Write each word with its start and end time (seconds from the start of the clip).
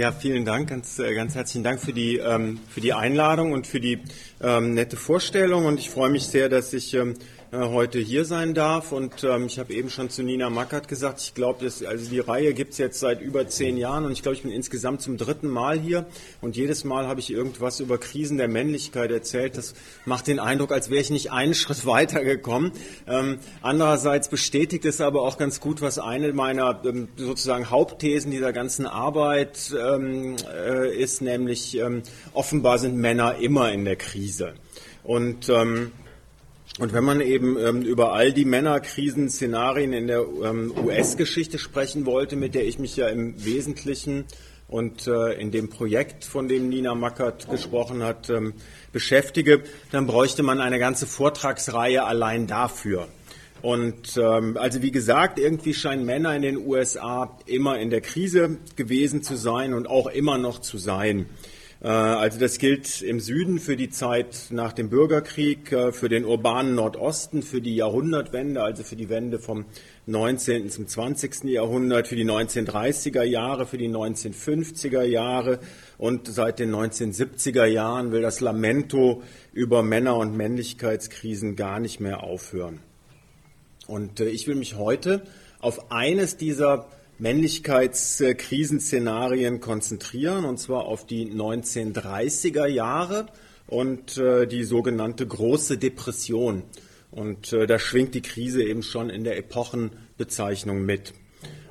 Ja, 0.00 0.12
vielen 0.12 0.46
Dank, 0.46 0.70
ganz, 0.70 0.98
äh, 0.98 1.14
ganz 1.14 1.34
herzlichen 1.34 1.62
Dank 1.62 1.78
für 1.78 1.92
die, 1.92 2.16
ähm, 2.16 2.58
für 2.70 2.80
die 2.80 2.94
Einladung 2.94 3.52
und 3.52 3.66
für 3.66 3.80
die 3.80 3.98
ähm, 4.40 4.72
nette 4.72 4.96
Vorstellung. 4.96 5.66
Und 5.66 5.78
ich 5.78 5.90
freue 5.90 6.08
mich 6.08 6.26
sehr, 6.26 6.48
dass 6.48 6.72
ich 6.72 6.94
ähm, 6.94 7.10
äh, 7.10 7.16
heute 7.52 7.98
hier 7.98 8.24
sein 8.24 8.54
darf. 8.54 8.92
Und 8.92 9.24
ähm, 9.24 9.46
ich 9.46 9.58
habe 9.58 9.72
eben 9.72 9.90
schon 9.90 10.08
zu 10.08 10.22
Nina 10.22 10.50
Mackert 10.50 10.86
gesagt, 10.86 11.20
ich 11.20 11.34
glaube, 11.34 11.64
also 11.64 12.10
die 12.10 12.20
Reihe 12.20 12.54
gibt 12.54 12.72
es 12.72 12.78
jetzt 12.78 13.00
seit 13.00 13.20
über 13.20 13.48
zehn 13.48 13.76
Jahren 13.76 14.04
und 14.04 14.12
ich 14.12 14.22
glaube, 14.22 14.36
ich 14.36 14.42
bin 14.42 14.52
insgesamt 14.52 15.02
zum 15.02 15.16
dritten 15.16 15.48
Mal 15.48 15.78
hier. 15.78 16.06
Und 16.40 16.56
jedes 16.56 16.84
Mal 16.84 17.06
habe 17.08 17.20
ich 17.20 17.32
irgendwas 17.32 17.80
über 17.80 17.98
Krisen 17.98 18.38
der 18.38 18.48
Männlichkeit 18.48 19.10
erzählt. 19.10 19.56
Das 19.56 19.74
macht 20.04 20.28
den 20.28 20.38
Eindruck, 20.38 20.70
als 20.70 20.90
wäre 20.90 21.00
ich 21.00 21.10
nicht 21.10 21.32
einen 21.32 21.54
Schritt 21.60 21.86
weitergekommen. 21.86 22.72
Ähm, 23.08 23.38
andererseits 23.62 24.28
bestätigt 24.28 24.84
es 24.84 25.00
aber 25.00 25.22
auch 25.22 25.36
ganz 25.36 25.60
gut, 25.60 25.82
was 25.82 25.98
eine 25.98 26.32
meiner 26.32 26.80
ähm, 26.84 27.08
sozusagen 27.16 27.70
Hauptthesen 27.70 28.30
dieser 28.30 28.52
ganzen 28.52 28.86
Arbeit 28.86 29.74
ähm, 29.76 30.36
äh, 30.54 30.94
ist, 30.96 31.20
nämlich 31.20 31.76
ähm, 31.76 32.02
offenbar 32.32 32.78
sind 32.78 32.96
Männer 32.96 33.36
immer 33.36 33.72
in 33.72 33.84
der 33.84 33.96
Krise. 33.96 34.54
Und 35.02 35.48
ähm, 35.48 35.92
und 36.80 36.94
wenn 36.94 37.04
man 37.04 37.20
eben 37.20 37.58
ähm, 37.58 37.82
über 37.82 38.14
all 38.14 38.32
die 38.32 38.46
Männerkrisen-Szenarien 38.46 39.92
in 39.92 40.06
der 40.06 40.24
ähm, 40.42 40.72
US-Geschichte 40.82 41.58
sprechen 41.58 42.06
wollte, 42.06 42.36
mit 42.36 42.54
der 42.54 42.64
ich 42.64 42.78
mich 42.78 42.96
ja 42.96 43.08
im 43.08 43.44
Wesentlichen 43.44 44.24
und 44.66 45.06
äh, 45.06 45.34
in 45.34 45.50
dem 45.50 45.68
Projekt, 45.68 46.24
von 46.24 46.48
dem 46.48 46.70
Nina 46.70 46.94
Mackert 46.94 47.50
gesprochen 47.50 48.02
hat, 48.02 48.30
ähm, 48.30 48.54
beschäftige, 48.92 49.62
dann 49.92 50.06
bräuchte 50.06 50.42
man 50.42 50.58
eine 50.58 50.78
ganze 50.78 51.06
Vortragsreihe 51.06 52.04
allein 52.04 52.46
dafür. 52.46 53.08
Und 53.60 54.16
ähm, 54.16 54.56
also 54.56 54.80
wie 54.80 54.90
gesagt, 54.90 55.38
irgendwie 55.38 55.74
scheinen 55.74 56.06
Männer 56.06 56.34
in 56.34 56.40
den 56.40 56.56
USA 56.56 57.36
immer 57.44 57.78
in 57.78 57.90
der 57.90 58.00
Krise 58.00 58.56
gewesen 58.76 59.22
zu 59.22 59.36
sein 59.36 59.74
und 59.74 59.86
auch 59.86 60.06
immer 60.06 60.38
noch 60.38 60.60
zu 60.60 60.78
sein. 60.78 61.26
Äh, 61.82 61.88
also 61.88 62.38
das 62.38 62.58
gilt 62.58 63.02
im 63.02 63.20
Süden 63.20 63.58
für 63.58 63.76
die 63.76 63.90
Zeit 63.90 64.46
nach 64.50 64.72
dem 64.72 64.90
Bürgerkrieg, 64.90 65.72
äh, 65.72 65.92
für 65.92 66.08
den 66.08 66.24
urbanen 66.24 66.74
Nordosten, 66.74 67.42
für 67.42 67.60
die 67.60 67.76
Jahrhundertwende, 67.76 68.62
also 68.62 68.82
für 68.82 68.96
die 68.96 69.08
Wende 69.08 69.38
vom 69.38 69.64
19. 70.06 70.70
zum 70.70 70.86
20. 70.86 71.44
Jahrhundert, 71.44 72.08
für 72.08 72.16
die 72.16 72.24
1930er 72.24 73.22
Jahre, 73.22 73.66
für 73.66 73.78
die 73.78 73.88
1950er 73.88 75.02
Jahre 75.02 75.60
und 75.98 76.28
seit 76.28 76.58
den 76.58 76.74
1970er 76.74 77.64
Jahren 77.64 78.12
will 78.12 78.22
das 78.22 78.40
Lamento 78.40 79.22
über 79.52 79.82
Männer- 79.82 80.16
und 80.16 80.36
Männlichkeitskrisen 80.36 81.56
gar 81.56 81.80
nicht 81.80 82.00
mehr 82.00 82.22
aufhören. 82.22 82.80
Und 83.86 84.20
äh, 84.20 84.28
ich 84.28 84.46
will 84.46 84.56
mich 84.56 84.76
heute 84.76 85.22
auf 85.60 85.90
eines 85.90 86.36
dieser 86.36 86.86
Männlichkeitskrisenszenarien 87.20 89.60
konzentrieren, 89.60 90.44
und 90.44 90.58
zwar 90.58 90.86
auf 90.86 91.06
die 91.06 91.26
1930er 91.26 92.66
Jahre 92.66 93.26
und 93.66 94.16
äh, 94.16 94.46
die 94.46 94.64
sogenannte 94.64 95.26
Große 95.26 95.78
Depression. 95.78 96.62
Und 97.10 97.52
äh, 97.52 97.66
da 97.66 97.78
schwingt 97.78 98.14
die 98.14 98.22
Krise 98.22 98.62
eben 98.62 98.82
schon 98.82 99.10
in 99.10 99.24
der 99.24 99.36
Epochenbezeichnung 99.36 100.82
mit. 100.84 101.12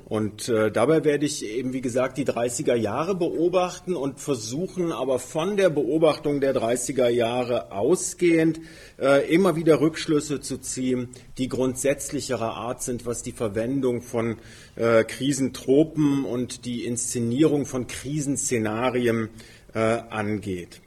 Und 0.10 0.50
äh, 0.50 0.72
dabei 0.72 1.04
werde 1.06 1.28
ich 1.28 1.46
eben, 1.46 1.72
wie 1.72 1.82
gesagt, 1.82 2.18
die 2.18 2.26
30er 2.26 2.74
Jahre 2.74 3.14
beobachten 3.14 3.96
und 3.96 4.20
versuchen 4.20 4.92
aber 4.92 5.20
von 5.20 5.56
der 5.56 5.70
Beobachtung 5.70 6.42
der 6.42 6.56
30er 6.56 7.10
Jahre 7.10 7.72
ausgehend 7.72 8.60
äh, 9.00 9.32
immer 9.32 9.56
wieder 9.56 9.80
Rückschlüsse 9.80 10.42
zu 10.42 10.58
ziehen, 10.58 11.10
die 11.38 11.48
grundsätzlicherer 11.48 12.56
Art 12.56 12.82
sind, 12.82 13.06
was 13.06 13.22
die 13.22 13.34
Verwendung 13.34 14.02
von 14.02 14.38
äh, 14.76 15.04
Krisentropen 15.04 16.26
und 16.26 16.66
die 16.66 16.86
Inszenierung 16.86 17.68
von 17.68 17.86
Krisenszenarien 17.86 19.30
äh, 19.76 19.80
angeht. 19.80 20.82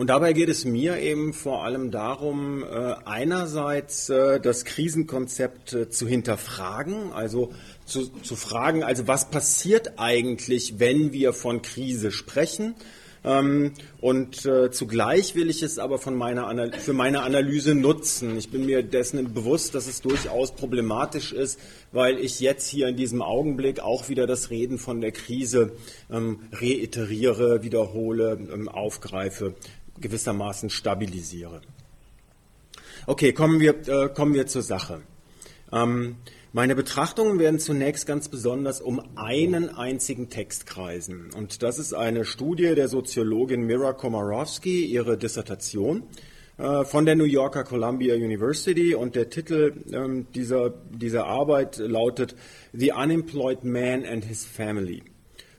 Und 0.00 0.06
dabei 0.06 0.32
geht 0.32 0.48
es 0.48 0.64
mir 0.64 0.96
eben 0.96 1.34
vor 1.34 1.62
allem 1.62 1.90
darum, 1.90 2.62
äh, 2.62 2.94
einerseits 3.04 4.08
äh, 4.08 4.40
das 4.40 4.64
Krisenkonzept 4.64 5.74
äh, 5.74 5.90
zu 5.90 6.08
hinterfragen, 6.08 7.12
also 7.12 7.52
zu, 7.84 8.06
zu 8.06 8.34
fragen, 8.34 8.82
also 8.82 9.08
was 9.08 9.30
passiert 9.30 9.98
eigentlich, 9.98 10.78
wenn 10.78 11.12
wir 11.12 11.34
von 11.34 11.60
Krise 11.60 12.12
sprechen? 12.12 12.76
Ähm, 13.22 13.72
und 14.00 14.48
zugleich 14.70 15.34
will 15.34 15.50
ich 15.50 15.62
es 15.62 15.78
aber 15.78 15.98
von 15.98 16.14
meiner 16.14 16.72
für 16.72 16.94
meine 16.94 17.20
Analyse 17.20 17.74
nutzen. 17.74 18.38
Ich 18.38 18.50
bin 18.50 18.64
mir 18.64 18.82
dessen 18.82 19.34
bewusst, 19.34 19.74
dass 19.74 19.86
es 19.86 20.00
durchaus 20.00 20.52
problematisch 20.52 21.32
ist, 21.34 21.60
weil 21.92 22.18
ich 22.18 22.40
jetzt 22.40 22.66
hier 22.70 22.88
in 22.88 22.96
diesem 22.96 23.20
Augenblick 23.20 23.80
auch 23.80 24.08
wieder 24.08 24.26
das 24.26 24.48
Reden 24.48 24.78
von 24.78 25.02
der 25.02 25.12
Krise 25.12 25.72
ähm, 26.10 26.40
reiteriere, 26.52 27.62
wiederhole, 27.62 28.38
ähm, 28.50 28.70
aufgreife 28.70 29.54
gewissermaßen 30.00 30.70
stabilisiere. 30.70 31.60
Okay, 33.06 33.32
kommen 33.32 33.60
wir, 33.60 33.88
äh, 33.88 34.08
kommen 34.08 34.34
wir 34.34 34.46
zur 34.46 34.62
Sache. 34.62 35.02
Ähm, 35.72 36.16
meine 36.52 36.74
Betrachtungen 36.74 37.38
werden 37.38 37.60
zunächst 37.60 38.06
ganz 38.06 38.28
besonders 38.28 38.80
um 38.80 39.00
einen 39.16 39.68
einzigen 39.68 40.30
Text 40.30 40.66
kreisen. 40.66 41.30
Und 41.36 41.62
das 41.62 41.78
ist 41.78 41.94
eine 41.94 42.24
Studie 42.24 42.74
der 42.74 42.88
Soziologin 42.88 43.62
Mira 43.66 43.92
Komorowski, 43.92 44.84
ihre 44.84 45.16
Dissertation 45.16 46.02
äh, 46.58 46.84
von 46.84 47.06
der 47.06 47.14
New 47.14 47.24
Yorker 47.24 47.62
Columbia 47.62 48.16
University. 48.16 48.96
Und 48.96 49.14
der 49.14 49.30
Titel 49.30 49.74
ähm, 49.92 50.26
dieser, 50.34 50.70
dieser 50.90 51.26
Arbeit 51.26 51.78
lautet 51.78 52.34
The 52.72 52.92
Unemployed 52.92 53.62
Man 53.62 54.04
and 54.04 54.24
His 54.24 54.44
Family. 54.44 55.04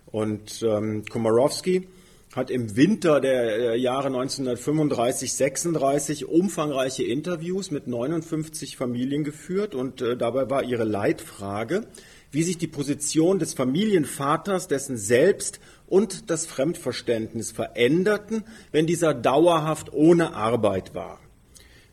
Und 0.07 0.61
ähm, 0.61 1.05
Komorowski 1.09 1.87
hat 2.35 2.49
im 2.49 2.75
Winter 2.75 3.19
der 3.19 3.73
äh, 3.73 3.77
Jahre 3.77 4.07
1935, 4.07 5.33
36 5.33 6.25
umfangreiche 6.25 7.03
Interviews 7.03 7.71
mit 7.71 7.87
59 7.87 8.77
Familien 8.77 9.23
geführt 9.23 9.75
und 9.75 10.01
äh, 10.01 10.15
dabei 10.15 10.49
war 10.49 10.63
ihre 10.63 10.85
Leitfrage, 10.85 11.87
wie 12.31 12.43
sich 12.43 12.57
die 12.57 12.67
Position 12.67 13.39
des 13.39 13.53
Familienvaters, 13.53 14.67
dessen 14.67 14.95
Selbst 14.97 15.59
und 15.87 16.29
das 16.29 16.45
Fremdverständnis 16.45 17.51
veränderten, 17.51 18.43
wenn 18.71 18.87
dieser 18.87 19.13
dauerhaft 19.13 19.91
ohne 19.91 20.33
Arbeit 20.33 20.95
war 20.95 21.19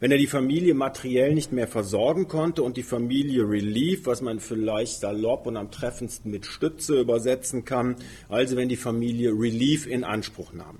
wenn 0.00 0.12
er 0.12 0.18
die 0.18 0.26
Familie 0.26 0.74
materiell 0.74 1.34
nicht 1.34 1.52
mehr 1.52 1.66
versorgen 1.66 2.28
konnte 2.28 2.62
und 2.62 2.76
die 2.76 2.82
Familie 2.82 3.48
Relief, 3.48 4.06
was 4.06 4.20
man 4.20 4.38
vielleicht 4.38 5.00
salopp 5.00 5.46
und 5.46 5.56
am 5.56 5.70
treffendsten 5.70 6.30
mit 6.30 6.46
Stütze 6.46 7.00
übersetzen 7.00 7.64
kann, 7.64 7.96
also 8.28 8.56
wenn 8.56 8.68
die 8.68 8.76
Familie 8.76 9.30
Relief 9.30 9.86
in 9.86 10.04
Anspruch 10.04 10.52
nahm. 10.52 10.78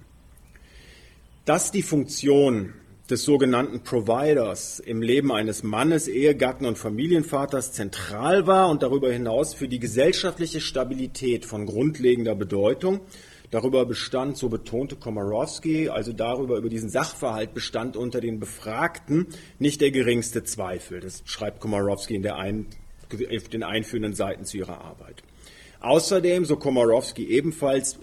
Dass 1.45 1.73
die 1.73 1.83
Funktion 1.83 2.75
des 3.11 3.25
sogenannten 3.25 3.81
Providers 3.81 4.81
im 4.81 5.01
Leben 5.01 5.33
eines 5.33 5.63
Mannes, 5.63 6.09
Ehegatten 6.09 6.67
und 6.67 6.77
Familienvaters 6.77 7.73
zentral 7.73 8.47
war 8.47 8.69
und 8.69 8.83
darüber 8.83 9.11
hinaus 9.11 9.55
für 9.55 9.67
die 9.67 9.79
gesellschaftliche 9.79 10.61
Stabilität 10.61 11.47
von 11.47 11.65
grundlegender 11.65 12.35
Bedeutung, 12.35 13.01
Darüber 13.51 13.87
bestand, 13.87 14.37
so 14.37 14.49
betonte 14.49 14.97
Komorowski, 14.97 15.89
also 15.89 16.13
darüber, 16.13 16.59
über 16.59 16.69
diesen 16.69 16.91
Sachverhalt 16.91 17.55
bestand 17.55 17.97
unter 17.97 18.21
den 18.21 18.41
Befragten 18.41 19.29
nicht 19.59 19.81
der 19.81 19.91
geringste 19.91 20.45
Zweifel. 20.45 21.01
Das 21.01 21.23
schreibt 21.25 21.61
Komorowski 21.61 22.15
in 22.15 22.27
ein, 22.27 22.67
den 23.53 23.63
einführenden 23.63 24.15
Seiten 24.15 24.45
zu 24.45 24.59
ihrer 24.59 24.83
Arbeit. 24.83 25.23
Außerdem, 25.81 26.45
so 26.45 26.57
Komorowski 26.57 27.27
ebenfalls 27.27 27.99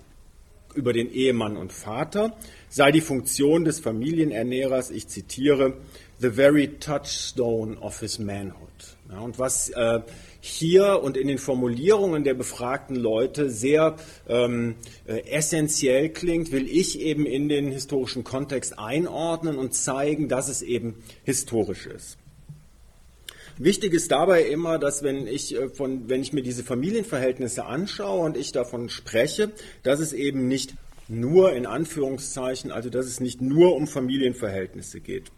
über 0.73 0.93
den 0.93 1.11
Ehemann 1.11 1.57
und 1.57 1.71
Vater, 1.71 2.35
sei 2.69 2.91
die 2.91 3.01
Funktion 3.01 3.65
des 3.65 3.79
Familienernährers, 3.79 4.91
ich 4.91 5.07
zitiere, 5.07 5.77
the 6.19 6.29
very 6.29 6.67
touchstone 6.79 7.77
of 7.79 7.99
his 7.99 8.19
manhood. 8.19 8.69
Ja, 9.11 9.19
und 9.19 9.37
was 9.37 9.69
äh, 9.69 10.01
hier 10.45 11.01
und 11.01 11.17
in 11.17 11.27
den 11.27 11.39
Formulierungen 11.39 12.23
der 12.23 12.35
befragten 12.35 12.95
Leute 12.95 13.49
sehr 13.49 13.95
ähm, 14.29 14.75
äh, 15.07 15.21
essentiell 15.27 16.09
klingt, 16.09 16.51
will 16.51 16.67
ich 16.67 16.99
eben 16.99 17.25
in 17.25 17.49
den 17.49 17.71
historischen 17.71 18.23
Kontext 18.23 18.77
einordnen 18.77 19.57
und 19.57 19.73
zeigen, 19.73 20.29
dass 20.29 20.47
es 20.47 20.61
eben 20.61 21.03
historisch 21.23 21.87
ist. 21.87 22.17
Wichtig 23.57 23.93
ist 23.93 24.11
dabei 24.11 24.43
immer, 24.43 24.77
dass 24.77 25.01
wenn 25.01 25.25
ich, 25.25 25.55
äh, 25.55 25.69
von, 25.69 26.09
wenn 26.09 26.21
ich 26.21 26.31
mir 26.31 26.43
diese 26.43 26.63
Familienverhältnisse 26.63 27.65
anschaue 27.65 28.23
und 28.23 28.37
ich 28.37 28.51
davon 28.51 28.89
spreche, 28.89 29.51
dass 29.81 29.99
es 29.99 30.13
eben 30.13 30.47
nicht 30.47 30.75
nur 31.07 31.53
in 31.53 31.65
Anführungszeichen, 31.65 32.71
also 32.71 32.91
dass 32.91 33.07
es 33.07 33.19
nicht 33.19 33.41
nur 33.41 33.75
um 33.75 33.87
Familienverhältnisse 33.87 34.99
geht. 34.99 35.31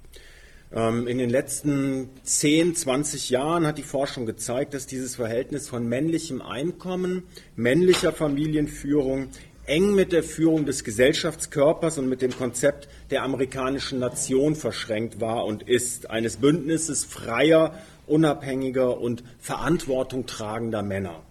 Ähm, 0.74 1.08
in 1.08 1.18
den 1.18 1.30
letzten 1.30 2.10
10, 2.24 2.76
20 2.76 3.30
Jahren 3.30 3.66
hat 3.66 3.78
die 3.78 3.84
Forschung 3.84 4.26
gezeigt, 4.26 4.74
dass 4.74 4.86
dieses 4.86 5.16
Verhältnis 5.16 5.70
von 5.70 5.88
männlichem 5.88 6.42
Einkommen, 6.42 7.24
männlicher 7.56 8.12
Familienführung 8.12 9.30
eng 9.66 9.96
mit 9.96 10.12
der 10.14 10.24
Führung 10.24 10.66
des 10.66 10.84
Gesellschaftskörpers 10.84 11.98
und 11.98 12.08
mit 12.10 12.22
dem 12.22 12.32
Konzept 12.32 12.88
der 13.12 13.24
amerikanischen 13.24 14.00
Nation 14.00 14.56
verschränkt 14.56 15.20
war 15.20 15.46
und 15.46 15.64
ist, 15.64 16.10
eines 16.10 16.38
Bündnisses 16.38 17.04
freier, 17.04 17.78
unabhängiger 18.06 18.98
und 19.00 19.24
Verantwortung 19.40 20.26
tragender 20.26 20.84
Männer. 20.84 21.27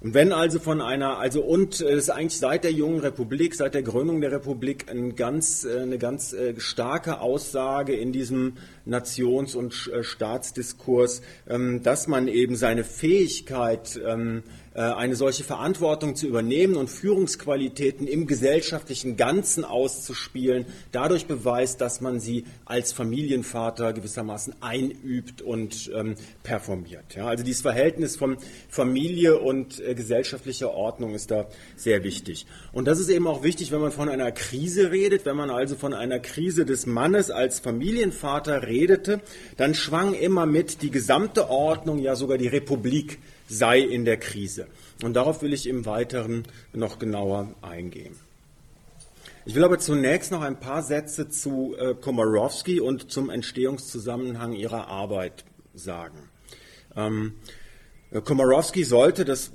Und 0.00 0.14
wenn 0.14 0.32
also 0.32 0.60
von 0.60 0.80
einer, 0.80 1.18
also 1.18 1.42
und 1.42 1.74
es 1.74 1.80
ist 1.80 2.10
eigentlich 2.10 2.38
seit 2.38 2.62
der 2.62 2.72
jungen 2.72 3.00
Republik, 3.00 3.56
seit 3.56 3.74
der 3.74 3.82
Gründung 3.82 4.20
der 4.20 4.30
Republik 4.30 4.88
ein 4.88 5.16
ganz, 5.16 5.64
äh, 5.64 5.80
eine 5.80 5.98
ganz 5.98 6.32
äh, 6.32 6.54
starke 6.58 7.20
Aussage 7.20 7.94
in 7.96 8.12
diesem 8.12 8.58
Nations- 8.88 9.54
und 9.54 9.90
äh, 9.92 10.02
Staatsdiskurs, 10.02 11.22
ähm, 11.48 11.82
dass 11.82 12.06
man 12.08 12.28
eben 12.28 12.56
seine 12.56 12.84
Fähigkeit, 12.84 14.00
ähm, 14.04 14.42
äh, 14.78 14.80
eine 14.80 15.16
solche 15.16 15.42
Verantwortung 15.42 16.14
zu 16.14 16.28
übernehmen 16.28 16.76
und 16.76 16.88
Führungsqualitäten 16.88 18.06
im 18.06 18.28
gesellschaftlichen 18.28 19.16
Ganzen 19.16 19.64
auszuspielen, 19.64 20.66
dadurch 20.92 21.26
beweist, 21.26 21.80
dass 21.80 22.00
man 22.00 22.20
sie 22.20 22.44
als 22.64 22.92
Familienvater 22.92 23.92
gewissermaßen 23.92 24.54
einübt 24.60 25.42
und 25.42 25.90
ähm, 25.92 26.14
performiert. 26.44 27.16
Ja, 27.16 27.26
also 27.26 27.42
dieses 27.42 27.62
Verhältnis 27.62 28.14
von 28.14 28.36
Familie 28.68 29.38
und 29.38 29.80
äh, 29.80 29.96
gesellschaftlicher 29.96 30.70
Ordnung 30.72 31.14
ist 31.14 31.32
da 31.32 31.48
sehr 31.74 32.04
wichtig. 32.04 32.46
Und 32.72 32.86
das 32.86 33.00
ist 33.00 33.08
eben 33.08 33.26
auch 33.26 33.42
wichtig, 33.42 33.72
wenn 33.72 33.80
man 33.80 33.90
von 33.90 34.08
einer 34.08 34.30
Krise 34.30 34.92
redet, 34.92 35.26
wenn 35.26 35.36
man 35.36 35.50
also 35.50 35.74
von 35.74 35.92
einer 35.92 36.20
Krise 36.20 36.64
des 36.64 36.86
Mannes 36.86 37.32
als 37.32 37.58
Familienvater 37.58 38.62
redete, 38.80 39.20
dann 39.56 39.74
schwang 39.74 40.14
immer 40.14 40.46
mit 40.46 40.82
die 40.82 40.90
gesamte 40.90 41.50
Ordnung, 41.50 41.98
ja 41.98 42.16
sogar 42.16 42.38
die 42.38 42.48
Republik 42.48 43.18
sei 43.48 43.80
in 43.80 44.04
der 44.04 44.18
Krise. 44.18 44.66
Und 45.02 45.14
darauf 45.14 45.42
will 45.42 45.52
ich 45.52 45.66
im 45.66 45.86
Weiteren 45.86 46.44
noch 46.72 46.98
genauer 46.98 47.54
eingehen. 47.62 48.16
Ich 49.48 49.54
will 49.54 49.64
aber 49.64 49.78
zunächst 49.78 50.30
noch 50.30 50.42
ein 50.42 50.60
paar 50.60 50.82
Sätze 50.82 51.30
zu 51.30 51.74
äh, 51.78 51.94
Komorowski 51.94 52.80
und 52.80 53.10
zum 53.10 53.30
Entstehungszusammenhang 53.30 54.52
ihrer 54.52 54.88
Arbeit 54.88 55.44
sagen. 55.72 56.18
Ähm, 56.94 57.32
äh, 58.10 58.20
Komorowski 58.20 58.84
sollte, 58.84 59.24
das, 59.24 59.52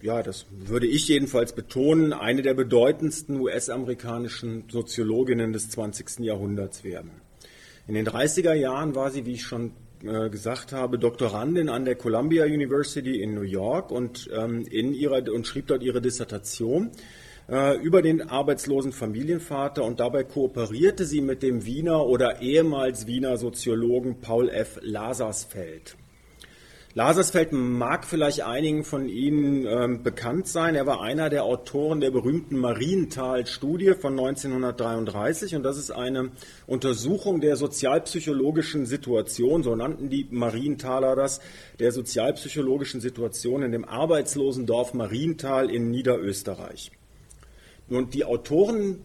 ja, 0.00 0.24
das 0.24 0.46
würde 0.50 0.88
ich 0.88 1.06
jedenfalls 1.06 1.52
betonen, 1.52 2.12
eine 2.12 2.42
der 2.42 2.54
bedeutendsten 2.54 3.38
US-amerikanischen 3.38 4.64
Soziologinnen 4.68 5.52
des 5.52 5.70
20. 5.70 6.18
Jahrhunderts 6.18 6.82
werden. 6.82 7.21
In 7.86 7.94
den 7.94 8.06
30er 8.06 8.54
Jahren 8.54 8.94
war 8.94 9.10
sie, 9.10 9.26
wie 9.26 9.32
ich 9.32 9.42
schon 9.42 9.72
äh, 10.04 10.30
gesagt 10.30 10.72
habe, 10.72 10.98
Doktorandin 10.98 11.68
an 11.68 11.84
der 11.84 11.96
Columbia 11.96 12.44
University 12.44 13.20
in 13.20 13.34
New 13.34 13.42
York 13.42 13.90
und, 13.90 14.30
ähm, 14.32 14.64
in 14.70 14.94
ihrer, 14.94 15.22
und 15.32 15.46
schrieb 15.46 15.66
dort 15.66 15.82
ihre 15.82 16.00
Dissertation 16.00 16.90
äh, 17.48 17.76
über 17.78 18.02
den 18.02 18.22
arbeitslosen 18.22 18.92
Familienvater 18.92 19.84
und 19.84 20.00
dabei 20.00 20.24
kooperierte 20.24 21.04
sie 21.04 21.20
mit 21.20 21.42
dem 21.42 21.66
Wiener 21.66 22.06
oder 22.06 22.40
ehemals 22.40 23.06
Wiener 23.06 23.36
Soziologen 23.36 24.20
Paul 24.20 24.48
F. 24.48 24.78
Lasarsfeld. 24.82 25.96
Lasersfeld 26.94 27.52
mag 27.52 28.04
vielleicht 28.04 28.42
einigen 28.42 28.84
von 28.84 29.08
Ihnen 29.08 29.64
ähm, 29.66 30.02
bekannt 30.02 30.46
sein. 30.46 30.74
Er 30.74 30.86
war 30.86 31.00
einer 31.00 31.30
der 31.30 31.44
Autoren 31.44 32.02
der 32.02 32.10
berühmten 32.10 32.58
Marienthal-Studie 32.58 33.94
von 33.94 34.12
1933 34.12 35.56
und 35.56 35.62
das 35.62 35.78
ist 35.78 35.90
eine 35.90 36.32
Untersuchung 36.66 37.40
der 37.40 37.56
sozialpsychologischen 37.56 38.84
Situation, 38.84 39.62
so 39.62 39.74
nannten 39.74 40.10
die 40.10 40.26
Marienthaler 40.30 41.16
das, 41.16 41.40
der 41.78 41.92
sozialpsychologischen 41.92 43.00
Situation 43.00 43.62
in 43.62 43.72
dem 43.72 43.86
arbeitslosen 43.86 44.66
Dorf 44.66 44.92
Marienthal 44.92 45.70
in 45.70 45.90
Niederösterreich. 45.90 46.92
Und 47.88 48.12
die 48.12 48.26
Autoren 48.26 48.98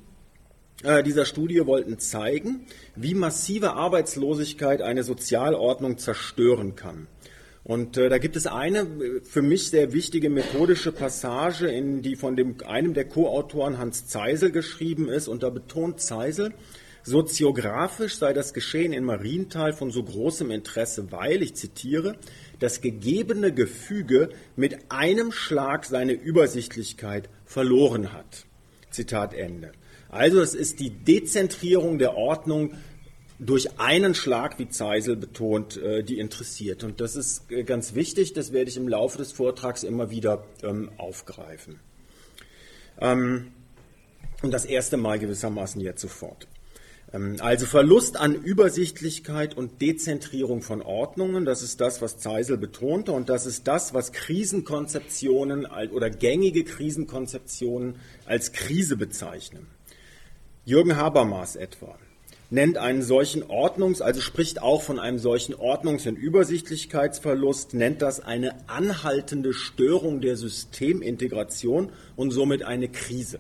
äh, 0.84 1.04
dieser 1.04 1.24
Studie 1.24 1.66
wollten 1.66 2.00
zeigen, 2.00 2.66
wie 2.98 3.14
massive 3.14 3.74
Arbeitslosigkeit 3.74 4.82
eine 4.82 5.04
Sozialordnung 5.04 5.98
zerstören 5.98 6.76
kann. 6.76 7.08
Und 7.68 7.98
äh, 7.98 8.08
da 8.08 8.18
gibt 8.18 8.38
es 8.38 8.48
eine 8.48 8.80
äh, 8.80 9.22
für 9.22 9.42
mich 9.42 9.70
sehr 9.70 9.92
wichtige 9.92 10.30
methodische 10.30 10.94
Passage, 10.94 11.68
in 11.68 12.02
die 12.02 12.16
von 12.16 12.38
dem, 12.38 12.56
einem 12.66 12.94
der 12.94 13.04
Co-Autoren 13.04 13.78
Hans 13.78 14.08
Zeisel 14.08 14.52
geschrieben 14.52 15.10
ist. 15.10 15.28
Und 15.28 15.44
da 15.44 15.50
betont 15.50 16.00
Zeisel, 16.00 16.54
soziografisch 17.04 18.16
sei 18.16 18.32
das 18.32 18.54
Geschehen 18.54 18.94
in 18.94 19.04
Marienthal 19.04 19.74
von 19.74 19.92
so 19.92 20.02
großem 20.02 20.50
Interesse, 20.50 21.12
weil, 21.12 21.44
ich 21.44 21.56
zitiere, 21.56 22.16
das 22.60 22.80
gegebene 22.80 23.54
Gefüge 23.54 24.30
mit 24.56 24.90
einem 24.90 25.34
Schlag 25.34 25.84
seine 25.84 26.14
Übersichtlichkeit 26.14 27.28
verloren 27.44 28.14
hat. 28.14 28.46
Zitat 28.92 29.34
Ende. 29.34 29.74
Also 30.08 30.40
es 30.40 30.56
ist 30.56 30.80
die 30.80 30.92
Dezentrierung 30.92 31.98
der 31.98 32.16
Ordnung 32.16 32.76
durch 33.40 33.80
einen 33.80 34.16
Schlag, 34.16 34.58
wie 34.58 34.70
Zeisel 34.70 35.16
betont, 35.16 35.78
äh, 35.78 36.04
die 36.04 36.20
interessiert. 36.20 36.84
Und 36.84 37.02
das 37.02 37.16
ist 37.16 37.52
äh, 37.52 37.64
ganz 37.64 37.94
wichtig, 37.94 38.34
das 38.34 38.52
werde 38.52 38.70
ich 38.70 38.78
im 38.78 38.88
Laufe 38.88 39.18
des 39.18 39.32
Vortrags 39.32 39.84
immer 39.84 40.10
wieder 40.10 40.44
ähm, 40.64 40.90
aufgreifen. 40.98 41.80
Ähm, 43.00 43.52
und 44.42 44.52
das 44.52 44.66
erste 44.66 44.98
Mal 44.98 45.20
gewissermaßen 45.20 45.82
jetzt 45.82 46.02
sofort. 46.02 46.48
Ähm, 47.14 47.38
also 47.40 47.68
Verlust 47.68 48.18
an 48.18 48.34
Übersichtlichkeit 48.34 49.56
und 49.56 49.82
Dezentrierung 49.82 50.64
von 50.64 50.82
Ordnungen, 50.82 51.46
das 51.46 51.62
ist 51.62 51.80
das, 51.80 52.02
was 52.02 52.18
Zeisel 52.18 52.58
betonte 52.58 53.12
und 53.12 53.30
das 53.30 53.46
ist 53.46 53.68
das, 53.68 53.94
was 53.94 54.14
Krisenkonzeptionen 54.14 55.68
oder 55.92 56.10
gängige 56.10 56.64
Krisenkonzeptionen 56.64 57.98
als 58.26 58.52
Krise 58.52 58.98
bezeichnen. 58.98 59.68
Jürgen 60.66 60.98
Habermas 60.98 61.56
etwa 61.56 61.98
nennt 62.50 62.78
einen 62.78 63.02
solchen 63.02 63.44
Ordnungs-, 63.44 64.02
also 64.02 64.22
spricht 64.22 64.62
auch 64.62 64.82
von 64.82 65.00
einem 65.00 65.20
solchen 65.20 65.54
Ordnungs- 65.56 66.08
und 66.08 66.18
Übersichtlichkeitsverlust, 66.18 67.74
nennt 67.74 68.02
das 68.02 68.20
eine 68.20 68.70
anhaltende 68.70 69.54
Störung 69.54 70.22
der 70.22 70.38
Systemintegration 70.38 71.92
und 72.16 72.32
somit 72.32 72.64
eine 72.64 72.88
Krise. 72.88 73.40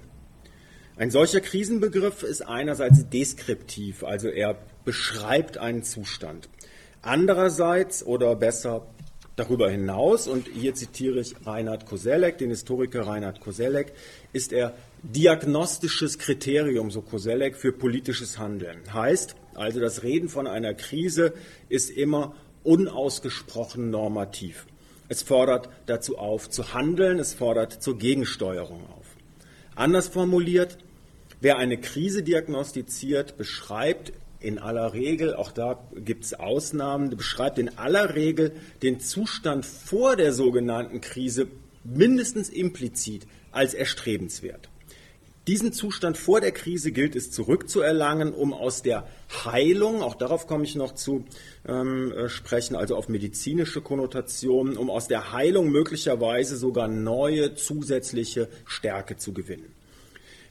Ein 0.98 1.12
solcher 1.12 1.42
Krisenbegriff 1.42 2.24
ist 2.24 2.42
einerseits 2.42 3.08
deskriptiv, 3.10 4.04
also 4.04 4.30
er 4.30 4.58
beschreibt 4.84 5.58
einen 5.58 5.84
Zustand. 5.84 6.50
Andererseits 7.02 8.04
oder 8.06 8.36
besser 8.36 8.88
darüber 9.36 9.70
hinaus, 9.70 10.28
und 10.28 10.48
hier 10.48 10.74
zitiere 10.74 11.20
ich 11.20 11.36
Reinhard 11.46 11.86
Koselleck, 11.86 12.40
den 12.40 12.50
Historiker 12.50 13.06
Reinhard 13.06 13.40
Koselleck, 13.40 13.94
ist 14.34 14.52
er 14.52 14.74
diagnostisches 15.14 16.20
Kriterium, 16.20 16.92
so 16.92 17.02
Koselleck, 17.02 17.56
für 17.56 17.72
politisches 17.72 18.38
Handeln. 18.38 18.94
Heißt 18.94 19.36
also, 19.56 19.80
das 19.80 20.04
Reden 20.04 20.30
von 20.30 20.48
einer 20.48 20.74
Krise 20.74 21.34
ist 21.70 21.90
immer 21.90 22.36
unausgesprochen 22.64 23.90
normativ. 23.90 24.68
Es 25.10 25.22
fordert 25.22 25.70
dazu 25.86 26.18
auf, 26.18 26.50
zu 26.50 26.74
handeln, 26.74 27.20
es 27.20 27.34
fordert 27.34 27.82
zur 27.82 27.98
Gegensteuerung 27.98 28.86
auf. 28.98 29.06
Anders 29.76 30.10
formuliert, 30.10 30.78
wer 31.40 31.58
eine 31.58 31.80
Krise 31.80 32.24
diagnostiziert, 32.24 33.38
beschreibt 33.38 34.12
in 34.40 34.60
aller 34.60 34.94
Regel, 34.94 35.34
auch 35.34 35.52
da 35.52 35.80
gibt 35.96 36.26
es 36.26 36.34
Ausnahmen, 36.34 37.10
beschreibt 37.16 37.58
in 37.58 37.78
aller 37.78 38.16
Regel 38.16 38.52
den 38.82 39.00
Zustand 39.00 39.66
vor 39.66 40.16
der 40.16 40.34
sogenannten 40.34 41.02
Krise 41.02 41.48
mindestens 41.84 42.50
implizit 42.50 43.26
als 43.52 43.74
erstrebenswert. 43.74 44.70
Diesen 45.48 45.72
Zustand 45.72 46.18
vor 46.18 46.42
der 46.42 46.52
Krise 46.52 46.92
gilt 46.92 47.16
es 47.16 47.32
zurückzuerlangen, 47.32 48.34
um 48.34 48.54
aus 48.54 48.82
der 48.82 49.08
Heilung, 49.46 50.02
auch 50.02 50.16
darauf 50.16 50.46
komme 50.46 50.66
ich 50.66 50.76
noch 50.76 50.94
zu 50.94 51.24
ähm, 51.66 52.12
äh, 52.12 52.28
sprechen, 52.28 52.76
also 52.76 52.98
auf 52.98 53.08
medizinische 53.08 53.80
Konnotationen, 53.80 54.76
um 54.76 54.90
aus 54.90 55.08
der 55.08 55.32
Heilung 55.32 55.70
möglicherweise 55.70 56.58
sogar 56.58 56.90
neue 56.90 57.56
zusätzliche 57.56 58.50
Stärke 58.66 59.16
zu 59.16 59.34
gewinnen. 59.34 59.77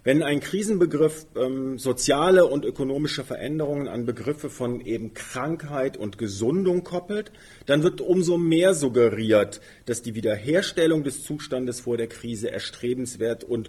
Wenn 0.07 0.23
ein 0.23 0.39
Krisenbegriff 0.39 1.27
ähm, 1.35 1.81
soziale 1.81 2.47
und 2.47 2.65
ökonomische 2.65 3.25
Veränderungen 3.25 3.89
an 3.89 4.07
Begriffe 4.07 4.51
von 4.51 4.81
eben 4.81 5.15
Krankheit 5.15 5.97
und 5.97 6.17
Gesundung 6.17 6.85
koppelt, 6.85 7.33
dann 7.67 7.83
wird 7.83 8.01
umso 8.01 8.39
mehr 8.39 8.75
suggeriert, 8.75 9.61
dass 9.85 10.03
die 10.03 10.15
Wiederherstellung 10.15 11.03
des 11.03 11.25
Zustandes 11.25 11.81
vor 11.81 11.97
der 11.97 12.07
Krise 12.07 12.53
erstrebenswert 12.53 13.43
und 13.43 13.69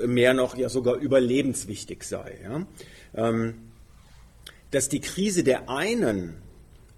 äh, 0.00 0.08
mehr 0.08 0.34
noch 0.34 0.56
ja 0.56 0.68
sogar 0.68 0.96
überlebenswichtig 0.96 2.02
sei. 2.02 2.40
Ja? 2.42 2.66
Ähm, 3.14 3.54
dass 4.72 4.88
die 4.88 5.00
Krise 5.00 5.44
der 5.44 5.70
einen 5.70 6.38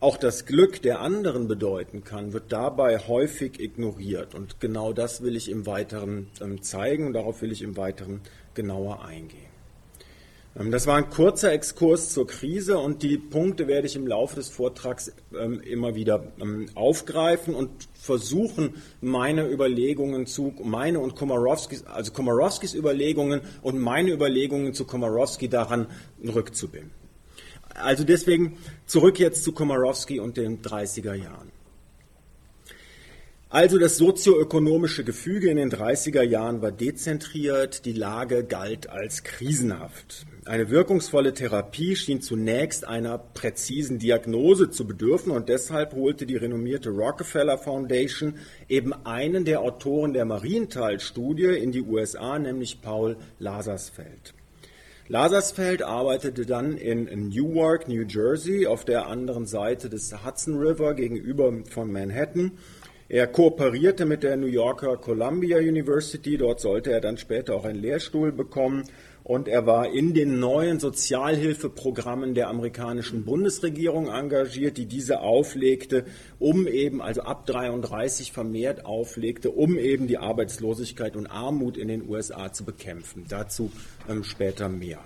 auch 0.00 0.16
das 0.16 0.46
Glück 0.46 0.80
der 0.80 1.00
anderen 1.00 1.46
bedeuten 1.46 2.02
kann, 2.02 2.32
wird 2.32 2.50
dabei 2.50 2.99
häufig 2.99 3.60
ignoriert. 3.60 4.34
Und 4.34 4.58
genau 4.58 4.94
das 4.94 5.22
will 5.22 5.37
ich 5.37 5.50
im 5.50 5.66
Weiteren 5.66 6.28
ähm, 6.40 6.62
zeigen 6.62 7.06
und 7.06 7.12
darauf 7.12 7.42
will 7.42 7.52
ich 7.52 7.60
im 7.60 7.76
Weiteren 7.76 8.22
genauer 8.54 9.04
eingehen. 9.04 9.50
Ähm, 10.59 10.71
das 10.71 10.87
war 10.87 10.97
ein 10.97 11.11
kurzer 11.11 11.52
Exkurs 11.52 12.12
zur 12.12 12.26
Krise 12.26 12.78
und 12.78 13.02
die 13.02 13.19
Punkte 13.19 13.66
werde 13.66 13.87
ich 13.87 13.97
im 13.97 14.07
Laufe 14.07 14.37
des 14.37 14.49
Vortrags 14.49 15.12
ähm, 15.38 15.61
immer 15.61 15.95
wieder 15.95 16.33
ähm, 16.40 16.66
aufgreifen 16.75 17.54
und 17.54 17.71
versuchen, 17.95 18.75
meine 19.00 19.49
Überlegungen 19.49 20.26
zu, 20.26 20.54
meine 20.62 21.00
und 21.00 21.14
Komorowskis, 21.14 21.85
also 21.87 22.12
Komorowskis 22.12 22.75
Überlegungen 22.75 23.42
und 23.62 23.78
meine 23.78 24.11
Überlegungen 24.11 24.75
zu 24.75 24.85
Komorowski 24.85 25.49
daran 25.49 25.87
rückzubinden. 26.23 26.92
Also 27.75 28.04
deswegen 28.04 28.59
zurück 28.87 29.19
jetzt 29.19 29.45
zu 29.45 29.52
Komorowski 29.52 30.21
und 30.21 30.37
den 30.37 30.61
30er 30.61 31.14
Jahren. 31.14 31.60
Also 33.52 33.78
das 33.78 33.97
sozioökonomische 33.97 35.02
Gefüge 35.02 35.50
in 35.50 35.57
den 35.57 35.73
30er 35.73 36.23
Jahren 36.23 36.62
war 36.62 36.71
dezentriert, 36.71 37.85
die 37.85 37.92
Lage 37.92 38.45
galt 38.45 38.88
als 38.88 39.25
krisenhaft. 39.25 40.25
Eine 40.45 40.71
wirkungsvolle 40.71 41.35
Therapie 41.35 41.97
schien 41.97 42.21
zunächst 42.21 42.87
einer 42.87 43.19
präzisen 43.19 43.99
Diagnose 43.99 44.71
zu 44.71 44.87
bedürfen 44.87 45.33
und 45.33 45.49
deshalb 45.49 45.95
holte 45.95 46.26
die 46.26 46.37
renommierte 46.37 46.90
Rockefeller 46.90 47.59
Foundation 47.59 48.35
eben 48.69 48.92
einen 49.04 49.45
der 49.45 49.62
Autoren 49.62 50.12
der 50.12 50.26
Marienthal-Studie 50.26 51.47
in 51.47 51.73
die 51.73 51.83
USA, 51.83 52.38
nämlich 52.38 52.80
Paul 52.80 53.16
Lazarsfeld. 53.40 54.33
Lazarsfeld 55.09 55.83
arbeitete 55.83 56.47
dann 56.47 56.76
in 56.76 57.30
Newark, 57.30 57.88
New 57.88 58.04
Jersey, 58.07 58.69
auf 58.69 58.85
der 58.85 59.09
anderen 59.09 59.45
Seite 59.45 59.90
des 59.90 60.25
Hudson 60.25 60.57
River 60.57 60.95
gegenüber 60.95 61.52
von 61.69 61.90
Manhattan 61.90 62.52
er 63.11 63.26
kooperierte 63.26 64.07
mit 64.07 64.23
der 64.23 64.37
New 64.37 64.47
Yorker 64.47 64.97
Columbia 64.97 65.59
University, 65.59 66.37
dort 66.38 66.61
sollte 66.61 66.93
er 66.93 67.00
dann 67.00 67.19
später 67.19 67.57
auch 67.57 67.64
einen 67.64 67.81
Lehrstuhl 67.81 68.31
bekommen 68.31 68.85
und 69.25 69.49
er 69.49 69.67
war 69.67 69.93
in 69.93 70.14
den 70.14 70.38
neuen 70.38 70.79
Sozialhilfeprogrammen 70.79 72.35
der 72.35 72.49
amerikanischen 72.49 73.25
Bundesregierung 73.25 74.07
engagiert, 74.07 74.76
die 74.76 74.87
diese 74.87 75.23
auflegte, 75.23 76.05
um 76.38 76.69
eben, 76.69 77.02
also 77.02 77.23
ab 77.23 77.47
33 77.47 78.31
vermehrt 78.31 78.87
auflegte, 78.87 79.50
um 79.50 79.76
eben 79.76 80.07
die 80.07 80.19
Arbeitslosigkeit 80.19 81.17
und 81.17 81.26
Armut 81.26 81.76
in 81.76 81.88
den 81.88 82.09
USA 82.09 82.52
zu 82.52 82.64
bekämpfen. 82.64 83.25
Dazu 83.29 83.73
ähm, 84.09 84.23
später 84.23 84.69
mehr. 84.69 85.00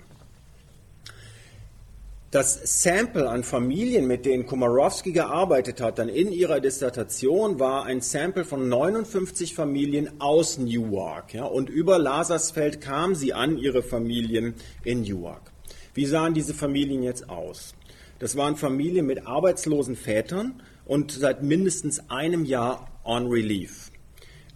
Das 2.35 2.83
Sample 2.83 3.31
an 3.31 3.45
Familien, 3.45 4.09
mit 4.09 4.27
denen 4.27 4.45
Komorowski 4.45 5.13
gearbeitet 5.13 5.81
hat, 5.81 6.01
dann 6.01 6.09
in 6.09 6.33
ihrer 6.33 6.59
Dissertation 6.59 7.61
war 7.61 7.85
ein 7.85 8.01
Sample 8.01 8.45
von 8.45 8.69
59 8.69 9.55
Familien 9.55 10.21
aus 10.21 10.59
Newark. 10.59 11.33
Ja, 11.33 11.45
und 11.45 11.71
über 11.71 11.97
Lasersfeld 11.97 12.81
kam 12.81 13.15
sie 13.15 13.35
an 13.35 13.57
ihre 13.57 13.85
Familien 13.85 14.55
in 14.83 15.03
Newark. 15.03 15.53
Wie 15.95 16.07
sahen 16.07 16.35
diese 16.35 16.55
Familien 16.55 17.05
jetzt 17.05 17.29
aus? 17.29 17.77
Das 18.19 18.35
waren 18.35 18.57
Familien 18.57 19.07
mit 19.07 19.29
arbeitslosen 19.29 19.95
Vätern 19.95 20.61
und 20.87 21.13
seit 21.13 21.45
mindestens 21.45 22.11
einem 22.11 22.45
Jahr 22.45 23.01
on 23.05 23.29
Relief. 23.29 23.93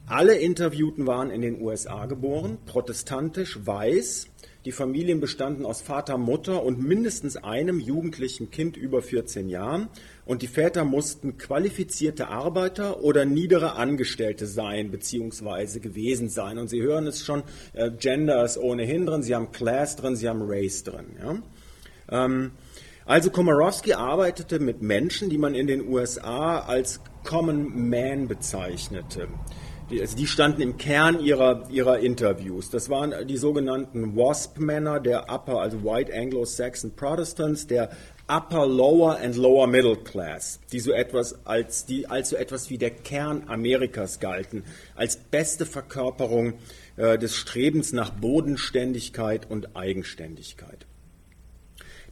Alle 0.08 0.34
Interviewten 0.34 1.06
waren 1.06 1.30
in 1.30 1.42
den 1.42 1.62
USA 1.62 2.06
geboren, 2.06 2.58
protestantisch, 2.66 3.56
weiß, 3.64 4.26
die 4.64 4.72
Familien 4.72 5.20
bestanden 5.20 5.64
aus 5.64 5.80
Vater, 5.80 6.18
Mutter 6.18 6.62
und 6.62 6.82
mindestens 6.82 7.36
einem 7.36 7.78
jugendlichen 7.78 8.50
Kind 8.50 8.76
über 8.76 9.02
14 9.02 9.48
Jahren. 9.48 9.88
Und 10.26 10.42
die 10.42 10.48
Väter 10.48 10.84
mussten 10.84 11.38
qualifizierte 11.38 12.28
Arbeiter 12.28 13.02
oder 13.02 13.24
niedere 13.24 13.76
Angestellte 13.76 14.46
sein 14.46 14.90
bzw. 14.90 15.78
gewesen 15.78 16.28
sein. 16.28 16.58
Und 16.58 16.68
Sie 16.68 16.82
hören 16.82 17.06
es 17.06 17.24
schon, 17.24 17.44
äh, 17.72 17.90
Gender 17.90 18.44
ist 18.44 18.58
ohnehin 18.58 19.06
drin, 19.06 19.22
Sie 19.22 19.34
haben 19.34 19.52
Class 19.52 19.96
drin, 19.96 20.16
Sie 20.16 20.28
haben 20.28 20.42
Race 20.42 20.82
drin. 20.82 21.06
Ja? 21.18 22.24
Ähm, 22.24 22.50
also 23.04 23.30
Komorowski 23.30 23.94
arbeitete 23.94 24.58
mit 24.58 24.82
Menschen, 24.82 25.30
die 25.30 25.38
man 25.38 25.54
in 25.54 25.66
den 25.66 25.88
USA 25.88 26.58
als 26.58 27.00
Common 27.24 27.88
Man 27.88 28.28
bezeichnete. 28.28 29.28
Die, 29.90 30.02
also 30.02 30.16
die 30.18 30.26
standen 30.26 30.60
im 30.60 30.76
Kern 30.76 31.18
ihrer, 31.18 31.66
ihrer 31.70 31.98
Interviews. 32.00 32.68
Das 32.68 32.90
waren 32.90 33.14
die 33.26 33.38
sogenannten 33.38 34.14
WASP-Männer, 34.16 35.00
der 35.00 35.32
Upper, 35.32 35.60
also 35.60 35.82
White 35.82 36.12
Anglo-Saxon 36.12 36.94
Protestants, 36.94 37.66
der 37.66 37.88
Upper, 38.28 38.66
Lower 38.66 39.18
and 39.18 39.36
Lower 39.36 39.66
Middle 39.66 39.96
Class, 39.96 40.60
die 40.72 40.80
so 40.80 40.92
etwas 40.92 41.46
als, 41.46 41.86
die 41.86 42.06
als 42.06 42.28
so 42.28 42.36
etwas 42.36 42.68
wie 42.68 42.76
der 42.76 42.90
Kern 42.90 43.44
Amerikas 43.46 44.20
galten, 44.20 44.64
als 44.94 45.16
beste 45.16 45.64
Verkörperung 45.64 46.54
äh, 46.96 47.16
des 47.16 47.34
Strebens 47.34 47.94
nach 47.94 48.10
Bodenständigkeit 48.10 49.50
und 49.50 49.74
Eigenständigkeit. 49.74 50.84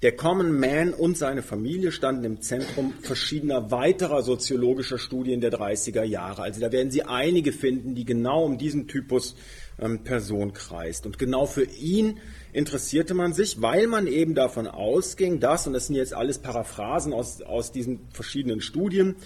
Der 0.03 0.15
Common 0.15 0.61
Man 0.61 0.93
und 0.93 1.17
seine 1.17 1.41
Familie 1.41 1.91
standen 1.91 2.25
im 2.25 2.43
Zentrum 2.43 2.93
verschiedener 3.01 3.71
weiterer 3.71 4.23
soziologischer 4.23 4.99
Studien 4.99 5.41
der 5.41 5.51
30er 5.51 6.03
Jahre. 6.03 6.43
Also 6.43 6.61
da 6.61 6.71
werden 6.71 6.91
Sie 6.91 7.05
einige 7.05 7.51
finden, 7.51 7.95
die 7.95 8.05
genau 8.05 8.45
um 8.45 8.59
diesen 8.59 8.89
Typus 8.89 9.37
ähm, 9.81 10.05
Person 10.05 10.53
kreist. 10.53 11.07
Und 11.07 11.19
genau 11.19 11.47
für 11.47 11.65
ihn 11.65 12.19
interessierte 12.53 13.15
man 13.15 13.33
sich, 13.33 13.63
weil 13.63 13.87
man 13.87 14.07
eben 14.07 14.35
davon 14.35 14.67
ausging, 14.67 15.41
dass, 15.41 15.67
und 15.67 15.73
das 15.73 15.87
sind 15.87 15.97
jetzt 15.97 16.13
alles 16.13 16.41
Paraphrasen 16.41 17.15
aus, 17.15 17.41
aus 17.41 17.73
diesen 17.73 18.01
verschiedenen 18.13 18.61
Studien, 18.61 19.17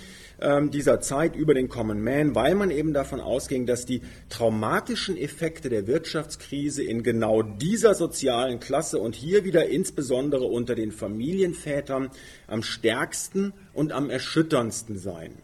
ähm, 0.40 0.70
dieser 0.70 1.00
Zeit 1.00 1.36
über 1.36 1.54
den 1.54 1.68
Common 1.68 2.02
Man, 2.02 2.34
weil 2.34 2.54
man 2.54 2.70
eben 2.70 2.92
davon 2.92 3.20
ausging, 3.20 3.66
dass 3.66 3.86
die 3.86 4.02
traumatischen 4.28 5.16
Effekte 5.16 5.68
der 5.68 5.86
Wirtschaftskrise 5.86 6.82
in 6.82 7.02
genau 7.02 7.42
dieser 7.42 7.94
sozialen 7.94 8.60
Klasse 8.60 8.98
und 8.98 9.14
hier 9.14 9.44
wieder 9.44 9.68
insbesondere 9.68 10.44
unter 10.44 10.74
den 10.74 10.92
Familienvätern 10.92 12.10
am 12.46 12.62
stärksten 12.62 13.52
und 13.72 13.92
am 13.92 14.10
erschütterndsten 14.10 14.98
seien. 14.98 15.34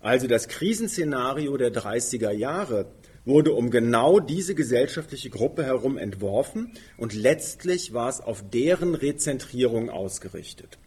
Also 0.00 0.26
das 0.26 0.48
Krisenszenario 0.48 1.56
der 1.56 1.72
30er 1.72 2.30
Jahre 2.30 2.86
wurde 3.24 3.52
um 3.52 3.70
genau 3.70 4.20
diese 4.20 4.54
gesellschaftliche 4.54 5.30
Gruppe 5.30 5.64
herum 5.64 5.98
entworfen 5.98 6.72
und 6.96 7.12
letztlich 7.12 7.92
war 7.92 8.08
es 8.08 8.20
auf 8.20 8.44
deren 8.48 8.94
Rezentrierung 8.94 9.90
ausgerichtet. 9.90 10.78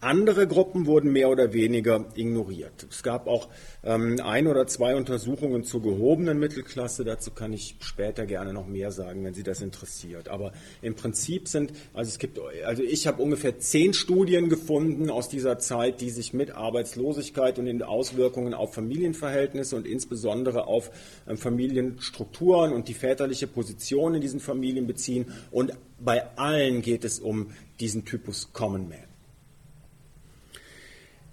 Andere 0.00 0.46
Gruppen 0.46 0.86
wurden 0.86 1.12
mehr 1.12 1.28
oder 1.28 1.52
weniger 1.52 2.04
ignoriert. 2.14 2.86
Es 2.88 3.02
gab 3.02 3.26
auch 3.26 3.48
ähm, 3.82 4.20
ein 4.22 4.46
oder 4.46 4.68
zwei 4.68 4.94
Untersuchungen 4.94 5.64
zur 5.64 5.82
gehobenen 5.82 6.38
Mittelklasse. 6.38 7.04
Dazu 7.04 7.32
kann 7.32 7.52
ich 7.52 7.74
später 7.80 8.24
gerne 8.24 8.52
noch 8.52 8.68
mehr 8.68 8.92
sagen, 8.92 9.24
wenn 9.24 9.34
Sie 9.34 9.42
das 9.42 9.60
interessiert. 9.60 10.28
Aber 10.28 10.52
im 10.82 10.94
Prinzip 10.94 11.48
sind, 11.48 11.72
also 11.94 12.10
es 12.10 12.20
gibt, 12.20 12.38
also 12.64 12.84
ich 12.84 13.08
habe 13.08 13.20
ungefähr 13.20 13.58
zehn 13.58 13.92
Studien 13.92 14.48
gefunden 14.48 15.10
aus 15.10 15.28
dieser 15.28 15.58
Zeit, 15.58 16.00
die 16.00 16.10
sich 16.10 16.32
mit 16.32 16.52
Arbeitslosigkeit 16.52 17.58
und 17.58 17.64
den 17.64 17.82
Auswirkungen 17.82 18.54
auf 18.54 18.74
Familienverhältnisse 18.74 19.74
und 19.74 19.84
insbesondere 19.84 20.68
auf 20.68 20.92
ähm, 21.26 21.36
Familienstrukturen 21.36 22.72
und 22.72 22.86
die 22.86 22.94
väterliche 22.94 23.48
Position 23.48 24.14
in 24.14 24.20
diesen 24.20 24.38
Familien 24.38 24.86
beziehen. 24.86 25.26
Und 25.50 25.72
bei 25.98 26.36
allen 26.36 26.82
geht 26.82 27.04
es 27.04 27.18
um 27.18 27.48
diesen 27.80 28.04
Typus 28.04 28.52
Common 28.52 28.88
Man. 28.88 29.07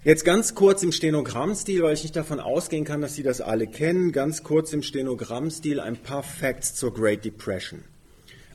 Jetzt 0.05 0.23
ganz 0.23 0.53
kurz 0.53 0.83
im 0.83 0.91
Stenogrammstil, 0.91 1.81
weil 1.81 1.95
ich 1.95 2.03
nicht 2.03 2.15
davon 2.15 2.39
ausgehen 2.39 2.85
kann, 2.85 3.01
dass 3.01 3.15
Sie 3.15 3.23
das 3.23 3.41
alle 3.41 3.65
kennen, 3.65 4.11
ganz 4.11 4.43
kurz 4.43 4.71
im 4.71 4.83
Stenogrammstil 4.83 5.79
ein 5.79 5.97
paar 5.97 6.21
Facts 6.21 6.75
zur 6.75 6.93
Great 6.93 7.25
Depression. 7.25 7.83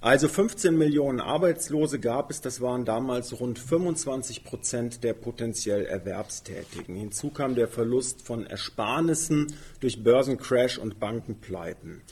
Also 0.00 0.28
15 0.28 0.78
Millionen 0.78 1.18
Arbeitslose 1.18 1.98
gab 1.98 2.30
es, 2.30 2.40
das 2.40 2.60
waren 2.60 2.84
damals 2.84 3.40
rund 3.40 3.58
25 3.58 4.44
Prozent 4.44 5.02
der 5.02 5.12
potenziell 5.12 5.86
Erwerbstätigen. 5.86 6.94
Hinzu 6.94 7.30
kam 7.30 7.56
der 7.56 7.66
Verlust 7.66 8.22
von 8.22 8.46
Ersparnissen 8.46 9.52
durch 9.80 10.04
Börsencrash 10.04 10.78
und 10.78 11.00
Bankenpleiten. 11.00 12.02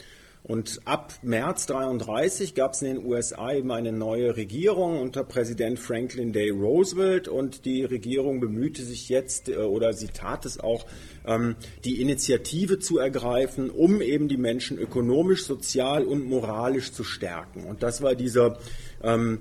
Und 0.43 0.81
ab 0.85 1.13
März 1.23 1.67
33 1.67 2.55
gab 2.55 2.73
es 2.73 2.83
in 2.83 2.97
den 2.97 3.05
USA 3.05 3.53
eben 3.53 3.71
eine 3.71 3.93
neue 3.93 4.37
Regierung 4.37 5.01
unter 5.01 5.25
Präsident 5.25 5.79
Franklin 5.79 6.33
D. 6.33 6.51
Roosevelt 6.51 7.29
und 7.29 7.65
die 7.65 7.85
Regierung 7.85 8.41
bemühte 8.41 8.83
sich 8.83 9.09
jetzt 9.09 9.49
äh, 9.49 9.57
oder 9.57 9.93
sie 9.93 10.09
tat 10.09 10.47
es 10.47 10.59
auch, 10.59 10.87
ähm, 11.27 11.57
die 11.85 12.01
Initiative 12.01 12.79
zu 12.79 12.99
ergreifen, 12.99 13.69
um 13.69 14.01
eben 14.01 14.29
die 14.29 14.37
Menschen 14.37 14.79
ökonomisch, 14.79 15.45
sozial 15.45 16.05
und 16.05 16.25
moralisch 16.25 16.93
zu 16.93 17.05
stärken. 17.05 17.65
Und 17.65 17.83
das 17.83 18.01
war 18.01 18.15
dieser 18.15 18.59
ähm, 19.03 19.41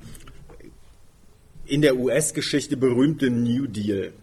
in 1.66 1.82
der 1.82 1.98
US-Geschichte 1.98 2.78
berühmte 2.78 3.30
New 3.30 3.68
Deal. 3.68 4.14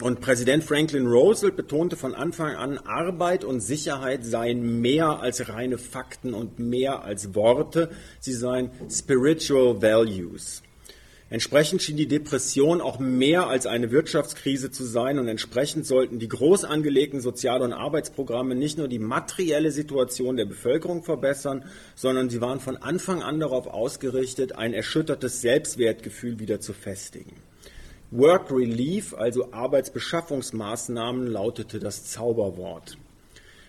Und 0.00 0.22
Präsident 0.22 0.64
Franklin 0.64 1.06
Roosevelt 1.06 1.56
betonte 1.56 1.94
von 1.94 2.14
Anfang 2.14 2.54
an, 2.54 2.78
Arbeit 2.78 3.44
und 3.44 3.60
Sicherheit 3.60 4.24
seien 4.24 4.80
mehr 4.80 5.20
als 5.20 5.50
reine 5.50 5.76
Fakten 5.76 6.32
und 6.32 6.58
mehr 6.58 7.04
als 7.04 7.34
Worte, 7.34 7.90
sie 8.18 8.32
seien 8.32 8.70
spiritual 8.90 9.82
values. 9.82 10.62
Entsprechend 11.28 11.82
schien 11.82 11.98
die 11.98 12.08
Depression 12.08 12.80
auch 12.80 12.98
mehr 12.98 13.46
als 13.46 13.66
eine 13.66 13.90
Wirtschaftskrise 13.90 14.70
zu 14.70 14.84
sein 14.84 15.18
und 15.18 15.28
entsprechend 15.28 15.86
sollten 15.86 16.18
die 16.18 16.28
groß 16.28 16.64
angelegten 16.64 17.20
Sozial- 17.20 17.62
und 17.62 17.74
Arbeitsprogramme 17.74 18.54
nicht 18.54 18.78
nur 18.78 18.88
die 18.88 18.98
materielle 18.98 19.70
Situation 19.70 20.36
der 20.36 20.46
Bevölkerung 20.46 21.04
verbessern, 21.04 21.66
sondern 21.94 22.30
sie 22.30 22.40
waren 22.40 22.58
von 22.58 22.78
Anfang 22.78 23.22
an 23.22 23.38
darauf 23.38 23.66
ausgerichtet, 23.66 24.56
ein 24.56 24.72
erschüttertes 24.72 25.42
Selbstwertgefühl 25.42 26.40
wieder 26.40 26.58
zu 26.58 26.72
festigen. 26.72 27.36
Work 28.10 28.50
Relief, 28.50 29.14
also 29.14 29.52
Arbeitsbeschaffungsmaßnahmen, 29.52 31.28
lautete 31.28 31.78
das 31.78 32.06
Zauberwort. 32.06 32.98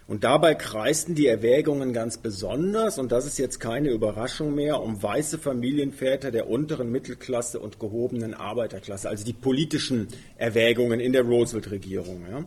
Und 0.07 0.23
dabei 0.23 0.55
kreisten 0.55 1.15
die 1.15 1.27
Erwägungen 1.27 1.93
ganz 1.93 2.17
besonders, 2.17 2.97
und 2.97 3.11
das 3.11 3.25
ist 3.25 3.37
jetzt 3.37 3.59
keine 3.59 3.91
Überraschung 3.91 4.55
mehr, 4.55 4.81
um 4.81 5.01
weiße 5.01 5.37
Familienväter 5.37 6.31
der 6.31 6.49
unteren 6.49 6.91
Mittelklasse 6.91 7.59
und 7.59 7.79
gehobenen 7.79 8.33
Arbeiterklasse, 8.33 9.07
also 9.07 9.23
die 9.23 9.33
politischen 9.33 10.07
Erwägungen 10.37 10.99
in 10.99 11.13
der 11.13 11.21
Roosevelt-Regierung. 11.21 12.25
Ja. 12.29 12.43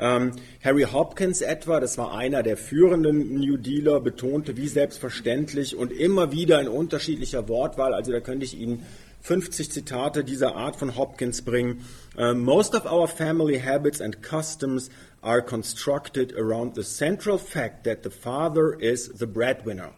Ähm, 0.00 0.32
Harry 0.62 0.84
Hopkins 0.84 1.40
etwa, 1.40 1.80
das 1.80 1.98
war 1.98 2.14
einer 2.16 2.42
der 2.42 2.56
führenden 2.56 3.40
New 3.40 3.56
Dealer, 3.56 4.00
betonte 4.00 4.56
wie 4.56 4.68
selbstverständlich 4.68 5.76
und 5.76 5.92
immer 5.92 6.30
wieder 6.30 6.60
in 6.60 6.68
unterschiedlicher 6.68 7.48
Wortwahl, 7.48 7.94
also 7.94 8.12
da 8.12 8.20
könnte 8.20 8.44
ich 8.44 8.58
Ihnen 8.58 8.84
50 9.28 9.70
Zitate 9.70 10.24
dieser 10.24 10.56
Art 10.56 10.76
von 10.76 10.96
Hopkins 10.96 11.42
bringen. 11.42 11.84
Uh, 12.16 12.32
most 12.32 12.74
of 12.74 12.86
our 12.86 13.06
family 13.06 13.58
habits 13.60 14.00
and 14.00 14.22
customs 14.22 14.88
are 15.20 15.42
constructed 15.42 16.32
around 16.34 16.74
the 16.74 16.82
central 16.82 17.36
fact 17.36 17.84
that 17.84 18.02
the 18.04 18.10
father 18.10 18.72
is 18.80 19.12
the 19.18 19.26
breadwinner. 19.26 19.90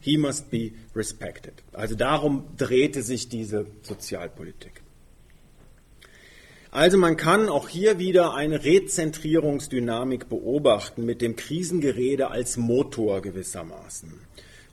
He 0.00 0.18
must 0.18 0.50
be 0.50 0.72
respected. 0.96 1.62
Also 1.72 1.94
darum 1.94 2.48
drehte 2.56 3.04
sich 3.04 3.28
diese 3.28 3.66
Sozialpolitik. 3.82 4.82
Also 6.72 6.98
man 6.98 7.16
kann 7.16 7.48
auch 7.48 7.68
hier 7.68 8.00
wieder 8.00 8.34
eine 8.34 8.64
Rezentrierungsdynamik 8.64 10.28
beobachten 10.28 11.04
mit 11.04 11.20
dem 11.20 11.36
Krisengerede 11.36 12.32
als 12.32 12.56
Motor 12.56 13.20
gewissermaßen. 13.20 14.10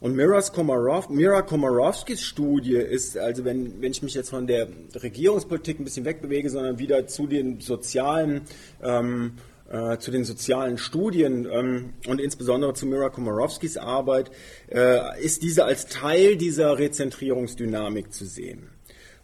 Und 0.02 0.16
Mira 0.16 1.42
Komorowskis 1.42 2.24
Studie 2.24 2.76
ist, 2.76 3.18
also 3.18 3.44
wenn, 3.44 3.82
wenn 3.82 3.92
ich 3.92 4.02
mich 4.02 4.14
jetzt 4.14 4.30
von 4.30 4.48
der 4.48 4.68
Regierungspolitik 4.96 5.80
ein 5.80 5.84
bisschen 5.84 6.06
wegbewege, 6.06 6.50
sondern 6.50 6.80
wieder 6.80 7.06
zu 7.08 7.28
den 7.28 7.60
sozialen 7.60 8.42
ähm, 8.82 9.34
äh, 9.70 9.98
zu 10.00 10.10
den 10.10 10.24
sozialen 10.24 10.78
Studien 10.78 11.48
ähm, 11.52 11.94
und 12.08 12.20
insbesondere 12.20 12.74
zu 12.74 12.88
Mira 12.88 13.10
Komorowskis 13.10 13.78
Arbeit, 13.78 14.32
äh, 14.70 15.22
ist 15.24 15.44
diese 15.44 15.66
als 15.66 15.86
Teil 15.86 16.38
dieser 16.38 16.80
Rezentrierungsdynamik 16.80 18.12
zu 18.12 18.26
sehen. 18.26 18.70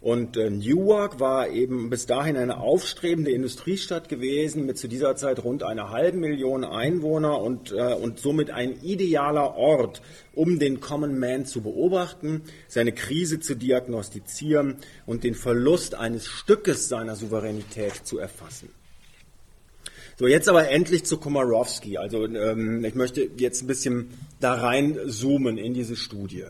Und 0.05 0.37
äh, 0.37 0.51
Newark 0.51 1.19
war 1.19 1.49
eben 1.49 1.89
bis 1.89 2.05
dahin 2.05 2.37
eine 2.37 2.59
aufstrebende 2.59 3.31
Industriestadt 3.31 4.07
gewesen 4.07 4.67
mit 4.67 4.77
zu 4.77 4.87
dieser 4.87 5.15
Zeit 5.15 5.43
rund 5.43 5.63
einer 5.63 5.89
halben 5.89 6.19
Million 6.19 6.63
Einwohner 6.63 7.41
und, 7.41 7.71
äh, 7.71 7.95
und 7.95 8.19
somit 8.19 8.51
ein 8.51 8.83
idealer 8.83 9.55
Ort, 9.55 10.03
um 10.35 10.59
den 10.59 10.79
Common 10.79 11.17
Man 11.17 11.47
zu 11.47 11.61
beobachten, 11.61 12.43
seine 12.67 12.91
Krise 12.91 13.39
zu 13.39 13.55
diagnostizieren 13.55 14.75
und 15.07 15.23
den 15.23 15.33
Verlust 15.33 15.95
eines 15.95 16.27
Stückes 16.27 16.87
seiner 16.87 17.15
Souveränität 17.15 17.95
zu 18.03 18.19
erfassen. 18.19 18.69
So, 20.19 20.27
jetzt 20.27 20.47
aber 20.47 20.69
endlich 20.69 21.05
zu 21.05 21.17
Komorowski. 21.17 21.97
Also 21.97 22.27
ähm, 22.27 22.85
ich 22.85 22.93
möchte 22.93 23.27
jetzt 23.37 23.63
ein 23.63 23.67
bisschen 23.67 24.11
da 24.39 24.53
rein 24.53 24.99
zoomen 25.07 25.57
in 25.57 25.73
diese 25.73 25.95
Studie. 25.95 26.45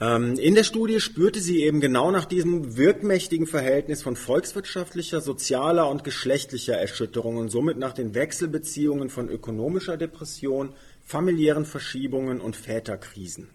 Ähm, 0.00 0.38
in 0.38 0.54
der 0.54 0.64
Studie 0.64 0.98
spürte 0.98 1.40
sie 1.40 1.62
eben 1.62 1.80
genau 1.80 2.10
nach 2.10 2.24
diesem 2.24 2.78
wirkmächtigen 2.78 3.46
Verhältnis 3.46 4.02
von 4.02 4.16
volkswirtschaftlicher, 4.16 5.20
sozialer 5.20 5.90
und 5.90 6.04
geschlechtlicher 6.04 6.74
Erschütterung 6.74 7.36
und 7.36 7.50
somit 7.50 7.76
nach 7.76 7.92
den 7.92 8.14
Wechselbeziehungen 8.14 9.10
von 9.10 9.28
ökonomischer 9.28 9.98
Depression, 9.98 10.72
familiären 11.04 11.66
Verschiebungen 11.66 12.40
und 12.40 12.56
Väterkrisen. 12.56 13.48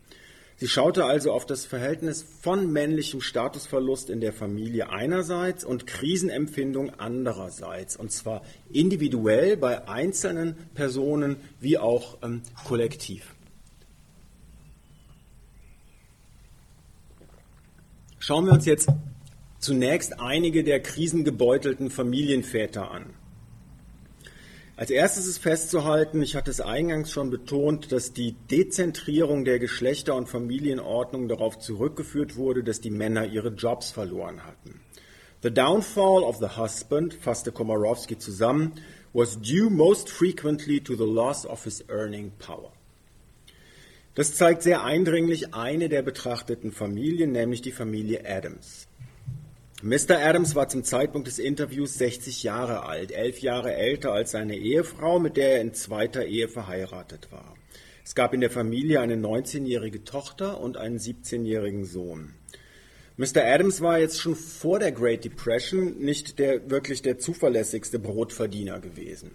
Sie 0.58 0.68
schaute 0.68 1.04
also 1.04 1.34
auf 1.34 1.46
das 1.46 1.66
Verhältnis 1.66 2.24
von 2.42 2.72
männlichem 2.72 3.22
Statusverlust 3.22 4.10
in 4.10 4.22
der 4.22 4.32
Familie 4.32 4.90
einerseits 4.90 5.66
und 5.66 5.86
Krisenempfindung 5.88 6.92
andererseits, 6.98 7.98
und 7.98 8.12
zwar 8.12 8.44
individuell 8.72 9.58
bei 9.58 9.90
einzelnen 9.90 10.56
Personen 10.76 11.38
wie 11.60 11.78
auch 11.78 12.20
ähm, 12.22 12.44
kollektiv. 12.66 13.35
Schauen 18.26 18.48
wir 18.48 18.54
uns 18.54 18.66
jetzt 18.66 18.90
zunächst 19.60 20.20
einige 20.20 20.64
der 20.64 20.80
krisengebeutelten 20.80 21.92
Familienväter 21.92 22.90
an. 22.90 23.14
Als 24.76 24.90
erstes 24.90 25.28
ist 25.28 25.38
festzuhalten, 25.38 26.24
ich 26.24 26.36
hatte 26.36 26.50
es 26.50 26.60
eingangs 26.60 27.12
schon 27.12 27.30
betont, 27.30 27.92
dass 27.92 28.14
die 28.14 28.32
Dezentrierung 28.50 29.46
der 29.46 29.60
Geschlechter- 29.60 30.16
und 30.16 30.28
Familienordnung 30.28 31.28
darauf 31.28 31.60
zurückgeführt 31.60 32.36
wurde, 32.36 32.64
dass 32.64 32.82
die 32.82 32.90
Männer 32.90 33.28
ihre 33.28 33.50
Jobs 33.50 33.92
verloren 33.92 34.44
hatten. 34.44 34.80
The 35.44 35.54
downfall 35.54 36.24
of 36.24 36.38
the 36.38 36.58
husband, 36.60 37.14
fasste 37.14 37.52
Komorowski 37.52 38.18
zusammen, 38.18 38.72
was 39.14 39.40
due 39.40 39.70
most 39.70 40.10
frequently 40.10 40.80
to 40.80 40.96
the 40.96 41.04
loss 41.04 41.46
of 41.46 41.64
his 41.64 41.86
earning 41.90 42.32
power. 42.40 42.72
Das 44.16 44.34
zeigt 44.34 44.64
sehr 44.64 44.84
eindringlich 44.84 45.54
eine 45.54 45.90
der 45.90 46.02
betrachteten 46.02 46.72
Familien, 46.72 47.34
nämlich 47.34 47.62
die 47.62 47.74
Familie 47.74 48.24
Adams. 48.26 48.88
Mr. 49.84 50.18
Adams 50.20 50.56
war 50.56 50.70
zum 50.70 50.86
Zeitpunkt 50.86 51.28
des 51.28 51.38
Interviews 51.38 51.96
60 51.96 52.42
Jahre 52.44 52.86
alt, 52.86 53.12
elf 53.12 53.40
Jahre 53.40 53.76
älter 53.76 54.14
als 54.14 54.32
seine 54.32 54.56
Ehefrau, 54.56 55.20
mit 55.20 55.36
der 55.36 55.56
er 55.56 55.62
in 55.62 55.74
zweiter 55.74 56.26
Ehe 56.26 56.48
verheiratet 56.48 57.28
war. 57.32 57.56
Es 58.06 58.16
gab 58.16 58.34
in 58.34 58.40
der 58.40 58.50
Familie 58.50 59.02
eine 59.02 59.16
19-jährige 59.16 60.06
Tochter 60.06 60.62
und 60.62 60.78
einen 60.78 60.98
17-jährigen 60.98 61.84
Sohn. 61.84 62.36
Mr. 63.18 63.44
Adams 63.44 63.82
war 63.82 64.00
jetzt 64.00 64.22
schon 64.22 64.36
vor 64.36 64.80
der 64.80 64.94
Great 64.94 65.26
Depression 65.26 65.98
nicht 65.98 66.40
der, 66.40 66.70
wirklich 66.70 67.02
der 67.02 67.18
zuverlässigste 67.18 68.00
Brotverdiener 68.00 68.80
gewesen. 68.80 69.32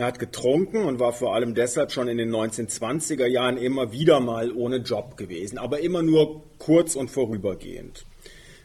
Er 0.00 0.06
hat 0.06 0.18
getrunken 0.18 0.84
und 0.84 0.98
war 0.98 1.12
vor 1.12 1.34
allem 1.34 1.54
deshalb 1.54 1.92
schon 1.92 2.08
in 2.08 2.16
den 2.16 2.34
1920er 2.34 3.26
Jahren 3.26 3.58
immer 3.58 3.92
wieder 3.92 4.18
mal 4.18 4.50
ohne 4.50 4.78
Job 4.78 5.18
gewesen, 5.18 5.58
aber 5.58 5.80
immer 5.80 6.00
nur 6.00 6.42
kurz 6.56 6.96
und 6.96 7.10
vorübergehend. 7.10 8.06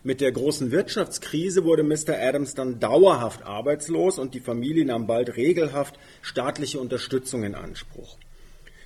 Mit 0.01 0.21
der 0.21 0.31
großen 0.31 0.71
Wirtschaftskrise 0.71 1.65
wurde 1.65 1.83
Mr. 1.83 2.17
Adams 2.17 2.53
dann 2.53 2.79
dauerhaft 2.79 3.43
arbeitslos 3.43 4.17
und 4.17 4.33
die 4.33 4.39
Familie 4.39 4.85
nahm 4.85 5.07
bald 5.07 5.35
regelhaft 5.35 5.99
staatliche 6.21 6.79
Unterstützung 6.79 7.43
in 7.43 7.53
Anspruch. 7.53 8.15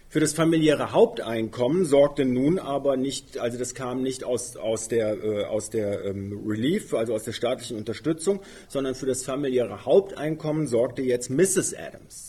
Für 0.08 0.20
das 0.20 0.34
familiäre 0.34 0.92
Haupteinkommen 0.92 1.86
sorgte 1.86 2.26
nun 2.26 2.58
aber 2.58 2.98
nicht, 2.98 3.38
also 3.38 3.60
das 3.60 3.76
kam 3.76 4.02
nicht 4.02 4.24
aus, 4.24 4.56
aus 4.56 4.88
der, 4.88 5.24
äh, 5.24 5.44
aus 5.44 5.70
der 5.70 6.04
ähm, 6.04 6.42
Relief, 6.48 6.96
also 6.96 7.14
aus 7.14 7.26
der 7.26 7.34
staatlichen 7.34 7.78
Unterstützung, 7.78 8.42
sondern 8.70 8.96
für 8.96 9.06
das 9.06 9.22
familiäre 9.22 9.86
Haupteinkommen 9.86 10.66
sorgte 10.66 11.04
jetzt 11.04 11.30
Mrs. 11.30 11.76
Adams. 11.76 12.29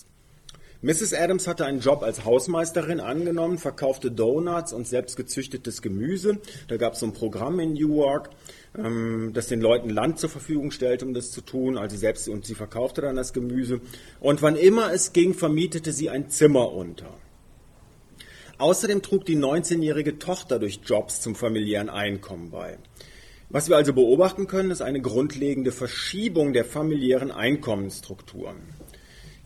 Mrs. 0.82 1.12
Adams 1.12 1.46
hatte 1.46 1.66
einen 1.66 1.80
Job 1.80 2.02
als 2.02 2.24
Hausmeisterin 2.24 3.00
angenommen, 3.00 3.58
verkaufte 3.58 4.10
Donuts 4.10 4.72
und 4.72 4.88
selbstgezüchtetes 4.88 5.82
Gemüse. 5.82 6.38
Da 6.68 6.78
gab 6.78 6.94
es 6.94 7.00
so 7.00 7.06
ein 7.06 7.12
Programm 7.12 7.60
in 7.60 7.74
Newark, 7.74 8.30
ähm, 8.78 9.32
das 9.34 9.48
den 9.48 9.60
Leuten 9.60 9.90
Land 9.90 10.18
zur 10.18 10.30
Verfügung 10.30 10.70
stellte, 10.70 11.04
um 11.04 11.12
das 11.12 11.32
zu 11.32 11.42
tun. 11.42 11.76
Also 11.76 11.98
selbst 11.98 12.30
und 12.30 12.46
sie 12.46 12.54
verkaufte 12.54 13.02
dann 13.02 13.16
das 13.16 13.34
Gemüse. 13.34 13.82
Und 14.20 14.40
wann 14.40 14.56
immer 14.56 14.90
es 14.90 15.12
ging, 15.12 15.34
vermietete 15.34 15.92
sie 15.92 16.08
ein 16.08 16.30
Zimmer 16.30 16.72
unter. 16.72 17.12
Außerdem 18.56 19.02
trug 19.02 19.26
die 19.26 19.36
19-jährige 19.36 20.18
Tochter 20.18 20.58
durch 20.58 20.80
Jobs 20.82 21.20
zum 21.20 21.34
familiären 21.34 21.90
Einkommen 21.90 22.50
bei. 22.50 22.78
Was 23.50 23.68
wir 23.68 23.76
also 23.76 23.92
beobachten 23.92 24.46
können, 24.46 24.70
ist 24.70 24.80
eine 24.80 25.02
grundlegende 25.02 25.72
Verschiebung 25.72 26.54
der 26.54 26.64
familiären 26.64 27.32
Einkommensstrukturen. 27.32 28.79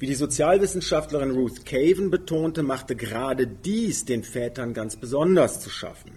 Wie 0.00 0.07
die 0.07 0.14
Sozialwissenschaftlerin 0.14 1.30
Ruth 1.30 1.64
Caven 1.64 2.11
betonte, 2.11 2.64
machte 2.64 2.96
gerade 2.96 3.46
dies 3.46 4.04
den 4.04 4.24
Vätern 4.24 4.74
ganz 4.74 4.96
besonders 4.96 5.61
zu 5.61 5.70
schaffen. 5.70 6.11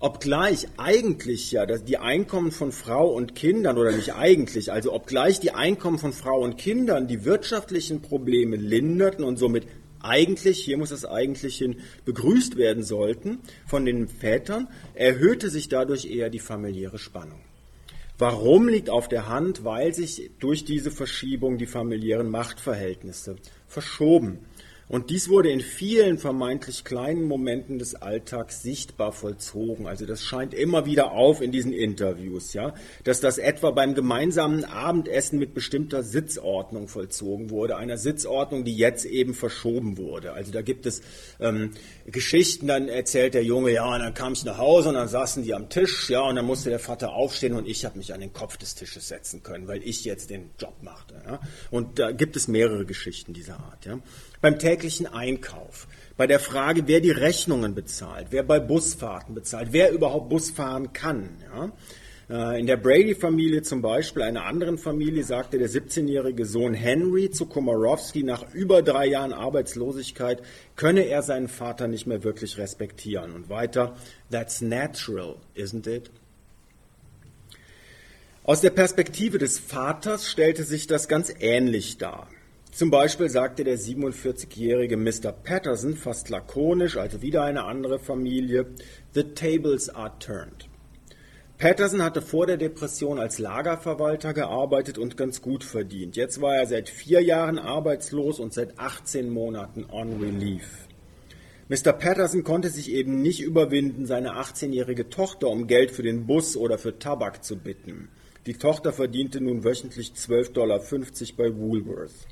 Obgleich 0.00 0.68
eigentlich 0.78 1.52
ja 1.52 1.66
die 1.66 1.98
Einkommen 1.98 2.50
von 2.50 2.72
Frau 2.72 3.12
und 3.12 3.34
Kindern, 3.34 3.76
oder 3.76 3.92
nicht 3.92 4.14
eigentlich, 4.14 4.72
also 4.72 4.94
obgleich 4.94 5.38
die 5.38 5.52
Einkommen 5.52 5.98
von 5.98 6.14
Frau 6.14 6.40
und 6.40 6.56
Kindern 6.56 7.06
die 7.06 7.26
wirtschaftlichen 7.26 8.00
Probleme 8.00 8.56
linderten 8.56 9.22
und 9.22 9.36
somit 9.36 9.66
eigentlich, 10.00 10.64
hier 10.64 10.78
muss 10.78 10.88
das 10.88 11.04
eigentlich 11.04 11.58
hin, 11.58 11.80
begrüßt 12.06 12.56
werden 12.56 12.82
sollten 12.82 13.40
von 13.66 13.84
den 13.84 14.08
Vätern, 14.08 14.68
erhöhte 14.94 15.50
sich 15.50 15.68
dadurch 15.68 16.06
eher 16.06 16.30
die 16.30 16.38
familiäre 16.38 16.98
Spannung. 16.98 17.40
Warum 18.16 18.68
liegt 18.68 18.90
auf 18.90 19.08
der 19.08 19.28
Hand? 19.28 19.64
Weil 19.64 19.92
sich 19.92 20.30
durch 20.38 20.64
diese 20.64 20.90
Verschiebung 20.90 21.58
die 21.58 21.66
familiären 21.66 22.30
Machtverhältnisse 22.30 23.36
verschoben. 23.66 24.38
Und 24.88 25.10
dies 25.10 25.28
wurde 25.28 25.50
in 25.50 25.60
vielen 25.60 26.18
vermeintlich 26.18 26.84
kleinen 26.84 27.24
Momenten 27.24 27.78
des 27.78 27.94
Alltags 27.94 28.62
sichtbar 28.62 29.12
vollzogen. 29.12 29.86
Also 29.86 30.04
das 30.04 30.22
scheint 30.22 30.52
immer 30.52 30.84
wieder 30.84 31.12
auf 31.12 31.40
in 31.40 31.52
diesen 31.52 31.72
Interviews, 31.72 32.52
ja, 32.52 32.74
dass 33.02 33.20
das 33.20 33.38
etwa 33.38 33.70
beim 33.70 33.94
gemeinsamen 33.94 34.64
Abendessen 34.64 35.38
mit 35.38 35.54
bestimmter 35.54 36.02
Sitzordnung 36.02 36.88
vollzogen 36.88 37.50
wurde, 37.50 37.76
einer 37.76 37.96
Sitzordnung, 37.96 38.64
die 38.64 38.76
jetzt 38.76 39.06
eben 39.06 39.32
verschoben 39.32 39.96
wurde. 39.96 40.32
Also 40.32 40.52
da 40.52 40.60
gibt 40.60 40.84
es 40.84 41.00
ähm, 41.40 41.70
Geschichten, 42.06 42.66
dann 42.66 42.88
erzählt 42.88 43.34
der 43.34 43.44
Junge, 43.44 43.72
ja, 43.72 43.94
und 43.94 44.00
dann 44.00 44.14
kam 44.14 44.34
ich 44.34 44.44
nach 44.44 44.58
Hause 44.58 44.90
und 44.90 44.96
dann 44.96 45.08
saßen 45.08 45.42
die 45.42 45.54
am 45.54 45.70
Tisch, 45.70 46.10
ja, 46.10 46.20
und 46.20 46.36
dann 46.36 46.44
musste 46.44 46.68
der 46.68 46.78
Vater 46.78 47.14
aufstehen 47.14 47.54
und 47.54 47.66
ich 47.66 47.86
habe 47.86 47.96
mich 47.96 48.12
an 48.12 48.20
den 48.20 48.34
Kopf 48.34 48.58
des 48.58 48.74
Tisches 48.74 49.08
setzen 49.08 49.42
können, 49.42 49.66
weil 49.66 49.82
ich 49.82 50.04
jetzt 50.04 50.28
den 50.28 50.50
Job 50.58 50.74
machte. 50.82 51.14
Ja. 51.26 51.40
Und 51.70 51.98
da 51.98 52.12
gibt 52.12 52.36
es 52.36 52.48
mehrere 52.48 52.84
Geschichten 52.84 53.32
dieser 53.32 53.58
Art. 53.58 53.86
Ja 53.86 53.98
beim 54.44 54.58
täglichen 54.58 55.06
Einkauf, 55.06 55.88
bei 56.18 56.26
der 56.26 56.38
Frage, 56.38 56.82
wer 56.86 57.00
die 57.00 57.10
Rechnungen 57.10 57.74
bezahlt, 57.74 58.26
wer 58.28 58.42
bei 58.42 58.60
Busfahrten 58.60 59.34
bezahlt, 59.34 59.68
wer 59.70 59.90
überhaupt 59.90 60.28
Bus 60.28 60.50
fahren 60.50 60.92
kann. 60.92 61.30
Ja? 61.50 61.72
Äh, 62.28 62.60
in 62.60 62.66
der 62.66 62.76
Brady-Familie 62.76 63.62
zum 63.62 63.80
Beispiel, 63.80 64.20
einer 64.20 64.44
anderen 64.44 64.76
Familie, 64.76 65.24
sagte 65.24 65.56
der 65.56 65.70
17-jährige 65.70 66.44
Sohn 66.44 66.74
Henry 66.74 67.30
zu 67.30 67.46
Komorowski, 67.46 68.22
nach 68.22 68.52
über 68.52 68.82
drei 68.82 69.06
Jahren 69.06 69.32
Arbeitslosigkeit 69.32 70.42
könne 70.76 71.06
er 71.06 71.22
seinen 71.22 71.48
Vater 71.48 71.88
nicht 71.88 72.06
mehr 72.06 72.22
wirklich 72.22 72.58
respektieren. 72.58 73.32
Und 73.32 73.48
weiter, 73.48 73.96
that's 74.30 74.60
natural, 74.60 75.36
isn't 75.56 75.88
it? 75.88 76.10
Aus 78.42 78.60
der 78.60 78.68
Perspektive 78.68 79.38
des 79.38 79.58
Vaters 79.58 80.28
stellte 80.28 80.64
sich 80.64 80.86
das 80.86 81.08
ganz 81.08 81.32
ähnlich 81.40 81.96
dar. 81.96 82.28
Zum 82.74 82.90
Beispiel 82.90 83.30
sagte 83.30 83.62
der 83.62 83.78
47-jährige 83.78 84.96
Mr. 84.96 85.30
Patterson 85.30 85.94
fast 85.94 86.28
lakonisch, 86.28 86.96
also 86.96 87.22
wieder 87.22 87.44
eine 87.44 87.66
andere 87.66 88.00
Familie, 88.00 88.66
The 89.12 89.22
tables 89.22 89.88
are 89.88 90.10
turned. 90.18 90.68
Patterson 91.56 92.02
hatte 92.02 92.20
vor 92.20 92.46
der 92.48 92.56
Depression 92.56 93.20
als 93.20 93.38
Lagerverwalter 93.38 94.34
gearbeitet 94.34 94.98
und 94.98 95.16
ganz 95.16 95.40
gut 95.40 95.62
verdient. 95.62 96.16
Jetzt 96.16 96.40
war 96.40 96.56
er 96.56 96.66
seit 96.66 96.88
vier 96.88 97.20
Jahren 97.22 97.60
arbeitslos 97.60 98.40
und 98.40 98.52
seit 98.52 98.76
18 98.76 99.30
Monaten 99.30 99.84
on 99.88 100.20
relief. 100.20 100.88
Mr. 101.68 101.92
Patterson 101.92 102.42
konnte 102.42 102.70
sich 102.70 102.90
eben 102.90 103.22
nicht 103.22 103.40
überwinden, 103.40 104.06
seine 104.06 104.32
18-jährige 104.32 105.10
Tochter 105.10 105.46
um 105.46 105.68
Geld 105.68 105.92
für 105.92 106.02
den 106.02 106.26
Bus 106.26 106.56
oder 106.56 106.76
für 106.78 106.98
Tabak 106.98 107.44
zu 107.44 107.54
bitten. 107.54 108.08
Die 108.46 108.54
Tochter 108.54 108.92
verdiente 108.92 109.40
nun 109.40 109.62
wöchentlich 109.62 110.08
12,50 110.16 110.52
Dollar 110.52 110.80
bei 111.36 111.56
Woolworth. 111.56 112.26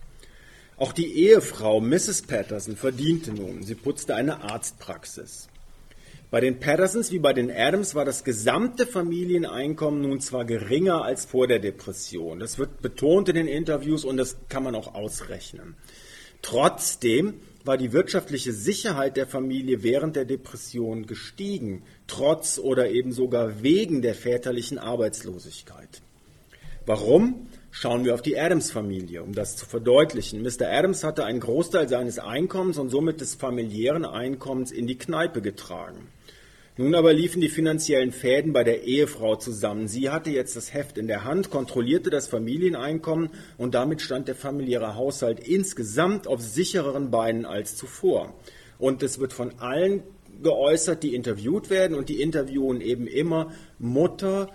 Auch 0.77 0.93
die 0.93 1.13
Ehefrau 1.13 1.81
Mrs. 1.81 2.23
Patterson 2.23 2.77
verdiente 2.77 3.33
nun. 3.33 3.63
Sie 3.63 3.75
putzte 3.75 4.15
eine 4.15 4.43
Arztpraxis. 4.43 5.49
Bei 6.31 6.41
den 6.41 6.61
Pattersons 6.61 7.13
wie 7.13 7.19
bei 7.19 7.35
den 7.35 7.51
Adams 7.51 7.95
war 7.95 8.07
das 8.07 8.25
gesamte 8.25 8.87
Familieneinkommen 8.87 10.01
nun 10.01 10.21
zwar 10.21 10.47
geringer 10.47 11.05
als 11.05 11.27
vor 11.27 11.47
der 11.47 11.59
Depression. 11.59 12.41
Das 12.41 12.59
wird 12.59 12.81
betont 12.81 13.29
in 13.29 13.35
den 13.35 13.47
Interviews 13.49 14.05
und 14.07 14.17
das 14.17 14.37
kann 14.49 14.63
man 14.63 14.75
auch 14.75 14.95
ausrechnen. 14.95 15.77
Trotzdem 16.41 17.35
war 17.65 17.77
die 17.77 17.93
wirtschaftliche 17.93 18.55
Sicherheit 18.55 19.19
der 19.19 19.27
Familie 19.27 19.83
während 19.83 20.17
der 20.17 20.25
Depression 20.25 21.07
gestiegen, 21.07 21.83
trotz 22.07 22.59
oder 22.59 22.91
eben 22.91 23.13
sogar 23.13 23.63
wegen 23.63 24.01
der 24.01 24.15
väterlichen 24.15 24.79
Arbeitslosigkeit. 24.79 26.01
Warum? 26.87 27.47
Schauen 27.75 28.05
wir 28.05 28.13
auf 28.13 28.21
die 28.21 28.39
Adams-Familie, 28.39 29.23
um 29.23 29.33
das 29.33 29.57
zu 29.57 29.65
verdeutlichen. 29.65 30.43
Mr. 30.43 30.69
Adams 30.71 31.05
hatte 31.05 31.25
einen 31.25 31.41
Großteil 31.41 31.89
seines 31.89 32.19
Einkommens 32.19 32.77
und 32.77 32.91
somit 32.91 33.23
des 33.23 33.35
familiären 33.35 34.05
Einkommens 34.05 34.71
in 34.71 34.87
die 34.87 34.99
Kneipe 34.99 35.41
getragen. 35.41 36.09
Nun 36.77 36.95
aber 36.95 37.15
liefen 37.15 37.41
die 37.41 37.49
finanziellen 37.49 38.13
Fäden 38.13 38.53
bei 38.53 38.63
der 38.63 38.83
Ehefrau 38.83 39.37
zusammen. 39.37 39.89
Sie 39.89 40.11
hatte 40.11 40.29
jetzt 40.29 40.55
das 40.55 40.75
Heft 40.75 40.99
in 40.99 41.07
der 41.07 41.25
Hand, 41.25 41.49
kontrollierte 41.49 42.11
das 42.11 42.29
Familieneinkommen 42.29 43.31
und 43.57 43.75
damit 43.75 44.03
stand 44.03 44.29
der 44.29 44.35
familiäre 44.35 44.95
Haushalt 44.95 45.41
insgesamt 45.41 46.27
auf 46.27 46.43
sichereren 46.43 47.11
Beinen 47.11 47.47
als 47.47 47.75
zuvor. 47.75 48.35
Und 48.79 49.03
es 49.03 49.19
wird 49.19 49.33
von 49.33 49.59
allen 49.61 50.03
geäußert, 50.43 51.03
die 51.03 51.15
interviewt 51.15 51.71
werden 51.71 51.97
und 51.97 52.11
die 52.11 52.21
interviewen 52.21 52.83
eben 52.83 53.07
immer 53.07 53.53
Mutter, 53.79 54.51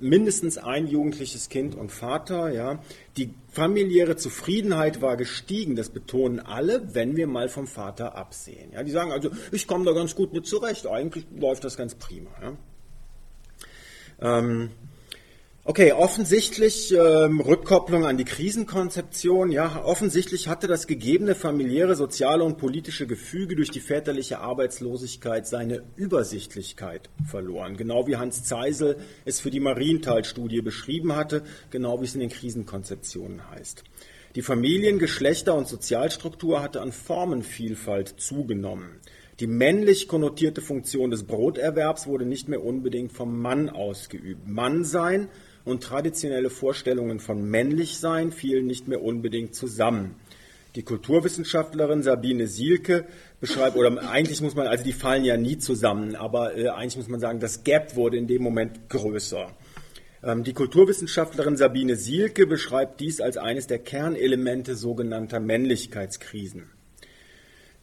mindestens 0.00 0.58
ein 0.58 0.86
jugendliches 0.86 1.48
Kind 1.48 1.74
und 1.74 1.90
Vater. 1.90 2.52
Ja. 2.52 2.80
Die 3.16 3.34
familiäre 3.50 4.16
Zufriedenheit 4.16 5.00
war 5.00 5.16
gestiegen, 5.16 5.76
das 5.76 5.90
betonen 5.90 6.40
alle, 6.40 6.94
wenn 6.94 7.16
wir 7.16 7.26
mal 7.26 7.48
vom 7.48 7.66
Vater 7.66 8.16
absehen. 8.16 8.72
Ja. 8.72 8.82
Die 8.82 8.92
sagen 8.92 9.12
also, 9.12 9.30
ich 9.52 9.66
komme 9.66 9.84
da 9.84 9.92
ganz 9.92 10.14
gut 10.14 10.32
mit 10.32 10.46
zurecht, 10.46 10.86
eigentlich 10.86 11.26
läuft 11.34 11.64
das 11.64 11.76
ganz 11.76 11.94
prima. 11.94 12.30
Ja. 12.40 14.38
Ähm, 14.38 14.70
Okay, 15.68 15.90
offensichtlich 15.90 16.94
ähm, 16.94 17.40
Rückkopplung 17.40 18.06
an 18.06 18.16
die 18.16 18.24
Krisenkonzeption. 18.24 19.50
Ja, 19.50 19.82
offensichtlich 19.84 20.46
hatte 20.46 20.68
das 20.68 20.86
gegebene 20.86 21.34
familiäre, 21.34 21.96
soziale 21.96 22.44
und 22.44 22.56
politische 22.56 23.08
Gefüge 23.08 23.56
durch 23.56 23.72
die 23.72 23.80
väterliche 23.80 24.38
Arbeitslosigkeit 24.38 25.44
seine 25.44 25.82
Übersichtlichkeit 25.96 27.10
verloren. 27.28 27.76
Genau 27.76 28.06
wie 28.06 28.14
Hans 28.14 28.44
Zeisel 28.44 28.98
es 29.24 29.40
für 29.40 29.50
die 29.50 29.58
Marienthal-Studie 29.58 30.62
beschrieben 30.62 31.16
hatte, 31.16 31.42
genau 31.70 32.00
wie 32.00 32.04
es 32.04 32.14
in 32.14 32.20
den 32.20 32.30
Krisenkonzeptionen 32.30 33.50
heißt. 33.50 33.82
Die 34.36 34.42
Familien-, 34.42 35.00
Geschlechter- 35.00 35.56
und 35.56 35.66
Sozialstruktur 35.66 36.62
hatte 36.62 36.80
an 36.80 36.92
Formenvielfalt 36.92 38.20
zugenommen. 38.20 39.00
Die 39.40 39.48
männlich 39.48 40.06
konnotierte 40.06 40.62
Funktion 40.62 41.10
des 41.10 41.24
Broterwerbs 41.24 42.06
wurde 42.06 42.24
nicht 42.24 42.48
mehr 42.48 42.64
unbedingt 42.64 43.12
vom 43.12 43.38
Mann 43.38 43.68
ausgeübt. 43.68 44.46
Mann 44.46 44.84
sein 44.84 45.28
und 45.66 45.82
traditionelle 45.82 46.48
Vorstellungen 46.48 47.20
von 47.20 47.42
Männlichsein 47.42 48.32
fielen 48.32 48.66
nicht 48.66 48.88
mehr 48.88 49.02
unbedingt 49.02 49.54
zusammen. 49.54 50.14
Die 50.76 50.82
Kulturwissenschaftlerin 50.82 52.02
Sabine 52.02 52.46
Sielke 52.46 53.06
beschreibt, 53.40 53.76
oder 53.76 54.08
eigentlich 54.08 54.40
muss 54.40 54.54
man, 54.54 54.66
also 54.66 54.84
die 54.84 54.92
fallen 54.92 55.24
ja 55.24 55.36
nie 55.36 55.58
zusammen, 55.58 56.14
aber 56.14 56.56
äh, 56.56 56.68
eigentlich 56.68 56.96
muss 56.96 57.08
man 57.08 57.20
sagen, 57.20 57.40
das 57.40 57.64
Gap 57.64 57.96
wurde 57.96 58.16
in 58.16 58.26
dem 58.26 58.42
Moment 58.42 58.88
größer. 58.88 59.50
Ähm, 60.22 60.44
die 60.44 60.52
Kulturwissenschaftlerin 60.52 61.56
Sabine 61.56 61.96
Sielke 61.96 62.46
beschreibt 62.46 63.00
dies 63.00 63.20
als 63.20 63.36
eines 63.36 63.66
der 63.66 63.78
Kernelemente 63.78 64.76
sogenannter 64.76 65.40
Männlichkeitskrisen. 65.40 66.75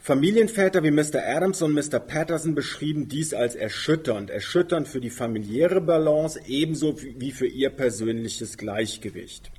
Familienväter 0.05 0.83
wie 0.83 0.91
Mr. 0.91 1.25
Adams 1.25 1.61
und 1.61 1.71
Mr. 1.71 1.97
Patterson 1.97 2.55
beschrieben 2.55 3.07
dies 3.07 3.33
als 3.33 3.55
erschütternd, 3.55 4.29
erschütternd 4.29 4.85
für 4.85 4.99
die 4.99 5.09
familiäre 5.09 5.79
Balance 5.79 6.41
ebenso 6.45 7.01
wie 7.01 7.31
für 7.31 7.47
ihr 7.47 7.69
persönliches 7.69 8.57
Gleichgewicht. 8.57 9.49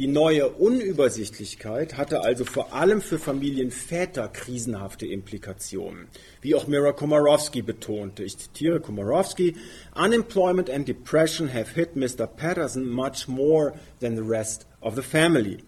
Die 0.00 0.08
neue 0.08 0.48
Unübersichtlichkeit 0.48 1.96
hatte 1.96 2.22
also 2.22 2.44
vor 2.44 2.72
allem 2.72 3.00
für 3.00 3.20
Familienväter 3.20 4.26
krisenhafte 4.26 5.06
Implikationen, 5.06 6.08
wie 6.40 6.56
auch 6.56 6.66
Mira 6.66 6.90
Komorowski 6.90 7.62
betonte. 7.62 8.24
Ich 8.24 8.38
zitiere 8.38 8.80
Komorowski, 8.80 9.54
Unemployment 9.94 10.70
and 10.70 10.88
depression 10.88 11.54
have 11.54 11.72
hit 11.76 11.94
Mr. 11.94 12.26
Patterson 12.26 12.84
much 12.84 13.28
more 13.28 13.74
than 14.00 14.16
the 14.16 14.28
rest 14.28 14.66
of 14.80 14.96
the 14.96 15.02
family. 15.02 15.58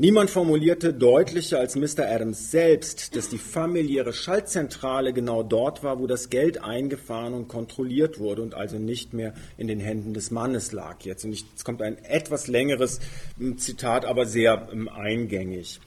Niemand 0.00 0.30
formulierte 0.30 0.94
deutlicher 0.94 1.58
als 1.58 1.74
Mr. 1.74 2.08
Adams 2.08 2.52
selbst, 2.52 3.16
dass 3.16 3.30
die 3.30 3.38
familiäre 3.38 4.12
Schaltzentrale 4.12 5.12
genau 5.12 5.42
dort 5.42 5.82
war, 5.82 5.98
wo 5.98 6.06
das 6.06 6.30
Geld 6.30 6.62
eingefahren 6.62 7.34
und 7.34 7.48
kontrolliert 7.48 8.20
wurde 8.20 8.42
und 8.42 8.54
also 8.54 8.78
nicht 8.78 9.12
mehr 9.12 9.34
in 9.56 9.66
den 9.66 9.80
Händen 9.80 10.14
des 10.14 10.30
Mannes 10.30 10.70
lag 10.70 11.00
jetzt. 11.00 11.24
Und 11.24 11.32
es 11.32 11.64
kommt 11.64 11.82
ein 11.82 11.98
etwas 12.04 12.46
längeres 12.46 13.00
hm, 13.38 13.58
Zitat, 13.58 14.04
aber 14.04 14.24
sehr 14.24 14.68
hm, 14.70 14.88
eingängig. 14.88 15.80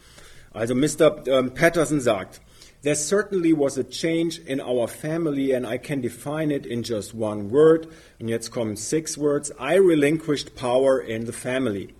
Also 0.51 0.75
Mr. 0.75 1.25
Ähm, 1.27 1.53
Patterson 1.53 2.01
sagt, 2.01 2.41
There 2.83 2.95
certainly 2.95 3.53
was 3.57 3.77
a 3.77 3.83
change 3.83 4.41
in 4.45 4.59
our 4.59 4.89
family, 4.89 5.55
and 5.55 5.65
I 5.65 5.77
can 5.77 6.01
define 6.01 6.53
it 6.53 6.65
in 6.65 6.83
just 6.83 7.13
one 7.13 7.49
word. 7.49 7.87
Und 8.19 8.27
jetzt 8.27 8.51
kommen 8.51 8.75
six 8.75 9.17
words. 9.17 9.51
I 9.51 9.77
relinquished 9.77 10.53
power 10.55 10.99
in 10.99 11.25
the 11.25 11.31
family. 11.31 11.93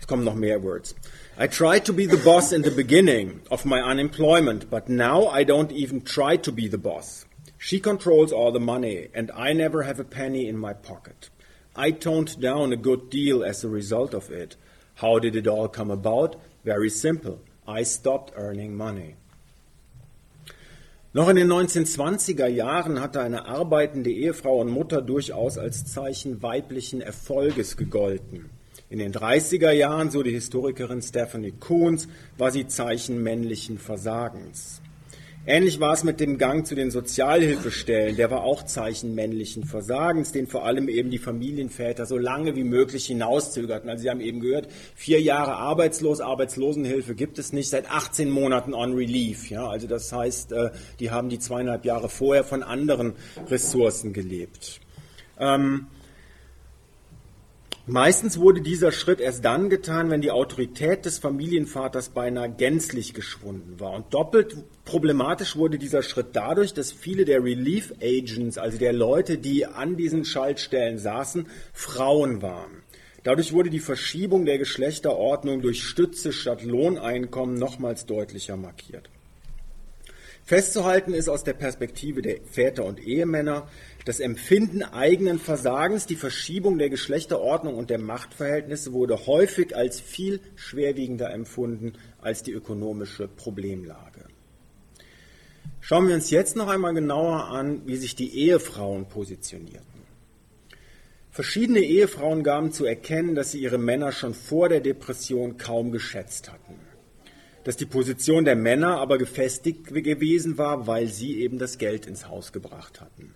Es 0.00 0.06
kommen 0.06 0.24
noch 0.24 0.34
mehr 0.34 0.62
Words. 0.62 0.94
I 1.42 1.46
tried 1.46 1.86
to 1.86 1.94
be 1.94 2.04
the 2.04 2.18
boss 2.18 2.52
in 2.52 2.60
the 2.60 2.70
beginning 2.70 3.40
of 3.50 3.64
my 3.64 3.80
unemployment, 3.80 4.68
but 4.68 4.90
now 4.90 5.26
I 5.28 5.42
don't 5.42 5.72
even 5.72 6.02
try 6.02 6.36
to 6.36 6.52
be 6.52 6.68
the 6.68 6.76
boss. 6.76 7.24
She 7.56 7.80
controls 7.80 8.30
all 8.30 8.52
the 8.52 8.60
money, 8.60 9.08
and 9.14 9.30
I 9.30 9.54
never 9.54 9.84
have 9.84 9.98
a 9.98 10.04
penny 10.04 10.46
in 10.46 10.58
my 10.58 10.74
pocket. 10.74 11.30
I 11.74 11.92
toned 11.92 12.42
down 12.42 12.74
a 12.74 12.76
good 12.76 13.08
deal 13.08 13.42
as 13.42 13.64
a 13.64 13.70
result 13.70 14.12
of 14.12 14.30
it. 14.30 14.56
How 14.96 15.18
did 15.18 15.34
it 15.34 15.46
all 15.46 15.66
come 15.66 15.90
about? 15.90 16.36
Very 16.62 16.90
simple. 16.90 17.40
I 17.66 17.84
stopped 17.84 18.34
earning 18.36 18.76
money. 18.76 19.16
Noch 21.14 21.30
in 21.30 21.36
den 21.36 21.48
1920er 21.48 22.48
Jahren 22.48 23.00
hatte 23.00 23.22
eine 23.22 23.46
arbeitende 23.46 24.10
Ehefrau 24.10 24.60
und 24.60 24.70
Mutter 24.70 25.00
durchaus 25.00 25.56
als 25.56 25.86
Zeichen 25.86 26.42
weiblichen 26.42 27.00
Erfolges 27.00 27.78
gegolten. 27.78 28.50
In 28.90 28.98
den 28.98 29.12
30er 29.12 29.70
Jahren, 29.70 30.10
so 30.10 30.24
die 30.24 30.32
Historikerin 30.32 31.00
Stephanie 31.00 31.52
Koons, 31.52 32.08
war 32.36 32.50
sie 32.50 32.66
Zeichen 32.66 33.22
männlichen 33.22 33.78
Versagens. 33.78 34.82
Ähnlich 35.46 35.78
war 35.78 35.94
es 35.94 36.02
mit 36.02 36.18
dem 36.18 36.38
Gang 36.38 36.66
zu 36.66 36.74
den 36.74 36.90
Sozialhilfestellen. 36.90 38.16
Der 38.16 38.32
war 38.32 38.42
auch 38.42 38.64
Zeichen 38.64 39.14
männlichen 39.14 39.62
Versagens, 39.62 40.32
den 40.32 40.48
vor 40.48 40.64
allem 40.64 40.88
eben 40.88 41.08
die 41.08 41.18
Familienväter 41.18 42.04
so 42.04 42.18
lange 42.18 42.56
wie 42.56 42.64
möglich 42.64 43.06
hinauszögerten. 43.06 43.88
Also 43.88 44.02
Sie 44.02 44.10
haben 44.10 44.20
eben 44.20 44.40
gehört, 44.40 44.66
vier 44.96 45.20
Jahre 45.20 45.54
arbeitslos, 45.54 46.20
Arbeitslosenhilfe 46.20 47.14
gibt 47.14 47.38
es 47.38 47.52
nicht, 47.52 47.70
seit 47.70 47.88
18 47.88 48.28
Monaten 48.28 48.74
on 48.74 48.94
Relief. 48.94 49.50
Ja, 49.50 49.68
also 49.68 49.86
das 49.86 50.12
heißt, 50.12 50.50
äh, 50.50 50.70
die 50.98 51.12
haben 51.12 51.28
die 51.28 51.38
zweieinhalb 51.38 51.84
Jahre 51.84 52.08
vorher 52.08 52.42
von 52.42 52.64
anderen 52.64 53.12
Ressourcen 53.48 54.12
gelebt. 54.12 54.80
Ähm, 55.38 55.86
Meistens 57.86 58.38
wurde 58.38 58.60
dieser 58.60 58.92
Schritt 58.92 59.20
erst 59.20 59.44
dann 59.44 59.70
getan, 59.70 60.10
wenn 60.10 60.20
die 60.20 60.30
Autorität 60.30 61.06
des 61.06 61.18
Familienvaters 61.18 62.10
beinahe 62.10 62.50
gänzlich 62.50 63.14
geschwunden 63.14 63.80
war. 63.80 63.92
Und 63.92 64.12
doppelt 64.12 64.56
problematisch 64.84 65.56
wurde 65.56 65.78
dieser 65.78 66.02
Schritt 66.02 66.28
dadurch, 66.34 66.74
dass 66.74 66.92
viele 66.92 67.24
der 67.24 67.42
Relief 67.42 67.92
Agents, 68.02 68.58
also 68.58 68.78
der 68.78 68.92
Leute, 68.92 69.38
die 69.38 69.66
an 69.66 69.96
diesen 69.96 70.24
Schaltstellen 70.24 70.98
saßen, 70.98 71.46
Frauen 71.72 72.42
waren. 72.42 72.82
Dadurch 73.22 73.52
wurde 73.52 73.70
die 73.70 73.80
Verschiebung 73.80 74.44
der 74.44 74.58
Geschlechterordnung 74.58 75.60
durch 75.62 75.82
Stütze 75.82 76.32
statt 76.32 76.62
Lohneinkommen 76.62 77.58
nochmals 77.58 78.06
deutlicher 78.06 78.56
markiert. 78.56 79.10
Festzuhalten 80.44 81.14
ist 81.14 81.28
aus 81.28 81.44
der 81.44 81.52
Perspektive 81.52 82.22
der 82.22 82.38
Väter 82.50 82.84
und 82.84 82.98
Ehemänner, 82.98 83.68
das 84.04 84.20
Empfinden 84.20 84.82
eigenen 84.82 85.38
Versagens, 85.38 86.06
die 86.06 86.16
Verschiebung 86.16 86.78
der 86.78 86.88
Geschlechterordnung 86.88 87.76
und 87.76 87.90
der 87.90 87.98
Machtverhältnisse 87.98 88.92
wurde 88.92 89.26
häufig 89.26 89.76
als 89.76 90.00
viel 90.00 90.40
schwerwiegender 90.56 91.30
empfunden 91.32 91.92
als 92.20 92.42
die 92.42 92.52
ökonomische 92.52 93.28
Problemlage. 93.28 94.24
Schauen 95.80 96.08
wir 96.08 96.14
uns 96.14 96.30
jetzt 96.30 96.56
noch 96.56 96.68
einmal 96.68 96.94
genauer 96.94 97.48
an, 97.48 97.82
wie 97.86 97.96
sich 97.96 98.14
die 98.14 98.34
Ehefrauen 98.36 99.06
positionierten. 99.08 100.00
Verschiedene 101.30 101.80
Ehefrauen 101.80 102.42
gaben 102.42 102.72
zu 102.72 102.84
erkennen, 102.84 103.34
dass 103.34 103.52
sie 103.52 103.60
ihre 103.60 103.78
Männer 103.78 104.12
schon 104.12 104.34
vor 104.34 104.68
der 104.68 104.80
Depression 104.80 105.58
kaum 105.58 105.92
geschätzt 105.92 106.50
hatten. 106.50 106.74
Dass 107.64 107.76
die 107.76 107.86
Position 107.86 108.44
der 108.44 108.56
Männer 108.56 108.98
aber 108.98 109.16
gefestigt 109.16 109.86
gewesen 109.86 110.58
war, 110.58 110.86
weil 110.86 111.06
sie 111.08 111.40
eben 111.40 111.58
das 111.58 111.78
Geld 111.78 112.06
ins 112.06 112.28
Haus 112.28 112.52
gebracht 112.52 113.00
hatten. 113.00 113.34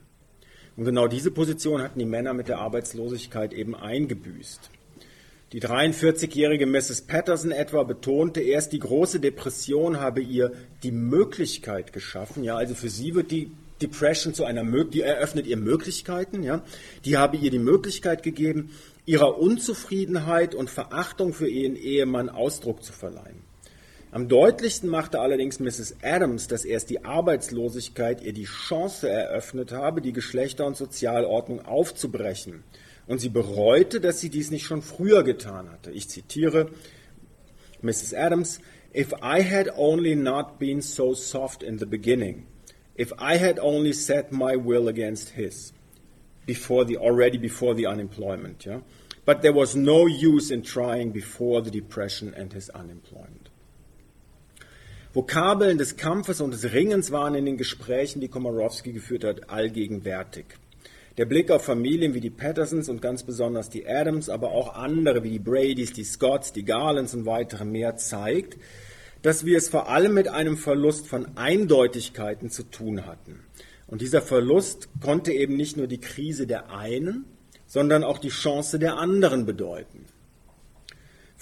Und 0.77 0.85
genau 0.85 1.07
diese 1.07 1.31
Position 1.31 1.83
hatten 1.83 1.99
die 1.99 2.05
Männer 2.05 2.35
mit 2.35 2.49
der 2.49 2.59
Arbeitslosigkeit 2.59 3.53
eben 3.53 3.77
eingebüßt. 3.77 4.71
Die 5.53 5.61
43-jährige 5.61 6.67
Mrs. 6.67 7.03
Patterson 7.03 7.53
etwa 7.53 7.85
betonte 7.85 8.41
erst, 8.41 8.73
die 8.73 8.81
große 8.81 9.21
Depression 9.21 10.01
habe 10.01 10.21
ihr 10.21 10.53
die 10.83 10.91
Möglichkeit 10.91 11.93
geschaffen. 11.93 12.43
Ja, 12.43 12.57
also 12.57 12.75
für 12.75 12.91
sie 12.91 13.15
wird 13.15 13.31
die 13.31 13.53
Depression 13.81 14.35
zu 14.35 14.45
einer, 14.45 14.65
die 14.65 15.03
eröffnet 15.03 15.47
ihr 15.47 15.57
Möglichkeiten. 15.57 16.43
Ja, 16.43 16.65
die 17.05 17.19
habe 17.19 17.37
ihr 17.37 17.53
die 17.53 17.61
Möglichkeit 17.61 18.25
gegeben, 18.25 18.71
ihrer 19.07 19.39
Unzufriedenheit 19.39 20.57
und 20.57 20.71
Verachtung 20.71 21.33
für 21.33 21.49
ihren 21.49 21.77
Ehemann 21.77 22.31
Ausdruck 22.31 22.83
zu 22.83 22.93
verleihen. 22.93 23.44
Am 24.14 24.29
deutlichsten 24.29 24.88
machte 24.88 25.18
allerdings 25.18 25.59
Mrs. 25.59 25.96
Adams, 26.00 26.46
dass 26.46 26.64
erst 26.64 26.88
die 26.88 27.05
Arbeitslosigkeit 27.05 28.22
ihr 28.22 28.33
die 28.33 28.44
Chance 28.44 29.09
eröffnet 29.09 29.72
habe, 29.72 30.00
die 30.00 30.12
Geschlechter- 30.12 30.66
und 30.66 30.77
Sozialordnung 30.77 31.66
aufzubrechen. 31.66 32.62
Und 33.09 33.20
sie 33.20 33.29
bereute, 33.29 34.00
dass 34.00 34.20
sie 34.20 34.29
dies 34.29 34.53
nicht 34.53 34.66
schon 34.66 34.83
früher 34.83 35.24
getan 35.24 35.68
hatte. 35.68 35.90
Ich 35.90 36.09
zitiere 36.09 36.68
Mrs. 37.83 38.14
Adams, 38.14 38.61
If 38.96 39.12
I 39.14 39.42
had 39.42 39.77
only 39.77 40.14
not 40.14 40.61
been 40.61 40.81
so 40.81 41.12
soft 41.14 41.64
in 41.64 41.81
the 41.81 41.87
beginning, 41.87 42.46
if 42.96 43.12
I 43.14 43.37
had 43.37 43.59
only 43.59 43.92
set 43.92 44.31
my 44.31 44.55
will 44.55 44.87
against 44.87 45.31
his, 45.31 45.72
before 46.46 46.87
the, 46.87 46.98
already 46.98 47.37
before 47.37 47.74
the 47.74 47.88
unemployment, 47.88 48.64
yeah? 48.64 48.79
But 49.24 49.42
there 49.42 49.53
was 49.53 49.74
no 49.74 50.07
use 50.07 50.53
in 50.53 50.62
trying 50.62 51.11
before 51.11 51.62
the 51.62 51.72
depression 51.72 52.33
and 52.33 52.53
his 52.53 52.70
unemployment. 52.70 53.44
Vokabeln 55.14 55.79
des 55.79 55.96
Kampfes 55.96 56.40
und 56.40 56.53
des 56.53 56.72
Ringens 56.72 57.12
waren 57.12 57.37
in 57.37 57.46
den 57.46 57.57
Gesprächen, 57.57 58.20
die 58.20 58.27
Komorowski 58.27 58.92
geführt 58.92 59.22
hat, 59.22 59.48
allgegenwärtig. 59.48 60.44
Der 61.18 61.24
Blick 61.24 61.53
auf 61.53 61.64
Familien 61.64 62.14
wie 62.14 62.20
die 62.20 62.31
Pattersons 62.31 62.88
und 62.88 63.00
ganz 63.00 63.22
besonders 63.22 63.70
die 63.70 63.87
Adams, 63.87 64.29
aber 64.29 64.50
auch 64.50 64.74
andere 64.74 65.22
wie 65.22 65.31
die 65.31 65.38
Bradys, 65.38 65.92
die 65.92 66.03
Scotts, 66.03 66.53
die 66.53 66.64
Garlands 66.64 67.14
und 67.14 67.27
weitere 67.27 67.64
mehr 67.64 67.94
zeigt, 67.94 68.59
dass 69.22 69.46
wir 69.46 69.57
es 69.57 69.68
vor 69.68 69.88
allem 69.88 70.14
mit 70.14 70.27
einem 70.27 70.57
Verlust 70.57 71.07
von 71.07 71.37
Eindeutigkeiten 71.37 72.50
zu 72.50 72.64
tun 72.64 73.07
hatten. 73.07 73.38
Und 73.87 74.00
dieser 74.00 74.20
Verlust 74.20 74.88
konnte 75.00 75.33
eben 75.33 75.57
nicht 75.57 75.77
nur 75.77 75.87
die 75.87 76.00
Krise 76.00 76.48
der 76.48 76.72
einen, 76.72 77.24
sondern 77.68 78.03
auch 78.03 78.18
die 78.18 78.31
Chance 78.31 78.81
der 78.81 78.96
anderen 78.96 79.46
bedeuten. 79.46 80.07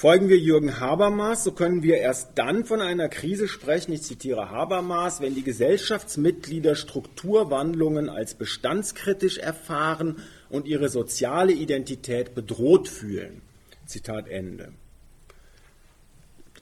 Folgen 0.02 0.28
wir 0.28 0.36
Jürgen 0.36 0.80
Habermas, 0.80 1.44
so 1.44 1.52
können 1.52 1.84
wir 1.84 1.98
erst 1.98 2.30
dann 2.34 2.64
von 2.64 2.80
einer 2.80 3.08
Krise 3.08 3.46
sprechen, 3.46 3.92
ich 3.92 4.02
zitiere 4.02 4.50
Habermas, 4.50 5.20
wenn 5.20 5.36
die 5.36 5.44
Gesellschaftsmitglieder 5.44 6.74
Strukturwandlungen 6.74 8.08
als 8.08 8.34
bestandskritisch 8.34 9.38
erfahren 9.38 10.16
und 10.50 10.66
ihre 10.66 10.88
soziale 10.88 11.52
Identität 11.52 12.34
bedroht 12.34 12.88
fühlen. 12.88 13.42
Zitat 13.86 14.26
Ende. 14.26 14.72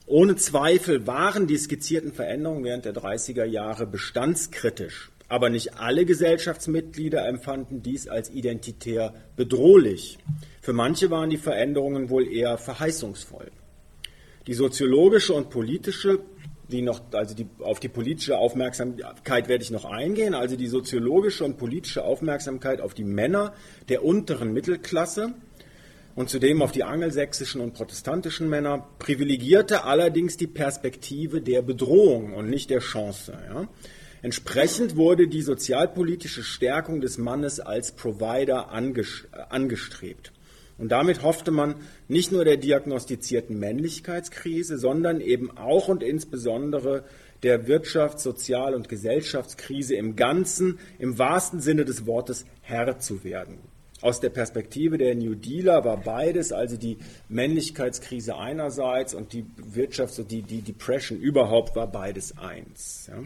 Ohne 0.05 0.35
Zweifel 0.35 1.07
waren 1.07 1.47
die 1.47 1.57
skizzierten 1.57 2.13
Veränderungen 2.13 2.63
während 2.63 2.85
der 2.85 2.93
30er 2.93 3.45
Jahre 3.45 3.87
bestandskritisch. 3.87 5.09
Aber 5.29 5.49
nicht 5.49 5.79
alle 5.79 6.05
Gesellschaftsmitglieder 6.05 7.27
empfanden 7.27 7.81
dies 7.81 8.07
als 8.07 8.29
identitär 8.29 9.15
bedrohlich. 9.35 10.19
Für 10.61 10.73
manche 10.73 11.09
waren 11.09 11.31
die 11.31 11.37
Veränderungen 11.37 12.09
wohl 12.09 12.31
eher 12.31 12.57
verheißungsvoll. 12.57 13.51
Die 14.47 14.53
soziologische 14.53 15.33
und 15.33 15.49
politische, 15.49 16.19
die 16.69 16.83
noch, 16.83 17.01
also 17.13 17.35
die, 17.35 17.47
auf 17.59 17.79
die 17.79 17.89
politische 17.89 18.37
Aufmerksamkeit 18.37 19.47
werde 19.47 19.63
ich 19.63 19.71
noch 19.71 19.85
eingehen, 19.85 20.35
also 20.35 20.55
die 20.55 20.67
soziologische 20.67 21.43
und 21.43 21.57
politische 21.57 22.03
Aufmerksamkeit 22.03 22.79
auf 22.79 22.93
die 22.93 23.03
Männer 23.03 23.53
der 23.89 24.05
unteren 24.05 24.53
Mittelklasse 24.53 25.33
und 26.15 26.29
zudem 26.29 26.61
auf 26.61 26.71
die 26.71 26.83
angelsächsischen 26.83 27.59
und 27.59 27.73
protestantischen 27.73 28.47
Männer, 28.47 28.87
privilegierte 28.99 29.83
allerdings 29.85 30.37
die 30.37 30.47
Perspektive 30.47 31.41
der 31.41 31.61
Bedrohung 31.61 32.33
und 32.33 32.49
nicht 32.49 32.69
der 32.69 32.79
Chance. 32.79 33.33
Ja. 33.47 33.67
Entsprechend 34.21 34.95
wurde 34.95 35.27
die 35.27 35.41
sozialpolitische 35.41 36.43
Stärkung 36.43 37.01
des 37.01 37.17
Mannes 37.17 37.59
als 37.59 37.93
Provider 37.93 38.69
angestrebt. 38.71 40.31
Und 40.81 40.91
damit 40.91 41.21
hoffte 41.21 41.51
man 41.51 41.75
nicht 42.07 42.31
nur 42.31 42.43
der 42.43 42.57
diagnostizierten 42.57 43.59
Männlichkeitskrise, 43.59 44.79
sondern 44.79 45.21
eben 45.21 45.55
auch 45.55 45.87
und 45.89 46.01
insbesondere 46.01 47.03
der 47.43 47.67
Wirtschafts-, 47.67 48.23
Sozial- 48.23 48.73
und 48.73 48.89
Gesellschaftskrise 48.89 49.93
im 49.93 50.15
Ganzen, 50.15 50.79
im 50.97 51.19
wahrsten 51.19 51.61
Sinne 51.61 51.85
des 51.85 52.07
Wortes, 52.07 52.45
Herr 52.61 52.97
zu 52.97 53.23
werden. 53.23 53.59
Aus 54.01 54.21
der 54.21 54.31
Perspektive 54.31 54.97
der 54.97 55.13
New 55.13 55.35
Dealer 55.35 55.85
war 55.85 55.97
beides, 55.97 56.51
also 56.51 56.77
die 56.77 56.97
Männlichkeitskrise 57.29 58.35
einerseits 58.35 59.13
und 59.13 59.33
die 59.33 59.45
Wirtschafts- 59.75 60.19
und 60.19 60.31
die, 60.31 60.41
die 60.41 60.63
Depression 60.63 61.19
überhaupt, 61.19 61.75
war 61.75 61.91
beides 61.91 62.35
eins. 62.39 63.07
Ja. 63.07 63.21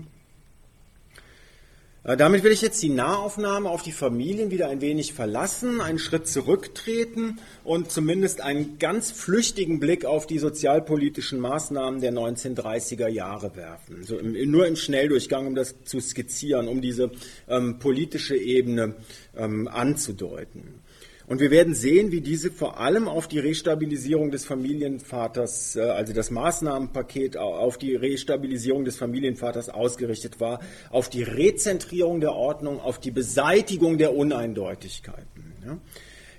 Äh, 2.05 2.17
damit 2.17 2.43
will 2.43 2.51
ich 2.51 2.61
jetzt 2.61 2.81
die 2.83 2.89
Nahaufnahme 2.89 3.69
auf 3.69 3.81
die 3.81 3.91
Familien 3.91 4.51
wieder 4.51 4.69
ein 4.69 4.79
wenig 4.79 5.13
verlassen, 5.13 5.81
einen 5.81 5.97
Schritt 5.97 6.27
zurücktreten 6.27 7.39
und 7.63 7.91
zumindest 7.91 8.41
einen 8.41 8.77
ganz 8.77 9.11
flüchtigen 9.11 9.79
Blick 9.79 10.05
auf 10.05 10.27
die 10.27 10.37
sozialpolitischen 10.37 11.39
Maßnahmen 11.39 12.01
der 12.01 12.13
1930er 12.13 13.07
Jahre 13.07 13.55
werfen. 13.55 14.03
So 14.03 14.17
im, 14.17 14.51
nur 14.51 14.67
im 14.67 14.75
Schnelldurchgang, 14.75 15.47
um 15.47 15.55
das 15.55 15.83
zu 15.83 15.99
skizzieren, 15.99 16.67
um 16.67 16.79
diese 16.81 17.11
ähm, 17.49 17.79
politische 17.79 18.37
Ebene 18.37 18.95
ähm, 19.35 19.67
anzudeuten. 19.67 20.84
Und 21.27 21.39
wir 21.39 21.49
werden 21.49 21.73
sehen, 21.73 22.11
wie 22.11 22.21
diese 22.21 22.51
vor 22.51 22.79
allem 22.79 23.07
auf 23.07 23.27
die 23.27 23.39
Restabilisierung 23.39 24.29
des 24.29 24.45
Familienvaters, 24.45 25.75
äh, 25.75 25.81
also 25.81 26.13
das 26.13 26.29
Maßnahmenpaket 26.29 27.35
auf 27.38 27.77
die 27.77 27.95
Restabilisierung 27.95 28.85
des 28.85 28.97
Familienvaters 28.97 29.69
ausgerichtet 29.69 30.39
war, 30.39 30.59
auf 30.91 31.09
die 31.09 31.23
Rezentrierung 31.23 32.19
der 32.19 32.33
Ordnung, 32.33 32.79
auf 32.79 32.99
die 32.99 33.11
Beseitigung 33.11 33.97
der 33.97 34.15
Uneindeutigkeiten. 34.15 35.55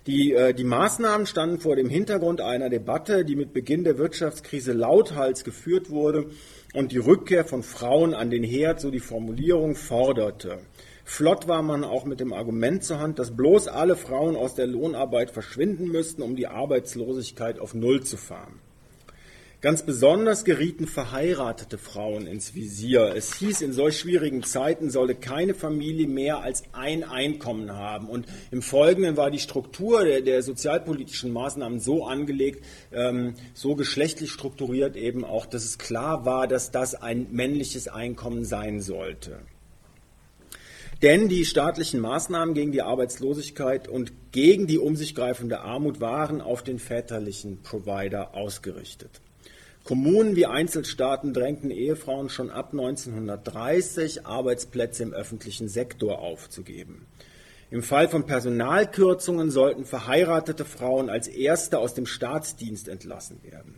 Die, 0.07 0.33
äh, 0.33 0.55
die 0.55 0.63
Maßnahmen 0.63 1.27
standen 1.27 1.59
vor 1.59 1.75
dem 1.75 1.89
Hintergrund 1.89 2.41
einer 2.41 2.71
Debatte, 2.71 3.25
die 3.25 3.35
mit 3.35 3.53
Beginn 3.53 3.83
der 3.83 3.99
Wirtschaftskrise 3.99 4.73
lauthals 4.73 5.43
geführt 5.43 5.91
wurde 5.91 6.27
und 6.75 6.93
die 6.93 6.99
Rückkehr 6.99 7.45
von 7.45 7.65
Frauen 7.65 8.15
an 8.15 8.31
den 8.31 8.45
Herd, 8.45 8.81
so 8.81 8.93
die 8.93 9.01
Formulierung, 9.01 9.75
forderte. 9.75 10.61
Flott 11.09 11.47
war 11.47 11.63
man 11.63 11.85
auch 11.85 12.05
mit 12.05 12.19
dem 12.19 12.33
Argument 12.33 12.83
zur 12.83 12.99
Hand, 12.99 13.21
dass 13.21 13.37
bloß 13.37 13.69
alle 13.69 13.95
Frauen 13.95 14.35
aus 14.35 14.57
der 14.57 14.67
Lohnarbeit 14.67 15.31
verschwinden 15.31 15.87
müssten, 15.87 16.21
um 16.21 16.35
die 16.35 16.49
Arbeitslosigkeit 16.49 17.61
auf 17.61 17.75
Null 17.75 18.03
zu 18.03 18.17
fahren. 18.17 18.59
Ganz 19.61 19.87
besonders 19.87 20.45
gerieten 20.45 20.89
verheiratete 20.89 21.79
Frauen 21.79 22.27
ins 22.27 22.57
Visier. 22.57 23.15
Es 23.17 23.37
hieß, 23.37 23.63
in 23.63 23.73
solch 23.73 24.01
schwierigen 24.01 24.43
Zeiten 24.43 24.91
solle 24.91 25.15
keine 25.15 25.55
Familie 25.55 26.09
mehr 26.09 26.41
als 26.41 26.65
ein 26.73 27.05
Einkommen 27.05 27.73
haben. 27.73 28.09
Und 28.09 28.27
im 28.51 28.61
Folgenden 28.61 29.17
war 29.17 29.31
die 29.31 29.39
Struktur 29.39 30.05
der, 30.05 30.23
der 30.23 30.43
sozialpolitischen 30.43 31.33
Maßnahmen 31.33 31.79
so 31.79 32.05
angelegt, 32.05 32.65
ähm, 32.93 33.35
so 33.55 33.77
geschlechtlich 33.77 34.33
strukturiert 34.33 34.97
eben 34.97 35.25
auch, 35.25 35.47
dass 35.47 35.65
es 35.65 35.79
klar 35.79 36.27
war, 36.27 36.49
dass 36.49 36.73
das 36.73 36.97
ein 36.97 37.29
männliches 37.31 37.87
Einkommen 37.87 38.45
sein 38.45 38.81
sollte. 38.81 39.39
Denn 41.03 41.29
die 41.29 41.45
staatlichen 41.45 42.01
Maßnahmen 42.01 42.55
gegen 42.55 42.73
die 42.73 42.81
Arbeitslosigkeit 42.81 43.87
und 43.87 44.13
gegen 44.33 44.67
die 44.67 44.79
um 44.79 44.97
sich 44.97 45.15
greifende 45.15 45.61
Armut 45.61 46.01
waren 46.01 46.41
auf 46.41 46.63
den 46.63 46.79
väterlichen 46.79 47.63
Provider 47.63 48.35
ausgerichtet. 48.35 49.21
Kommunen 49.85 50.37
wie 50.37 50.47
Einzelstaaten 50.47 51.35
drängten 51.35 51.71
Ehefrauen 51.71 52.29
schon 52.29 52.51
ab 52.51 52.71
1930, 52.73 54.27
Arbeitsplätze 54.27 55.03
im 55.03 55.13
öffentlichen 55.13 55.69
Sektor 55.69 56.19
aufzugeben. 56.19 57.07
Im 57.71 57.83
Fall 57.83 58.09
von 58.09 58.27
Personalkürzungen 58.27 59.51
sollten 59.51 59.85
verheiratete 59.85 60.65
Frauen 60.65 61.11
als 61.11 61.29
Erste 61.29 61.79
aus 61.79 61.95
dem 61.95 62.07
Staatsdienst 62.07 62.89
entlassen 62.89 63.43
werden. 63.43 63.75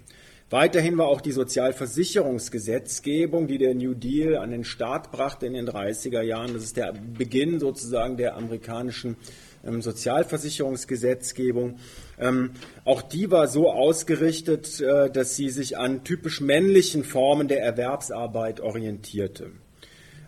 Weiterhin 0.50 0.96
war 0.96 1.08
auch 1.08 1.20
die 1.20 1.32
Sozialversicherungsgesetzgebung, 1.32 3.48
die 3.48 3.58
der 3.58 3.74
New 3.74 3.92
Deal 3.92 4.38
an 4.38 4.50
den 4.50 4.64
Start 4.64 5.12
brachte 5.12 5.44
in 5.44 5.52
den 5.52 5.68
30er 5.68 6.22
Jahren, 6.22 6.54
das 6.54 6.62
ist 6.62 6.78
der 6.78 6.94
Beginn 6.94 7.60
sozusagen 7.60 8.16
der 8.16 8.34
amerikanischen 8.34 9.16
ähm, 9.62 9.82
Sozialversicherungsgesetzgebung, 9.82 11.76
ähm, 12.18 12.52
auch 12.86 13.02
die 13.02 13.30
war 13.30 13.46
so 13.46 13.70
ausgerichtet, 13.70 14.80
äh, 14.80 15.10
dass 15.10 15.36
sie 15.36 15.50
sich 15.50 15.76
an 15.76 16.02
typisch 16.02 16.40
männlichen 16.40 17.04
Formen 17.04 17.46
der 17.46 17.62
Erwerbsarbeit 17.62 18.60
orientierte. 18.60 19.50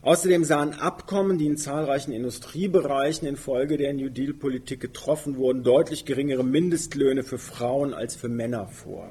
Außerdem 0.03 0.45
sahen 0.45 0.75
Abkommen, 0.75 1.39
die 1.39 1.47
in 1.47 1.57
zahlreichen 1.57 2.13
Industriebereichen 2.13 3.27
infolge 3.27 3.79
der 3.79 3.95
New 3.95 4.11
Deal-Politik 4.11 4.81
getroffen 4.81 5.39
wurden, 5.39 5.63
deutlich 5.63 6.05
geringere 6.05 6.45
Mindestlöhne 6.45 7.23
für 7.23 7.39
Frauen 7.39 7.95
als 7.95 8.17
für 8.17 8.29
Männer 8.29 8.67
vor. 8.67 9.09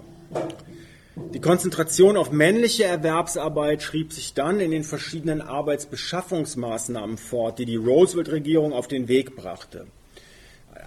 Die 1.33 1.41
Konzentration 1.41 2.17
auf 2.17 2.31
männliche 2.31 2.85
Erwerbsarbeit 2.85 3.83
schrieb 3.83 4.13
sich 4.13 4.33
dann 4.33 4.59
in 4.59 4.71
den 4.71 4.83
verschiedenen 4.83 5.41
Arbeitsbeschaffungsmaßnahmen 5.41 7.17
fort, 7.17 7.59
die 7.59 7.65
die 7.65 7.75
Roosevelt-Regierung 7.75 8.73
auf 8.73 8.87
den 8.87 9.07
Weg 9.07 9.35
brachte. 9.35 9.85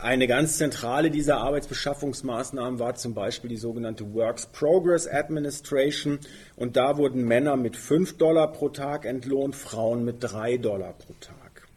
Eine 0.01 0.27
ganz 0.27 0.59
zentrale 0.59 1.13
dieser 1.13 1.37
Arbeitsbeschaffungsmaßnahmen 1.37 2.81
war 2.81 2.97
zum 2.97 3.15
Beispiel 3.15 3.51
die 3.51 3.57
sogenannte 3.57 4.15
Works 4.15 4.47
Progress 4.47 5.07
Administration. 5.07 6.19
Und 6.57 6.77
da 6.77 6.97
wurden 6.97 7.25
Männer 7.25 7.57
mit 7.57 7.77
5 7.77 8.17
Dollar 8.17 8.51
pro 8.51 8.69
Tag 8.69 9.05
entlohnt, 9.05 9.55
Frauen 9.55 10.05
mit 10.05 10.17
3 10.21 10.57
Dollar 10.57 10.95
pro 10.95 11.15
Tag. 11.21 11.69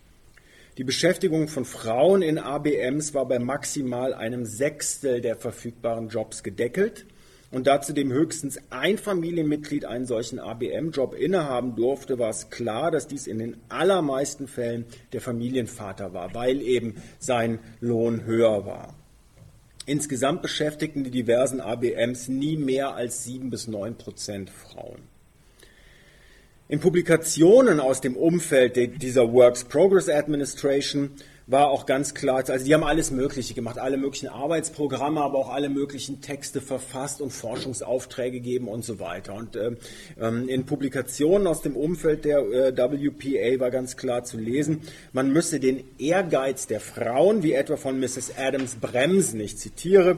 Die 0.79 0.83
Beschäftigung 0.83 1.49
von 1.49 1.65
Frauen 1.65 2.23
in 2.23 2.39
ABMs 2.39 3.13
war 3.13 3.27
bei 3.27 3.37
maximal 3.37 4.15
einem 4.15 4.43
Sechstel 4.43 5.21
der 5.21 5.35
verfügbaren 5.35 6.09
Jobs 6.09 6.41
gedeckelt 6.41 7.05
und 7.55 7.67
da 7.67 7.79
zudem 7.79 8.11
höchstens 8.11 8.59
ein 8.69 8.97
Familienmitglied 8.97 9.85
einen 9.85 10.05
solchen 10.05 10.39
ABM-Job 10.39 11.13
innehaben 11.13 11.77
durfte, 11.77 12.19
war 12.19 12.29
es 12.29 12.49
klar, 12.49 12.91
dass 12.91 13.07
dies 13.07 13.27
in 13.27 13.39
den 13.39 13.55
allermeisten 13.69 14.49
Fällen 14.49 14.83
der 15.13 15.21
Familienvater 15.21 16.13
war, 16.13 16.33
weil 16.33 16.61
eben 16.61 16.95
sein 17.17 17.59
Lohn 17.79 18.25
höher 18.25 18.65
war. 18.65 18.93
Insgesamt 19.85 20.41
beschäftigten 20.41 21.05
die 21.05 21.11
diversen 21.11 21.61
ABMs 21.61 22.27
nie 22.27 22.57
mehr 22.57 22.93
als 22.93 23.23
sieben 23.23 23.51
bis 23.51 23.69
neun 23.69 23.95
Prozent 23.95 24.49
Frauen. 24.49 25.03
In 26.67 26.81
Publikationen 26.81 27.79
aus 27.79 28.01
dem 28.01 28.17
Umfeld 28.17 29.01
dieser 29.01 29.31
Works 29.31 29.63
Progress 29.63 30.09
Administration 30.09 31.11
war 31.47 31.69
auch 31.69 31.85
ganz 31.85 32.13
klar, 32.15 32.43
also 32.47 32.65
die 32.65 32.73
haben 32.73 32.83
alles 32.83 33.11
Mögliche 33.11 33.53
gemacht, 33.53 33.77
alle 33.77 33.97
möglichen 33.97 34.29
Arbeitsprogramme, 34.29 35.21
aber 35.21 35.37
auch 35.37 35.49
alle 35.49 35.69
möglichen 35.69 36.21
Texte 36.21 36.59
verfasst 36.59 37.21
und 37.21 37.31
Forschungsaufträge 37.31 38.39
gegeben 38.39 38.67
und 38.67 38.83
so 38.83 38.99
weiter. 38.99 39.35
Und 39.35 39.55
ähm, 39.55 39.77
ähm 40.19 40.49
in 40.49 40.65
Publikationen 40.65 41.45
aus 41.45 41.61
dem 41.61 41.75
Umfeld 41.75 42.25
der 42.25 42.39
äh, 42.39 42.75
WPA 42.75 43.59
war 43.59 43.69
ganz 43.69 43.95
klar 43.95 44.23
zu 44.23 44.37
lesen, 44.37 44.81
man 45.13 45.31
müsse 45.31 45.59
den 45.59 45.83
Ehrgeiz 45.99 46.65
der 46.65 46.79
Frauen, 46.79 47.43
wie 47.43 47.53
etwa 47.53 47.77
von 47.77 47.99
Mrs. 47.99 48.33
Adams, 48.37 48.75
bremsen. 48.75 49.39
Ich 49.39 49.57
zitiere, 49.57 50.17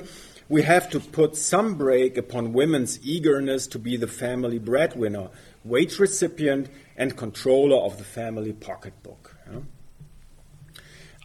We 0.50 0.66
have 0.66 0.90
to 0.92 1.02
put 1.02 1.36
some 1.36 1.76
brake 1.76 2.18
upon 2.18 2.54
women's 2.54 3.02
eagerness 3.04 3.68
to 3.68 3.80
be 3.80 3.98
the 3.98 4.08
family 4.08 4.60
breadwinner, 4.60 5.30
wage 5.66 6.00
recipient 6.00 6.70
and 6.96 7.18
controller 7.18 7.84
of 7.84 7.98
the 7.98 8.06
family 8.06 8.54
pocketbook. 8.54 9.27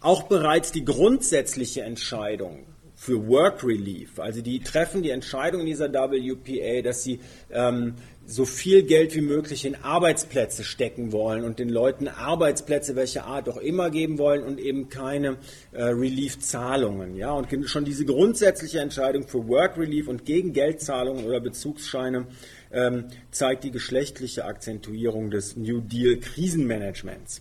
Auch 0.03 0.25
bereits 0.25 0.73
die 0.73 0.85
grundsätzliche 0.85 1.83
Entscheidung 1.83 2.67
für 2.97 3.29
Work 3.29 3.65
Relief, 3.65 4.19
also 4.19 4.43
die 4.43 4.61
treffen 4.61 5.03
die 5.03 5.11
Entscheidung 5.11 5.61
in 5.61 5.67
dieser 5.67 5.93
WPA, 5.93 6.83
dass 6.83 7.03
sie 7.05 7.21
ähm, 7.51 7.95
so 8.27 8.45
viel 8.45 8.83
Geld 8.83 9.15
wie 9.15 9.21
möglich 9.21 9.65
in 9.65 9.77
Arbeitsplätze 9.77 10.65
stecken 10.65 11.13
wollen 11.13 11.45
und 11.45 11.59
den 11.59 11.69
Leuten 11.69 12.09
Arbeitsplätze 12.09 12.97
welcher 12.97 13.27
Art 13.27 13.49
auch 13.49 13.57
immer 13.57 13.91
geben 13.91 14.19
wollen 14.19 14.43
und 14.43 14.59
eben 14.59 14.89
keine 14.89 15.37
äh, 15.73 15.85
Relief-Zahlungen. 15.85 17.17
Ja? 17.17 17.33
Und 17.33 17.49
schon 17.69 17.85
diese 17.85 18.05
grundsätzliche 18.05 18.81
Entscheidung 18.81 19.27
für 19.27 19.47
Work 19.47 19.79
Relief 19.79 20.09
und 20.09 20.25
gegen 20.25 20.53
Geldzahlungen 20.53 21.25
oder 21.25 21.41
Bezugsscheine 21.41 22.27
ähm, 22.73 23.05
zeigt 23.31 23.65
die 23.65 23.71
geschlechtliche 23.71 24.45
Akzentuierung 24.45 25.31
des 25.31 25.57
New 25.57 25.81
Deal 25.81 26.17
Krisenmanagements. 26.17 27.41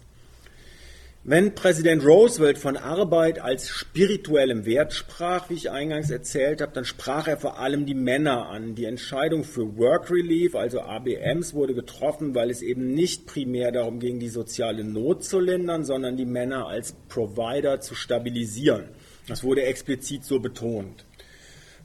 Wenn 1.24 1.54
Präsident 1.54 2.04
Roosevelt 2.04 2.58
von 2.58 2.78
Arbeit 2.78 3.38
als 3.38 3.70
spirituellem 3.70 4.66
Wert 4.66 4.92
sprach, 4.92 5.52
wie 5.52 5.54
ich 5.54 5.70
eingangs 5.70 6.10
erzählt 6.10 6.62
habe, 6.62 6.72
dann 6.74 6.84
sprach 6.84 7.28
er 7.28 7.38
vor 7.38 7.60
allem 7.60 7.86
die 7.86 7.94
Männer 7.94 8.50
an. 8.50 8.74
Die 8.74 8.86
Entscheidung 8.86 9.44
für 9.44 9.78
Work 9.78 10.10
Relief, 10.10 10.56
also 10.56 10.82
ABMs, 10.82 11.54
wurde 11.54 11.76
getroffen, 11.76 12.34
weil 12.34 12.50
es 12.50 12.64
eben 12.64 12.96
nicht 12.96 13.28
primär 13.28 13.72
darum 13.72 14.00
ging, 14.00 14.18
die 14.18 14.30
soziale 14.30 14.84
Not 14.84 15.24
zu 15.24 15.40
lindern, 15.40 15.84
sondern 15.84 16.18
die 16.18 16.26
Männer 16.26 16.66
als 16.66 16.94
Provider 17.08 17.80
zu 17.82 17.94
stabilisieren. 17.94 18.86
Das 19.28 19.44
wurde 19.44 19.62
explizit 19.62 20.26
so 20.26 20.40
betont. 20.40 21.06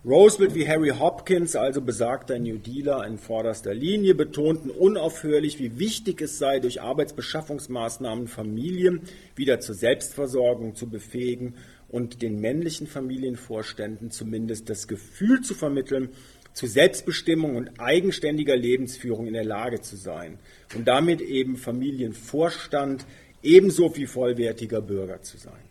Roosevelt 0.08 0.54
wie 0.54 0.68
Harry 0.68 0.90
Hopkins, 0.90 1.56
also 1.56 1.80
besagter 1.80 2.38
New 2.38 2.58
Dealer 2.58 3.04
in 3.08 3.18
vorderster 3.18 3.74
Linie, 3.74 4.14
betonten 4.14 4.70
unaufhörlich, 4.70 5.58
wie 5.58 5.80
wichtig 5.80 6.22
es 6.22 6.38
sei, 6.38 6.60
durch 6.60 6.80
Arbeitsbeschaffungsmaßnahmen 6.80 8.28
Familien 8.28 9.00
wieder 9.34 9.58
zur 9.58 9.74
Selbstversorgung 9.74 10.76
zu 10.76 10.88
befähigen 10.88 11.54
und 11.88 12.22
den 12.22 12.40
männlichen 12.40 12.86
Familienvorständen 12.86 14.12
zumindest 14.12 14.70
das 14.70 14.86
Gefühl 14.86 15.40
zu 15.40 15.54
vermitteln, 15.54 16.10
zu 16.52 16.68
Selbstbestimmung 16.68 17.56
und 17.56 17.80
eigenständiger 17.80 18.54
Lebensführung 18.54 19.26
in 19.26 19.34
der 19.34 19.44
Lage 19.44 19.80
zu 19.80 19.96
sein 19.96 20.38
und 20.76 20.86
damit 20.86 21.20
eben 21.20 21.56
Familienvorstand 21.56 23.04
ebenso 23.42 23.96
wie 23.96 24.06
vollwertiger 24.06 24.82
Bürger 24.82 25.20
zu 25.22 25.36
sein. 25.36 25.65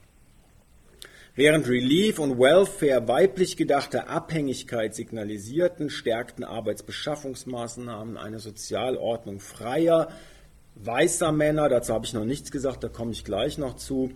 Während 1.38 1.68
Relief 1.68 2.20
und 2.20 2.40
Welfare 2.40 3.10
weiblich 3.10 3.58
gedachte 3.58 4.08
Abhängigkeit 4.08 4.96
signalisierten, 4.96 5.90
stärkten 5.90 6.46
Arbeitsbeschaffungsmaßnahmen 6.46 8.16
eine 8.16 8.40
Sozialordnung 8.40 9.42
freier, 9.42 10.08
weißer 10.76 11.34
Männer, 11.34 11.68
dazu 11.68 11.94
habe 11.94 12.06
ich 12.06 12.14
noch 12.14 12.24
nichts 12.24 12.52
gesagt, 12.52 12.86
da 12.86 12.88
komme 12.88 13.12
ich 13.12 13.26
gleich 13.26 13.58
noch 13.58 13.76
zu, 13.76 14.12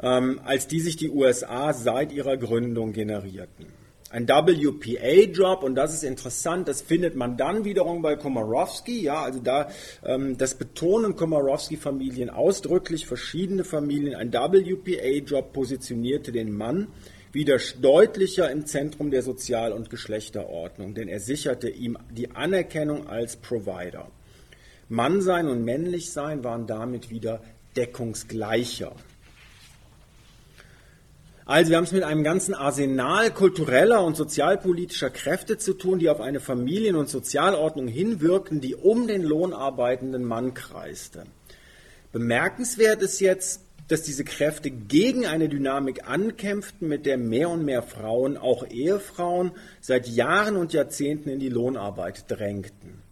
ähm, 0.00 0.40
als 0.44 0.68
die 0.68 0.78
sich 0.78 0.96
die 0.96 1.10
USA 1.10 1.72
seit 1.72 2.12
ihrer 2.12 2.36
Gründung 2.36 2.92
generierten 2.92 3.79
ein 4.10 4.28
WPA-Job 4.28 5.62
und 5.62 5.76
das 5.76 5.94
ist 5.94 6.02
interessant, 6.02 6.66
das 6.66 6.82
findet 6.82 7.14
man 7.14 7.36
dann 7.36 7.64
wiederum 7.64 8.02
bei 8.02 8.16
Komorowski, 8.16 9.02
ja, 9.02 9.22
also 9.22 9.38
da, 9.38 9.70
ähm, 10.04 10.36
das 10.36 10.56
betonen 10.56 11.14
Komorowski-Familien 11.14 12.28
ausdrücklich, 12.28 13.06
verschiedene 13.06 13.62
Familien, 13.62 14.16
ein 14.16 14.32
WPA-Job 14.32 15.52
positionierte 15.52 16.32
den 16.32 16.52
Mann 16.52 16.88
wieder 17.32 17.58
deutlicher 17.80 18.50
im 18.50 18.66
Zentrum 18.66 19.12
der 19.12 19.22
Sozial- 19.22 19.72
und 19.72 19.90
Geschlechterordnung, 19.90 20.94
denn 20.94 21.06
er 21.06 21.20
sicherte 21.20 21.68
ihm 21.68 21.96
die 22.10 22.32
Anerkennung 22.32 23.06
als 23.06 23.36
Provider. 23.36 24.10
Mannsein 24.88 25.46
und 25.46 25.64
Männlichsein 25.64 26.42
waren 26.42 26.66
damit 26.66 27.10
wieder 27.10 27.40
deckungsgleicher. 27.76 28.92
Also 31.50 31.70
wir 31.70 31.78
haben 31.78 31.84
es 31.84 31.90
mit 31.90 32.04
einem 32.04 32.22
ganzen 32.22 32.54
Arsenal 32.54 33.32
kultureller 33.32 34.04
und 34.04 34.16
sozialpolitischer 34.16 35.10
Kräfte 35.10 35.58
zu 35.58 35.74
tun, 35.74 35.98
die 35.98 36.08
auf 36.08 36.20
eine 36.20 36.38
Familien- 36.38 36.94
und 36.94 37.08
Sozialordnung 37.08 37.88
hinwirken, 37.88 38.60
die 38.60 38.76
um 38.76 39.08
den 39.08 39.24
lohnarbeitenden 39.24 40.22
Mann 40.22 40.54
kreiste. 40.54 41.24
Bemerkenswert 42.12 43.02
ist 43.02 43.20
jetzt, 43.20 43.62
dass 43.88 44.02
diese 44.02 44.22
Kräfte 44.22 44.70
gegen 44.70 45.26
eine 45.26 45.48
Dynamik 45.48 46.08
ankämpften, 46.08 46.86
mit 46.86 47.04
der 47.04 47.18
mehr 47.18 47.50
und 47.50 47.64
mehr 47.64 47.82
Frauen, 47.82 48.36
auch 48.36 48.64
Ehefrauen, 48.70 49.50
seit 49.80 50.06
Jahren 50.06 50.54
und 50.56 50.72
Jahrzehnten 50.72 51.30
in 51.30 51.40
die 51.40 51.48
Lohnarbeit 51.48 52.26
drängten. 52.30 53.02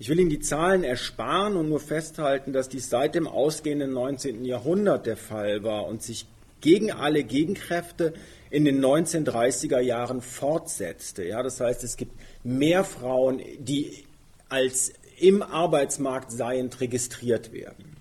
Ich 0.00 0.08
will 0.08 0.18
Ihnen 0.18 0.30
die 0.30 0.40
Zahlen 0.40 0.82
ersparen 0.82 1.54
und 1.54 1.68
nur 1.68 1.78
festhalten, 1.78 2.52
dass 2.52 2.68
dies 2.68 2.90
seit 2.90 3.14
dem 3.14 3.28
ausgehenden 3.28 3.92
19. 3.92 4.44
Jahrhundert 4.44 5.06
der 5.06 5.16
Fall 5.16 5.62
war 5.62 5.86
und 5.86 6.02
sich 6.02 6.26
gegen 6.64 6.90
alle 6.90 7.22
Gegenkräfte 7.22 8.14
in 8.50 8.64
den 8.64 8.84
1930er 8.84 9.78
Jahren 9.80 10.20
fortsetzte. 10.20 11.24
Ja, 11.24 11.42
das 11.42 11.60
heißt, 11.60 11.84
es 11.84 11.96
gibt 11.96 12.12
mehr 12.42 12.82
Frauen, 12.82 13.40
die 13.60 14.04
als 14.48 14.92
im 15.18 15.42
Arbeitsmarkt 15.42 16.32
seiend 16.32 16.80
registriert 16.80 17.52
werden. 17.52 17.96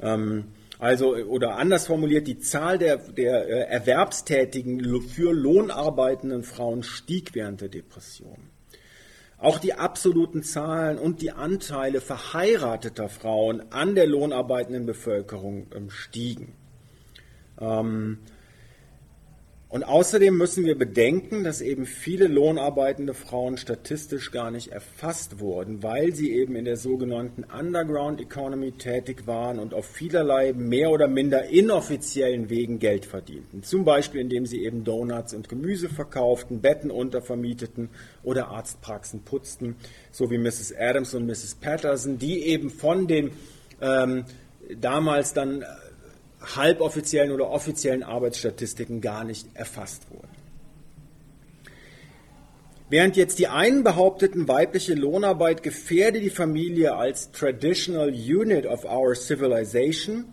Ähm, 0.00 0.44
Also, 0.80 1.16
oder 1.16 1.56
anders 1.56 1.88
formuliert, 1.88 2.28
die 2.28 2.38
Zahl 2.38 2.78
der, 2.78 2.98
der 2.98 3.48
äh, 3.48 3.72
erwerbstätigen, 3.72 4.78
für 5.08 5.32
Lohn 5.32 5.72
arbeitenden 5.72 6.44
Frauen 6.44 6.84
stieg 6.84 7.34
während 7.34 7.60
der 7.60 7.68
Depression. 7.68 8.38
Auch 9.38 9.58
die 9.58 9.74
absoluten 9.74 10.44
Zahlen 10.44 10.98
und 10.98 11.20
die 11.20 11.32
Anteile 11.32 12.00
verheirateter 12.00 13.08
Frauen 13.08 13.72
an 13.72 13.96
der 13.96 14.06
lohnarbeitenden 14.06 14.86
Bevölkerung 14.86 15.66
ähm, 15.74 15.90
stiegen. 15.90 16.54
Ähm, 17.60 18.18
und 19.70 19.84
außerdem 19.84 20.34
müssen 20.34 20.64
wir 20.64 20.78
bedenken, 20.78 21.44
dass 21.44 21.60
eben 21.60 21.84
viele 21.84 22.26
lohnarbeitende 22.26 23.12
Frauen 23.12 23.58
statistisch 23.58 24.30
gar 24.30 24.50
nicht 24.50 24.68
erfasst 24.68 25.40
wurden, 25.40 25.82
weil 25.82 26.14
sie 26.14 26.32
eben 26.32 26.56
in 26.56 26.64
der 26.64 26.78
sogenannten 26.78 27.44
Underground 27.44 28.18
Economy 28.18 28.72
tätig 28.72 29.26
waren 29.26 29.58
und 29.58 29.74
auf 29.74 29.84
vielerlei 29.84 30.54
mehr 30.54 30.88
oder 30.88 31.06
minder 31.06 31.50
inoffiziellen 31.50 32.48
Wegen 32.48 32.78
Geld 32.78 33.04
verdienten. 33.04 33.62
Zum 33.62 33.84
Beispiel 33.84 34.22
indem 34.22 34.46
sie 34.46 34.64
eben 34.64 34.84
Donuts 34.84 35.34
und 35.34 35.50
Gemüse 35.50 35.90
verkauften, 35.90 36.62
Betten 36.62 36.90
untervermieteten 36.90 37.90
oder 38.22 38.48
Arztpraxen 38.48 39.20
putzten, 39.20 39.76
so 40.12 40.30
wie 40.30 40.38
Mrs. 40.38 40.72
Adams 40.78 41.12
und 41.12 41.26
Mrs. 41.26 41.56
Patterson, 41.56 42.18
die 42.18 42.46
eben 42.46 42.70
von 42.70 43.06
den 43.06 43.32
ähm, 43.82 44.24
damals 44.80 45.34
dann 45.34 45.62
halboffiziellen 46.40 47.32
oder 47.32 47.50
offiziellen 47.50 48.02
Arbeitsstatistiken 48.02 49.00
gar 49.00 49.24
nicht 49.24 49.48
erfasst 49.54 50.10
wurden. 50.10 50.28
Während 52.90 53.16
jetzt 53.16 53.38
die 53.38 53.48
einen 53.48 53.84
behaupteten, 53.84 54.48
weibliche 54.48 54.94
Lohnarbeit 54.94 55.62
gefährde 55.62 56.20
die 56.20 56.30
Familie 56.30 56.94
als 56.96 57.30
traditional 57.32 58.08
unit 58.08 58.64
of 58.64 58.86
our 58.86 59.14
civilization, 59.14 60.24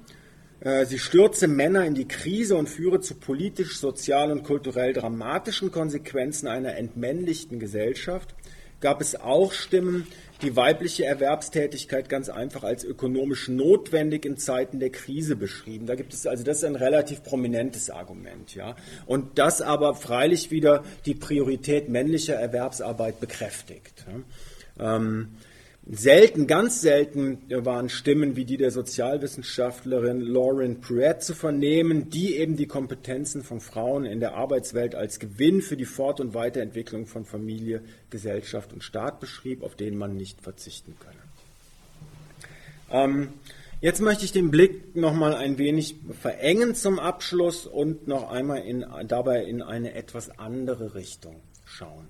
äh, 0.61 0.85
sie 0.85 0.99
stürze 0.99 1.49
Männer 1.49 1.85
in 1.85 1.95
die 1.95 2.07
Krise 2.07 2.55
und 2.55 2.69
führe 2.69 3.01
zu 3.01 3.15
politisch, 3.15 3.77
sozial 3.77 4.31
und 4.31 4.43
kulturell 4.43 4.93
dramatischen 4.93 5.69
Konsequenzen 5.69 6.47
einer 6.47 6.77
entmännlichten 6.77 7.59
Gesellschaft, 7.59 8.33
gab 8.79 9.01
es 9.01 9.19
auch 9.19 9.51
Stimmen, 9.51 10.07
die 10.41 10.55
weibliche 10.55 11.05
Erwerbstätigkeit 11.05 12.09
ganz 12.09 12.29
einfach 12.29 12.63
als 12.63 12.83
ökonomisch 12.83 13.47
notwendig 13.47 14.25
in 14.25 14.37
Zeiten 14.37 14.79
der 14.79 14.89
Krise 14.89 15.35
beschrieben. 15.35 15.85
Da 15.85 15.95
gibt 15.95 16.13
es 16.13 16.27
also 16.27 16.43
das 16.43 16.57
ist 16.57 16.63
ein 16.65 16.75
relativ 16.75 17.23
prominentes 17.23 17.89
Argument, 17.89 18.53
ja. 18.55 18.75
Und 19.05 19.37
das 19.37 19.61
aber 19.61 19.95
freilich 19.95 20.51
wieder 20.51 20.83
die 21.05 21.15
Priorität 21.15 21.89
männlicher 21.89 22.35
Erwerbsarbeit 22.35 23.19
bekräftigt. 23.19 24.05
Ja. 24.77 24.95
Ähm, 24.97 25.35
Selten, 25.87 26.47
ganz 26.47 26.81
selten 26.81 27.43
waren 27.47 27.89
Stimmen 27.89 28.35
wie 28.35 28.45
die 28.45 28.57
der 28.57 28.71
Sozialwissenschaftlerin 28.71 30.19
Lauren 30.19 30.81
Pruett 30.81 31.21
zu 31.21 31.35
vernehmen, 31.35 32.09
die 32.09 32.37
eben 32.37 32.57
die 32.57 32.65
Kompetenzen 32.65 33.43
von 33.43 33.61
Frauen 33.61 34.05
in 34.05 34.19
der 34.19 34.33
Arbeitswelt 34.33 34.95
als 34.95 35.19
Gewinn 35.19 35.61
für 35.61 35.77
die 35.77 35.85
Fort- 35.85 36.19
und 36.19 36.33
Weiterentwicklung 36.33 37.05
von 37.05 37.23
Familie, 37.23 37.83
Gesellschaft 38.09 38.73
und 38.73 38.83
Staat 38.83 39.19
beschrieb, 39.19 39.61
auf 39.61 39.75
den 39.75 39.95
man 39.95 40.17
nicht 40.17 40.41
verzichten 40.41 40.95
könne. 40.99 41.19
Ähm, 42.89 43.33
jetzt 43.79 44.01
möchte 44.01 44.25
ich 44.25 44.31
den 44.31 44.49
Blick 44.49 44.95
noch 44.95 45.13
mal 45.13 45.35
ein 45.35 45.59
wenig 45.59 45.97
verengen 46.19 46.73
zum 46.73 46.97
Abschluss 46.97 47.67
und 47.67 48.07
noch 48.07 48.31
einmal 48.31 48.61
in, 48.61 48.83
dabei 49.07 49.43
in 49.43 49.61
eine 49.61 49.93
etwas 49.93 50.39
andere 50.39 50.95
Richtung 50.95 51.35
schauen. 51.63 52.07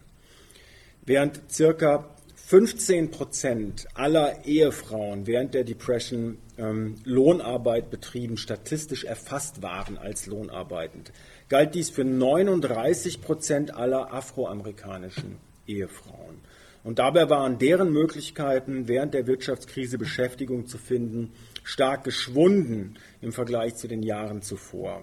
Während 1.05 1.51
circa 1.51 2.14
15 2.47 3.09
Prozent 3.09 3.87
aller 3.95 4.45
Ehefrauen 4.45 5.25
während 5.25 5.55
der 5.55 5.63
Depression 5.63 6.37
ähm, 6.59 6.93
Lohnarbeit 7.03 7.89
betrieben, 7.89 8.37
statistisch 8.37 9.03
erfasst 9.03 9.63
waren 9.63 9.97
als 9.97 10.27
lohnarbeitend, 10.27 11.11
galt 11.49 11.73
dies 11.73 11.89
für 11.89 12.03
39 12.03 13.21
Prozent 13.21 13.75
aller 13.75 14.13
afroamerikanischen 14.13 15.37
Ehefrauen. 15.65 16.37
Und 16.83 16.99
dabei 16.99 17.31
waren 17.31 17.57
deren 17.57 17.91
Möglichkeiten, 17.91 18.87
während 18.87 19.15
der 19.15 19.25
Wirtschaftskrise 19.25 19.97
Beschäftigung 19.97 20.67
zu 20.67 20.77
finden, 20.77 21.31
stark 21.63 22.03
geschwunden 22.03 22.99
im 23.21 23.31
Vergleich 23.31 23.73
zu 23.73 23.87
den 23.87 24.03
Jahren 24.03 24.43
zuvor. 24.43 25.01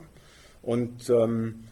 Und 0.63 1.11
ähm, 1.11 1.65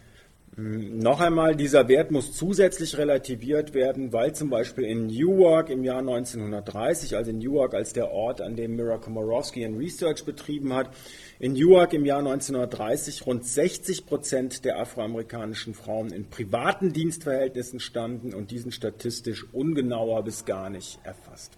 noch 0.56 1.20
einmal, 1.20 1.54
dieser 1.54 1.86
Wert 1.86 2.10
muss 2.10 2.32
zusätzlich 2.32 2.98
relativiert 2.98 3.72
werden, 3.72 4.12
weil 4.12 4.34
zum 4.34 4.50
Beispiel 4.50 4.84
in 4.84 5.06
Newark 5.06 5.70
im 5.70 5.84
Jahr 5.84 6.00
1930, 6.00 7.16
also 7.16 7.30
in 7.30 7.38
Newark 7.38 7.72
als 7.72 7.92
der 7.92 8.10
Ort, 8.10 8.40
an 8.40 8.56
dem 8.56 8.74
Mira 8.74 8.98
Komorowski 8.98 9.64
ein 9.64 9.76
Research 9.76 10.24
betrieben 10.24 10.74
hat, 10.74 10.90
in 11.38 11.52
Newark 11.52 11.92
im 11.92 12.04
Jahr 12.04 12.18
1930 12.18 13.26
rund 13.26 13.46
60 13.46 14.06
Prozent 14.06 14.64
der 14.64 14.80
afroamerikanischen 14.80 15.72
Frauen 15.72 16.12
in 16.12 16.28
privaten 16.28 16.92
Dienstverhältnissen 16.92 17.78
standen 17.78 18.34
und 18.34 18.50
diesen 18.50 18.72
statistisch 18.72 19.46
ungenauer 19.52 20.24
bis 20.24 20.44
gar 20.44 20.68
nicht 20.68 20.98
erfasst. 21.04 21.52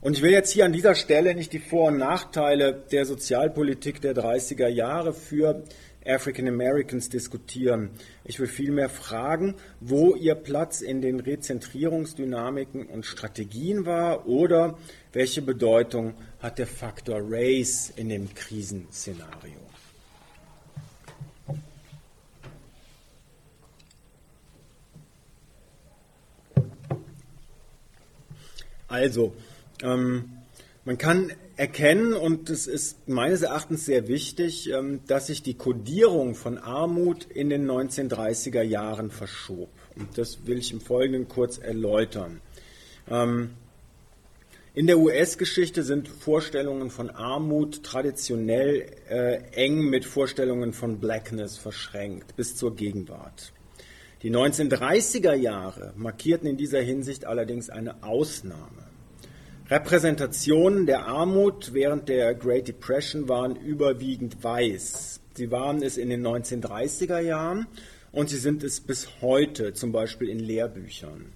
Und 0.00 0.16
ich 0.16 0.22
will 0.22 0.32
jetzt 0.32 0.50
hier 0.50 0.64
an 0.64 0.72
dieser 0.72 0.96
Stelle 0.96 1.32
nicht 1.36 1.52
die 1.52 1.60
Vor- 1.60 1.86
und 1.86 1.98
Nachteile 1.98 2.82
der 2.90 3.06
Sozialpolitik 3.06 4.00
der 4.00 4.16
30er 4.16 4.66
Jahre 4.66 5.12
für 5.12 5.62
African 6.06 6.48
Americans 6.48 7.08
diskutieren. 7.08 7.90
Ich 8.24 8.40
will 8.40 8.46
vielmehr 8.46 8.88
fragen, 8.88 9.54
wo 9.80 10.14
ihr 10.14 10.34
Platz 10.34 10.80
in 10.80 11.00
den 11.00 11.20
Rezentrierungsdynamiken 11.20 12.86
und 12.86 13.06
Strategien 13.06 13.86
war 13.86 14.26
oder 14.26 14.78
welche 15.12 15.42
Bedeutung 15.42 16.14
hat 16.40 16.58
der 16.58 16.66
Faktor 16.66 17.20
Race 17.22 17.92
in 17.96 18.08
dem 18.08 18.34
Krisenszenario. 18.34 19.60
Also, 28.88 29.34
ähm, 29.82 30.30
man 30.84 30.98
kann 30.98 31.32
erkennen, 31.56 32.14
und 32.14 32.50
es 32.50 32.66
ist 32.66 33.08
meines 33.08 33.42
Erachtens 33.42 33.84
sehr 33.86 34.08
wichtig, 34.08 34.70
ähm, 34.70 35.00
dass 35.06 35.26
sich 35.26 35.42
die 35.42 35.54
Kodierung 35.54 36.34
von 36.34 36.58
Armut 36.58 37.24
in 37.24 37.50
den 37.50 37.70
1930er 37.70 38.62
Jahren 38.62 39.10
verschob. 39.10 39.68
Und 39.96 40.16
das 40.16 40.46
will 40.46 40.58
ich 40.58 40.72
im 40.72 40.80
Folgenden 40.80 41.28
kurz 41.28 41.58
erläutern. 41.58 42.40
Ähm, 43.10 43.50
in 44.74 44.86
der 44.86 44.98
US-Geschichte 44.98 45.82
sind 45.82 46.08
Vorstellungen 46.08 46.90
von 46.90 47.10
Armut 47.10 47.82
traditionell 47.82 48.86
äh, 49.10 49.42
eng 49.52 49.90
mit 49.90 50.06
Vorstellungen 50.06 50.72
von 50.72 50.98
Blackness 50.98 51.58
verschränkt 51.58 52.36
bis 52.36 52.56
zur 52.56 52.74
Gegenwart. 52.74 53.52
Die 54.22 54.30
1930er 54.30 55.34
Jahre 55.34 55.92
markierten 55.96 56.48
in 56.48 56.56
dieser 56.56 56.80
Hinsicht 56.80 57.26
allerdings 57.26 57.68
eine 57.68 58.02
Ausnahme. 58.02 58.81
Repräsentationen 59.72 60.84
der 60.84 61.06
Armut 61.06 61.72
während 61.72 62.10
der 62.10 62.34
Great 62.34 62.68
Depression 62.68 63.30
waren 63.30 63.56
überwiegend 63.56 64.44
weiß. 64.44 65.20
Sie 65.32 65.50
waren 65.50 65.82
es 65.82 65.96
in 65.96 66.10
den 66.10 66.26
1930er 66.26 67.20
Jahren 67.20 67.66
und 68.10 68.28
sie 68.28 68.36
sind 68.36 68.62
es 68.64 68.82
bis 68.82 69.08
heute, 69.22 69.72
zum 69.72 69.90
Beispiel 69.90 70.28
in 70.28 70.40
Lehrbüchern. 70.40 71.32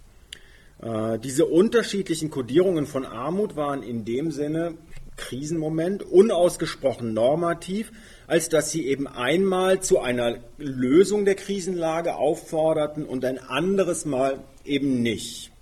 Äh, 0.82 1.18
diese 1.18 1.46
unterschiedlichen 1.46 2.28
Kodierungen 2.28 2.84
von 2.84 3.06
Armut 3.06 3.56
waren 3.56 3.82
in 3.82 4.04
dem 4.04 4.30
Sinne 4.30 4.74
Krisenmoment 5.16 6.02
unausgesprochen 6.02 7.14
normativ, 7.14 7.90
als 8.26 8.50
dass 8.50 8.70
sie 8.70 8.86
eben 8.86 9.06
einmal 9.06 9.80
zu 9.80 10.00
einer 10.00 10.40
Lösung 10.58 11.24
der 11.24 11.36
Krisenlage 11.36 12.16
aufforderten 12.16 13.06
und 13.06 13.24
ein 13.24 13.38
anderes 13.38 14.04
Mal 14.04 14.44
eben 14.66 15.00
nicht. 15.00 15.52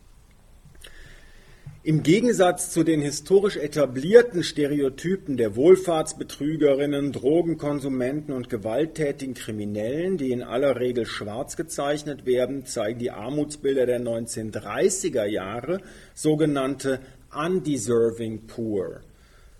Im 1.87 2.03
Gegensatz 2.03 2.71
zu 2.71 2.83
den 2.83 3.03
historisch 3.03 3.59
etablierten 3.59 4.43
Stereotypen 4.43 5.37
der 5.37 5.55
Wohlfahrtsbetrügerinnen, 5.55 7.13
Drogenkonsumenten 7.13 8.33
und 8.33 8.49
gewalttätigen 8.49 9.35
Kriminellen, 9.35 10.17
die 10.17 10.31
in 10.31 10.43
aller 10.43 10.81
Regel 10.81 11.05
schwarz 11.05 11.59
gezeichnet 11.59 12.25
werden, 12.25 12.65
zeigen 12.65 13.01
die 13.01 13.11
Armutsbilder 13.11 13.85
der 13.85 14.01
1930er 14.01 15.27
Jahre 15.27 15.83
sogenannte 16.15 17.01
undeserving 17.31 18.47
poor. 18.47 19.03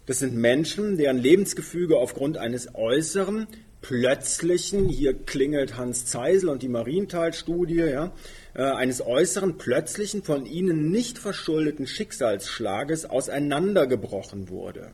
Das 0.07 0.21
sind 0.21 0.35
Menschen, 0.35 0.97
deren 0.97 1.19
Lebensgefüge 1.19 1.99
aufgrund 1.99 2.39
eines 2.39 2.75
äußeren, 2.75 3.49
plötzlichen, 3.83 4.89
hier 4.89 5.13
klingelt 5.13 5.77
Hans 5.77 6.07
Zeisel 6.07 6.49
und 6.49 6.63
die 6.63 6.71
Marienthal-Studie, 6.71 7.81
ja, 7.81 8.13
eines 8.63 9.05
äußeren, 9.05 9.59
plötzlichen, 9.59 10.23
von 10.23 10.47
ihnen 10.47 10.91
nicht 10.91 11.19
verschuldeten 11.19 11.87
Schicksalsschlages 11.87 13.05
auseinandergebrochen 13.05 14.49
wurde. 14.49 14.93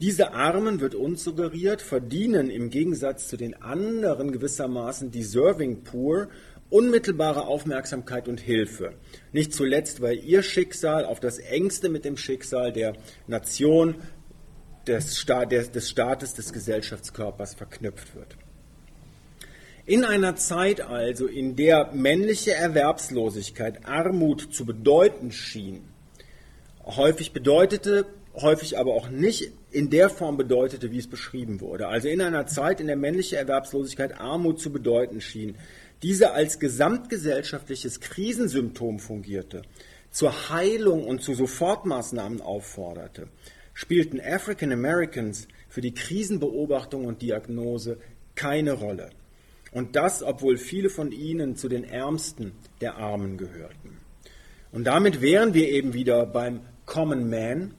Diese 0.00 0.32
Armen, 0.32 0.80
wird 0.80 0.94
uns 0.94 1.24
suggeriert, 1.24 1.82
verdienen 1.82 2.50
im 2.50 2.70
Gegensatz 2.70 3.28
zu 3.28 3.36
den 3.36 3.60
anderen 3.60 4.30
gewissermaßen 4.30 5.10
deserving 5.10 5.82
poor 5.82 6.28
unmittelbare 6.70 7.46
Aufmerksamkeit 7.46 8.28
und 8.28 8.40
Hilfe. 8.40 8.94
Nicht 9.32 9.52
zuletzt, 9.52 10.00
weil 10.00 10.18
ihr 10.18 10.42
Schicksal 10.42 11.04
auf 11.04 11.18
das 11.18 11.38
engste 11.38 11.88
mit 11.88 12.04
dem 12.04 12.16
Schicksal 12.16 12.72
der 12.72 12.94
Nation 13.26 13.96
des, 14.86 15.24
des 15.24 15.88
Staates, 15.88 16.34
des 16.34 16.52
Gesellschaftskörpers 16.52 17.54
verknüpft 17.54 18.14
wird. 18.14 18.36
In 19.88 20.04
einer 20.04 20.36
Zeit 20.36 20.82
also, 20.82 21.26
in 21.26 21.56
der 21.56 21.92
männliche 21.94 22.52
Erwerbslosigkeit 22.52 23.86
Armut 23.86 24.52
zu 24.52 24.66
bedeuten 24.66 25.32
schien, 25.32 25.80
häufig 26.84 27.32
bedeutete, 27.32 28.04
häufig 28.34 28.78
aber 28.78 28.92
auch 28.92 29.08
nicht 29.08 29.50
in 29.70 29.88
der 29.88 30.10
Form 30.10 30.36
bedeutete, 30.36 30.92
wie 30.92 30.98
es 30.98 31.06
beschrieben 31.06 31.62
wurde. 31.62 31.88
Also 31.88 32.08
in 32.08 32.20
einer 32.20 32.46
Zeit, 32.46 32.82
in 32.82 32.86
der 32.86 32.96
männliche 32.96 33.38
Erwerbslosigkeit 33.38 34.20
Armut 34.20 34.60
zu 34.60 34.70
bedeuten 34.70 35.22
schien, 35.22 35.56
diese 36.02 36.32
als 36.32 36.58
gesamtgesellschaftliches 36.58 38.00
Krisensymptom 38.00 38.98
fungierte, 38.98 39.62
zur 40.10 40.50
Heilung 40.50 41.06
und 41.06 41.22
zu 41.22 41.32
Sofortmaßnahmen 41.32 42.42
aufforderte, 42.42 43.28
spielten 43.72 44.20
African 44.20 44.70
Americans 44.70 45.48
für 45.70 45.80
die 45.80 45.94
Krisenbeobachtung 45.94 47.06
und 47.06 47.22
Diagnose 47.22 47.96
keine 48.34 48.72
Rolle. 48.72 49.08
Und 49.72 49.96
das, 49.96 50.22
obwohl 50.22 50.56
viele 50.56 50.90
von 50.90 51.12
ihnen 51.12 51.56
zu 51.56 51.68
den 51.68 51.84
Ärmsten 51.84 52.52
der 52.80 52.96
Armen 52.96 53.36
gehörten. 53.36 53.98
Und 54.72 54.84
damit 54.84 55.20
wären 55.20 55.54
wir 55.54 55.68
eben 55.68 55.94
wieder 55.94 56.26
beim 56.26 56.60
Common 56.86 57.28
Man, 57.28 57.74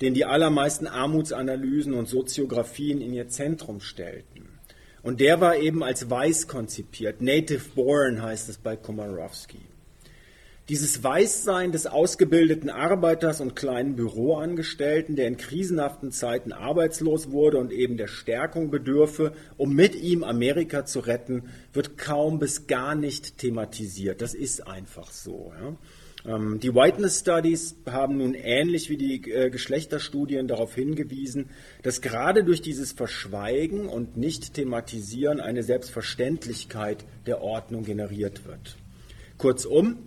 den 0.00 0.14
die 0.14 0.24
allermeisten 0.24 0.86
Armutsanalysen 0.86 1.94
und 1.94 2.08
Soziografien 2.08 3.00
in 3.00 3.12
ihr 3.12 3.28
Zentrum 3.28 3.80
stellten. 3.80 4.58
Und 5.02 5.20
der 5.20 5.40
war 5.40 5.56
eben 5.56 5.82
als 5.82 6.10
weiß 6.10 6.48
konzipiert. 6.48 7.22
Native 7.22 7.62
born 7.74 8.22
heißt 8.22 8.48
es 8.48 8.58
bei 8.58 8.76
Komorowski. 8.76 9.60
Dieses 10.68 11.04
Weißsein 11.04 11.70
des 11.70 11.86
ausgebildeten 11.86 12.70
Arbeiters 12.70 13.40
und 13.40 13.54
kleinen 13.54 13.94
Büroangestellten, 13.94 15.14
der 15.14 15.28
in 15.28 15.36
krisenhaften 15.36 16.10
Zeiten 16.10 16.52
arbeitslos 16.52 17.30
wurde 17.30 17.58
und 17.58 17.70
eben 17.70 17.96
der 17.96 18.08
Stärkung 18.08 18.68
bedürfe, 18.68 19.32
um 19.56 19.74
mit 19.74 19.94
ihm 19.94 20.24
Amerika 20.24 20.84
zu 20.84 20.98
retten, 20.98 21.44
wird 21.72 21.96
kaum 21.96 22.40
bis 22.40 22.66
gar 22.66 22.96
nicht 22.96 23.38
thematisiert. 23.38 24.20
Das 24.20 24.34
ist 24.34 24.66
einfach 24.66 25.12
so. 25.12 25.52
Ja. 25.56 25.76
Ähm, 26.34 26.58
die 26.58 26.74
Whiteness 26.74 27.20
Studies 27.20 27.76
haben 27.88 28.18
nun 28.18 28.34
ähnlich 28.34 28.90
wie 28.90 28.96
die 28.96 29.30
äh, 29.30 29.50
Geschlechterstudien 29.50 30.48
darauf 30.48 30.74
hingewiesen, 30.74 31.50
dass 31.84 32.00
gerade 32.00 32.42
durch 32.42 32.60
dieses 32.60 32.90
Verschweigen 32.90 33.86
und 33.86 34.16
Nicht-Thematisieren 34.16 35.38
eine 35.38 35.62
Selbstverständlichkeit 35.62 37.04
der 37.26 37.40
Ordnung 37.40 37.84
generiert 37.84 38.46
wird. 38.46 38.76
Kurzum, 39.38 39.98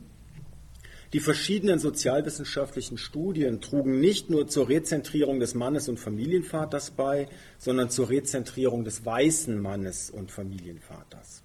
die 1.13 1.19
verschiedenen 1.19 1.79
sozialwissenschaftlichen 1.79 2.97
Studien 2.97 3.61
trugen 3.61 3.99
nicht 3.99 4.29
nur 4.29 4.47
zur 4.47 4.69
Rezentrierung 4.69 5.39
des 5.39 5.55
Mannes 5.55 5.89
und 5.89 5.99
Familienvaters 5.99 6.91
bei, 6.91 7.27
sondern 7.57 7.89
zur 7.89 8.09
Rezentrierung 8.09 8.83
des 8.83 9.05
weißen 9.05 9.59
Mannes 9.59 10.11
und 10.11 10.31
Familienvaters. 10.31 11.41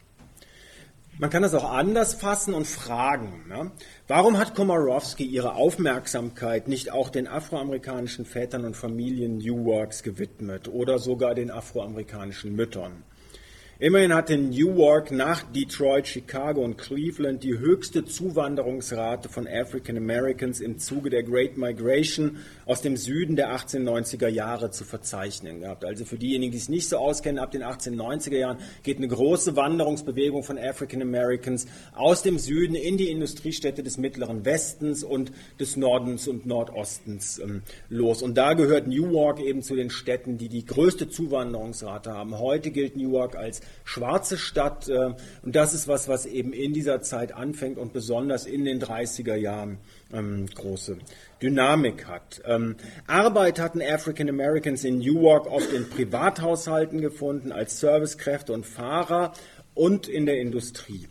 Man 1.17 1.31
kann 1.31 1.43
das 1.43 1.55
auch 1.55 1.71
anders 1.71 2.15
fassen 2.15 2.55
und 2.55 2.67
fragen, 2.67 3.47
ja? 3.49 3.71
warum 4.09 4.37
hat 4.37 4.57
Komorowski 4.57 5.23
ihre 5.23 5.55
Aufmerksamkeit 5.55 6.67
nicht 6.67 6.91
auch 6.91 7.09
den 7.09 7.29
afroamerikanischen 7.29 8.25
Vätern 8.25 8.65
und 8.65 8.77
Familien 8.77 9.39
Newarks 9.39 10.03
gewidmet 10.03 10.69
oder 10.69 10.99
sogar 10.99 11.37
den 11.37 11.53
afroamerikanischen 11.53 12.57
Müttern? 12.57 13.05
Immerhin 13.81 14.15
hatte 14.15 14.37
Newark 14.37 15.11
nach 15.11 15.43
Detroit, 15.51 16.07
Chicago 16.07 16.63
und 16.63 16.79
Cleveland 16.79 17.43
die 17.43 17.59
höchste 17.59 18.05
Zuwanderungsrate 18.05 19.29
von 19.29 19.49
African 19.49 19.97
Americans 19.97 20.61
im 20.61 20.79
Zuge 20.79 21.11
der 21.11 21.25
Great 21.25 21.57
Migration 21.57 22.37
aus 22.67 22.83
dem 22.83 22.97
Süden 22.97 23.35
der 23.35 23.53
1890er 23.53 24.29
Jahre 24.29 24.71
zu 24.71 24.85
verzeichnen 24.85 25.59
gehabt. 25.59 25.85
Also 25.85 26.05
für 26.05 26.19
diejenigen, 26.19 26.53
die 26.53 26.59
es 26.59 26.69
nicht 26.69 26.89
so 26.89 26.99
auskennen, 26.99 27.41
ab 27.41 27.51
den 27.51 27.65
1890er 27.65 28.37
Jahren 28.37 28.59
geht 28.85 28.99
eine 28.99 29.09
große 29.09 29.57
Wanderungsbewegung 29.57 30.45
von 30.45 30.57
African 30.57 31.03
Americans 31.03 31.67
aus 31.97 32.23
dem 32.23 32.39
Süden 32.39 32.77
in 32.77 32.97
die 32.97 33.11
Industriestädte 33.11 33.83
des 33.83 33.99
Mittleren 33.99 34.45
Westens 34.45 35.03
und 35.03 35.33
des 35.59 35.77
Nordens 35.77 36.29
und 36.29 36.47
Nordostens 36.47 37.41
ähm, 37.41 37.63
los. 37.89 38.23
Und 38.23 38.39
da 38.39 38.53
gehört 38.53 38.87
Newark 38.87 39.41
eben 39.41 39.63
zu 39.63 39.75
den 39.75 39.91
Städten, 39.91 40.39
die 40.39 40.49
die 40.49 40.65
größte 40.65 41.09
Zuwanderungsrate 41.09 42.13
haben. 42.13 42.39
Heute 42.39 42.71
gilt 42.71 42.97
Newark 42.97 43.35
als 43.35 43.64
schwarze 43.85 44.39
Stadt. 44.39 44.89
Äh, 44.89 45.15
und 45.43 45.55
das 45.57 45.75
ist 45.75 45.89
was, 45.89 46.09
was 46.09 46.27
eben 46.27 46.53
in 46.53 46.73
dieser 46.73 47.01
Zeit 47.03 47.33
anfängt 47.33 47.79
und 47.79 47.93
besonders 47.93 48.47
in 48.47 48.65
den 48.65 48.81
30er 48.81 49.37
Jahren 49.37 49.79
ähm, 50.13 50.47
große 50.47 50.99
Dynamik 51.43 52.07
hat. 52.07 52.43
Ähm, 52.47 52.77
Arbeit 53.07 53.59
hatten 53.59 53.83
African 53.83 54.29
Americans 54.29 54.85
in 54.85 54.99
Newark 54.99 55.47
oft 55.47 55.73
in 55.73 55.89
Privathaushalten 55.89 57.01
gefunden, 57.01 57.53
als 57.53 57.81
Servicekräfte 57.81 58.53
und 58.53 58.67
Fahrer 58.67 59.33
und 59.75 60.09
in 60.09 60.27
der 60.27 60.41
Industrie. 60.41 61.09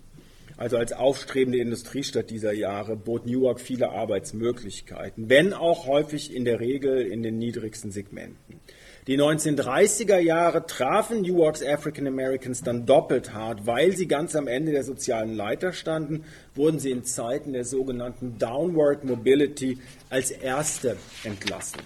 Also 0.58 0.78
als 0.78 0.94
aufstrebende 0.94 1.60
Industriestadt 1.60 2.30
dieser 2.30 2.54
Jahre 2.54 2.96
bot 2.96 3.26
Newark 3.26 3.60
viele 3.60 3.90
Arbeitsmöglichkeiten, 3.90 5.30
wenn 5.30 5.54
auch 5.54 5.88
häufig 5.88 6.34
in 6.34 6.46
der 6.46 6.60
Regel 6.60 7.02
in 7.02 7.24
den 7.24 7.38
niedrigsten 7.38 7.92
Segmenten. 7.92 8.60
Die 9.06 9.20
1930er 9.20 10.20
Jahre 10.20 10.66
trafen 10.66 11.24
Newarks 11.24 11.62
African 11.62 12.08
Americans 12.08 12.62
dann 12.62 12.86
doppelt 12.86 13.34
hart, 13.34 13.68
weil 13.68 13.92
sie 13.98 14.08
ganz 14.08 14.34
am 14.34 14.48
Ende 14.48 14.72
der 14.72 14.86
sozialen 14.86 15.36
Leiter 15.36 15.74
standen, 15.74 16.24
wurden 16.56 16.80
sie 16.80 16.92
in 16.92 17.04
Zeiten 17.04 17.52
der 17.52 17.66
sogenannten 17.66 18.38
Downward 18.38 19.04
Mobility 19.04 19.78
als 20.10 20.32
Erste 20.32 20.96
entlassen. 21.26 21.82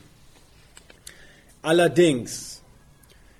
Allerdings 1.64 2.62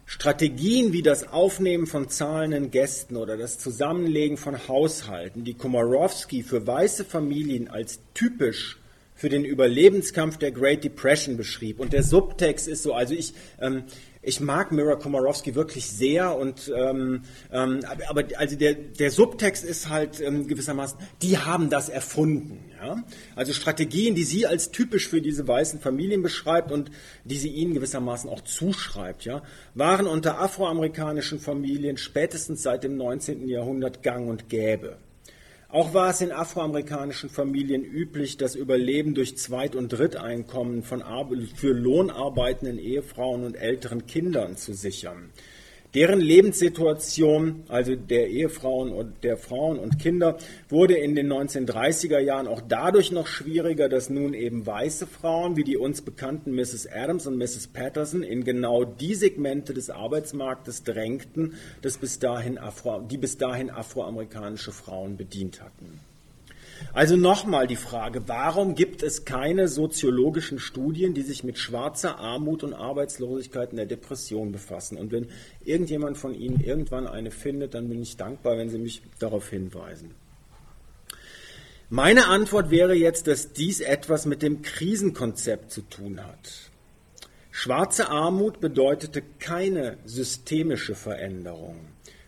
Strategien 0.08 0.92
wie 0.92 1.04
das 1.04 1.28
Aufnehmen 1.32 1.86
von 1.86 2.10
zahlenden 2.10 2.72
Gästen 2.72 3.16
oder 3.16 3.38
das 3.38 3.60
Zusammenlegen 3.60 4.38
von 4.38 4.68
Haushalten, 4.68 5.44
die 5.44 5.54
Komorowski 5.54 6.42
für 6.42 6.66
weiße 6.66 7.06
Familien 7.06 7.68
als 7.68 8.00
typisch 8.16 8.80
für 9.18 9.30
den 9.30 9.44
Überlebenskampf 9.44 10.38
der 10.38 10.52
Great 10.52 10.84
Depression 10.84 11.36
beschrieb. 11.36 11.80
Und 11.80 11.92
der 11.92 12.04
Subtext 12.04 12.68
ist 12.68 12.84
so, 12.84 12.94
also 12.94 13.16
ich, 13.16 13.34
ähm, 13.60 13.84
ich 14.22 14.40
mag 14.40 14.72
Mira 14.72 14.96
Komorowski 14.96 15.56
wirklich 15.56 15.88
sehr 15.88 16.38
und 16.38 16.72
ähm, 16.76 17.24
ähm, 17.52 17.80
aber 18.08 18.26
also 18.38 18.56
der, 18.56 18.76
der 18.76 19.10
Subtext 19.10 19.66
ist 19.66 19.90
halt 19.90 20.22
ähm, 20.22 20.48
gewissermaßen, 20.48 21.00
die 21.24 21.40
haben 21.40 21.70
das 21.72 21.90
erfunden. 21.90 22.60
Ja? 22.80 23.04
Also 23.36 23.54
Strategien, 23.54 24.14
die 24.14 24.24
sie 24.24 24.46
als 24.46 24.70
typisch 24.70 25.08
für 25.08 25.22
diese 25.22 25.48
weißen 25.48 25.80
Familien 25.80 26.22
beschreibt 26.22 26.72
und 26.72 26.92
die 27.24 27.38
sie 27.38 27.50
ihnen 27.50 27.74
gewissermaßen 27.74 28.30
auch 28.30 28.42
zuschreibt, 28.42 29.26
ja, 29.26 29.42
waren 29.74 30.06
unter 30.06 30.40
afroamerikanischen 30.40 31.40
Familien 31.40 31.98
spätestens 31.98 32.62
seit 32.62 32.84
dem 32.84 32.98
19. 32.98 33.48
Jahrhundert 33.48 34.04
gang 34.04 34.30
und 34.30 34.48
gäbe. 34.48 34.98
Auch 35.70 35.94
war 35.94 36.12
es 36.12 36.22
in 36.22 36.32
afroamerikanischen 36.32 37.30
Familien 37.30 37.84
üblich, 37.84 38.38
das 38.38 38.56
Überleben 38.56 39.16
durch 39.16 39.38
Zweit- 39.38 39.76
und 39.76 39.90
Dritteinkommen 39.90 40.82
von 40.82 41.02
für 41.56 41.74
lohnarbeitenden 41.74 42.80
Ehefrauen 42.80 43.44
und 43.44 43.56
älteren 43.56 44.06
Kindern 44.06 44.56
zu 44.56 44.74
sichern. 44.74 45.30
Deren 45.98 46.22
Lebenssituation, 46.22 47.64
also 47.70 47.96
der 47.96 48.28
Ehefrauen 48.28 48.92
und 48.92 49.24
der 49.24 49.36
Frauen 49.36 49.80
und 49.80 49.98
Kinder, 49.98 50.38
wurde 50.70 50.96
in 50.96 51.16
den 51.16 51.34
1930er 51.34 52.20
Jahren 52.20 52.48
auch 52.48 52.62
dadurch 52.62 53.12
noch 53.12 53.26
schwieriger, 53.26 53.90
dass 53.90 54.12
nun 54.12 54.36
eben 54.36 54.64
weiße 54.64 55.08
Frauen 55.08 55.58
wie 55.58 55.64
die 55.64 55.76
uns 55.76 56.04
bekannten 56.04 56.54
Mrs. 56.54 56.86
Adams 56.86 57.26
und 57.26 57.40
Mrs. 57.40 57.70
Patterson 57.74 58.22
in 58.22 58.44
genau 58.44 58.84
die 58.84 59.16
Segmente 59.16 59.74
des 59.74 59.90
Arbeitsmarktes 59.90 60.84
drängten, 60.84 61.56
bis 61.82 62.20
dahin 62.20 62.60
Afro, 62.60 63.00
die 63.00 63.18
bis 63.18 63.40
dahin 63.40 63.72
afroamerikanische 63.72 64.74
Frauen 64.74 65.18
bedient 65.18 65.64
hatten. 65.64 66.00
Also 66.94 67.16
nochmal 67.16 67.68
die 67.68 67.76
Frage, 67.76 68.28
warum 68.28 68.76
gibt 68.76 69.04
es 69.04 69.26
keine 69.26 69.68
soziologischen 69.68 70.60
Studien, 70.60 71.14
die 71.14 71.22
sich 71.22 71.44
mit 71.44 71.58
schwarzer 71.58 72.18
Armut 72.18 72.64
und 72.64 72.74
Arbeitslosigkeit 72.74 73.72
in 73.72 73.78
der 73.78 73.86
Depression 73.86 74.52
befassen? 74.52 74.98
Und 74.98 75.12
wenn 75.12 75.28
irgendjemand 75.64 76.18
von 76.18 76.34
Ihnen 76.34 76.60
irgendwann 76.60 77.08
eine 77.08 77.32
findet, 77.32 77.74
dann 77.74 77.90
bin 77.90 78.02
ich 78.02 78.18
dankbar, 78.18 78.58
wenn 78.58 78.70
Sie 78.70 78.80
mich 78.80 79.02
darauf 79.20 79.50
hinweisen. 79.50 80.16
Meine 81.90 82.28
Antwort 82.28 82.70
wäre 82.70 82.96
jetzt, 82.96 83.28
dass 83.28 83.54
dies 83.54 83.80
etwas 83.80 84.26
mit 84.26 84.42
dem 84.42 84.62
Krisenkonzept 84.62 85.72
zu 85.72 85.82
tun 85.82 86.22
hat. 86.22 86.72
Schwarze 87.52 88.10
Armut 88.10 88.60
bedeutete 88.60 89.24
keine 89.40 89.98
systemische 90.06 90.96
Veränderung 90.96 91.78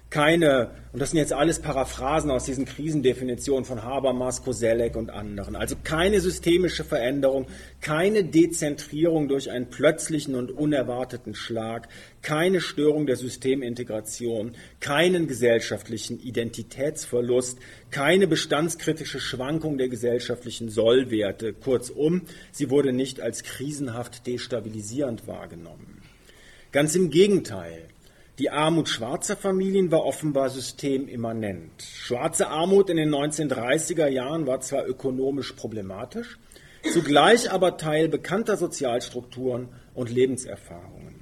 keine, 0.10 0.72
und 0.92 1.00
das 1.00 1.12
sind 1.12 1.20
jetzt 1.20 1.34
alles 1.34 1.60
Paraphrasen 1.60 2.32
aus 2.32 2.46
diesen 2.46 2.66
Krisendefinitionen 2.66 3.64
von 3.64 3.84
Habermas, 3.84 4.44
Koselleck 4.44 4.96
und 4.96 5.12
anderen, 5.12 5.56
also 5.56 5.76
keine 5.84 6.20
systemische 6.20 6.84
Veränderung, 6.84 7.46
keine 7.80 8.24
Dezentrierung 8.24 9.28
durch 9.28 9.52
einen 9.52 9.70
plötzlichen 9.70 10.34
und 10.34 10.50
unerwarteten 10.50 11.36
Schlag, 11.36 11.90
keine 12.24 12.60
Störung 12.60 13.06
der 13.06 13.18
Systemintegration, 13.18 14.56
keinen 14.80 15.28
gesellschaftlichen 15.28 16.20
Identitätsverlust, 16.20 17.60
keine 17.92 18.26
bestandskritische 18.26 19.20
Schwankung 19.20 19.78
der 19.78 19.90
gesellschaftlichen 19.90 20.70
Sollwerte. 20.70 21.54
Kurzum, 21.54 22.24
sie 22.52 22.72
wurde 22.72 22.94
nicht 22.94 23.22
als 23.22 23.44
krisenhaft 23.44 24.26
destabilisierend 24.26 25.28
wahrgenommen. 25.28 26.02
Ganz 26.72 26.96
im 26.96 27.12
Gegenteil. 27.12 27.84
Die 28.40 28.50
Armut 28.50 28.88
schwarzer 28.88 29.36
Familien 29.36 29.92
war 29.92 30.06
offenbar 30.06 30.50
systemimmanent. 30.50 31.84
Schwarze 31.84 32.48
Armut 32.48 32.90
in 32.90 32.96
den 32.96 33.14
1930er 33.14 34.08
Jahren 34.08 34.48
war 34.48 34.62
zwar 34.62 34.88
ökonomisch 34.88 35.52
problematisch, 35.52 36.40
zugleich 36.90 37.52
aber 37.52 37.76
Teil 37.76 38.08
bekannter 38.08 38.56
Sozialstrukturen 38.56 39.68
und 39.94 40.10
Lebenserfahrungen. 40.10 41.16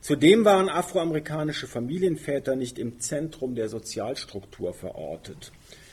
Zudem 0.00 0.44
waren 0.44 0.68
afroamerikanische 0.68 1.66
Familienväter 1.66 2.54
nicht 2.54 2.78
im 2.78 3.00
Zentrum 3.00 3.56
der 3.56 3.68
Sozialstruktur 3.68 4.72
verortet. 4.72 5.50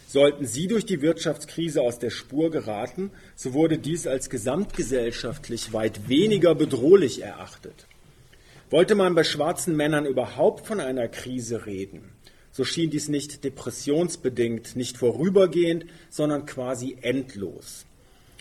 Sollten 0.07 0.45
sie 0.45 0.67
durch 0.67 0.85
die 0.85 1.01
Wirtschaftskrise 1.01 1.81
aus 1.81 1.97
der 1.97 2.11
Spur 2.11 2.51
geraten, 2.51 3.09
so 3.35 3.53
wurde 3.53 3.79
dies 3.79 4.05
als 4.05 4.29
gesamtgesellschaftlich 4.29 5.73
weit 5.73 6.07
weniger 6.09 6.53
bedrohlich 6.53 7.23
erachtet. 7.23 7.87
Wollte 8.73 8.95
man 8.95 9.13
bei 9.13 9.23
schwarzen 9.23 9.75
Männern 9.75 10.07
überhaupt 10.07 10.65
von 10.65 10.79
einer 10.79 11.07
Krise 11.07 11.67
reden, 11.67 12.09
so 12.51 12.63
schien 12.63 12.89
dies 12.89 13.07
nicht 13.07 13.43
depressionsbedingt, 13.43 14.75
nicht 14.75 14.97
vorübergehend, 14.97 15.85
sondern 16.09 16.47
quasi 16.47 16.97
endlos. 17.03 17.85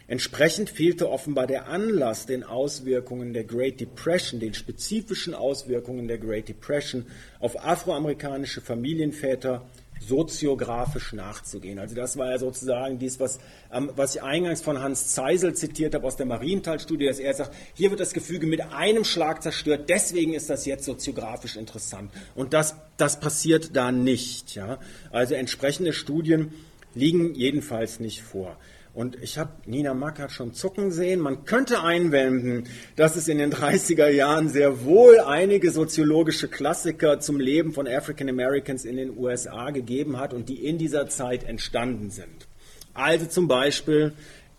Entsprechend 0.09 0.71
fehlte 0.71 1.11
offenbar 1.11 1.47
der 1.47 1.69
Anlass, 1.69 2.25
den 2.25 2.45
Auswirkungen 2.45 3.35
der 3.35 3.45
Great 3.45 3.79
Depression, 3.79 4.41
den 4.41 4.55
spezifischen 4.55 5.35
Auswirkungen 5.35 6.09
der 6.09 6.17
Great 6.17 6.49
Depression 6.49 7.05
auf 7.39 7.63
afroamerikanische 7.63 8.63
Familienväter 8.63 9.67
soziografisch 10.09 11.13
nachzugehen. 11.13 11.79
Also 11.79 11.95
das 11.95 12.17
war 12.17 12.31
ja 12.31 12.39
sozusagen 12.39 12.99
dies, 12.99 13.21
was, 13.21 13.39
ähm, 13.73 13.91
was 13.97 14.15
ich 14.15 14.23
eingangs 14.23 14.61
von 14.61 14.81
Hans 14.81 15.15
Zeisel 15.15 15.55
zitiert 15.55 15.95
habe 15.95 16.07
aus 16.07 16.17
der 16.17 16.27
Marienthal-Studie, 16.27 17.07
dass 17.07 17.19
er 17.19 17.35
sagt, 17.35 17.55
hier 17.75 17.91
wird 17.91 18.01
das 18.01 18.13
Gefüge 18.13 18.47
mit 18.47 18.61
einem 18.73 19.05
Schlag 19.05 19.43
zerstört, 19.43 19.89
deswegen 19.89 20.35
ist 20.35 20.51
das 20.51 20.67
jetzt 20.67 20.85
soziografisch 20.85 21.57
interessant. 21.57 22.11
Und 22.35 22.53
das, 22.53 22.77
das 22.97 23.21
passiert 23.21 23.77
da 23.77 23.93
nicht. 23.93 24.55
Ja? 24.55 24.79
Also 25.11 25.35
entsprechende 25.35 25.93
Studien 25.93 26.53
liegen 26.95 27.35
jedenfalls 27.35 28.01
nicht 28.01 28.23
vor. 28.23 28.57
Und 28.95 29.17
ich 29.23 29.39
habe 29.39 29.53
Nina 29.65 29.95
Mackert 29.95 30.33
schon 30.33 30.53
zucken 30.53 30.93
sehen. 30.93 31.21
Man 31.21 31.47
könnte 31.47 31.83
einwenden, 31.83 32.65
dass 32.95 33.17
es 33.17 33.27
in 33.27 33.39
den 33.39 33.51
30er 33.51 34.09
Jahren 34.09 34.51
sehr 34.51 34.85
wohl 34.85 35.19
einige 35.21 35.71
soziologische 35.71 36.49
Klassiker 36.49 37.19
zum 37.19 37.41
Leben 37.41 37.73
von 37.73 37.89
African 37.89 38.29
Americans 38.29 38.85
in 38.85 38.97
den 38.97 39.17
USA 39.17 39.71
gegeben 39.71 40.19
hat 40.19 40.35
und 40.35 40.51
die 40.51 40.67
in 40.67 40.77
dieser 40.77 41.09
Zeit 41.09 41.45
entstanden 41.45 42.11
sind. 42.11 42.49
Also 42.93 43.25
zum 43.25 43.49
Beispiel 43.49 44.13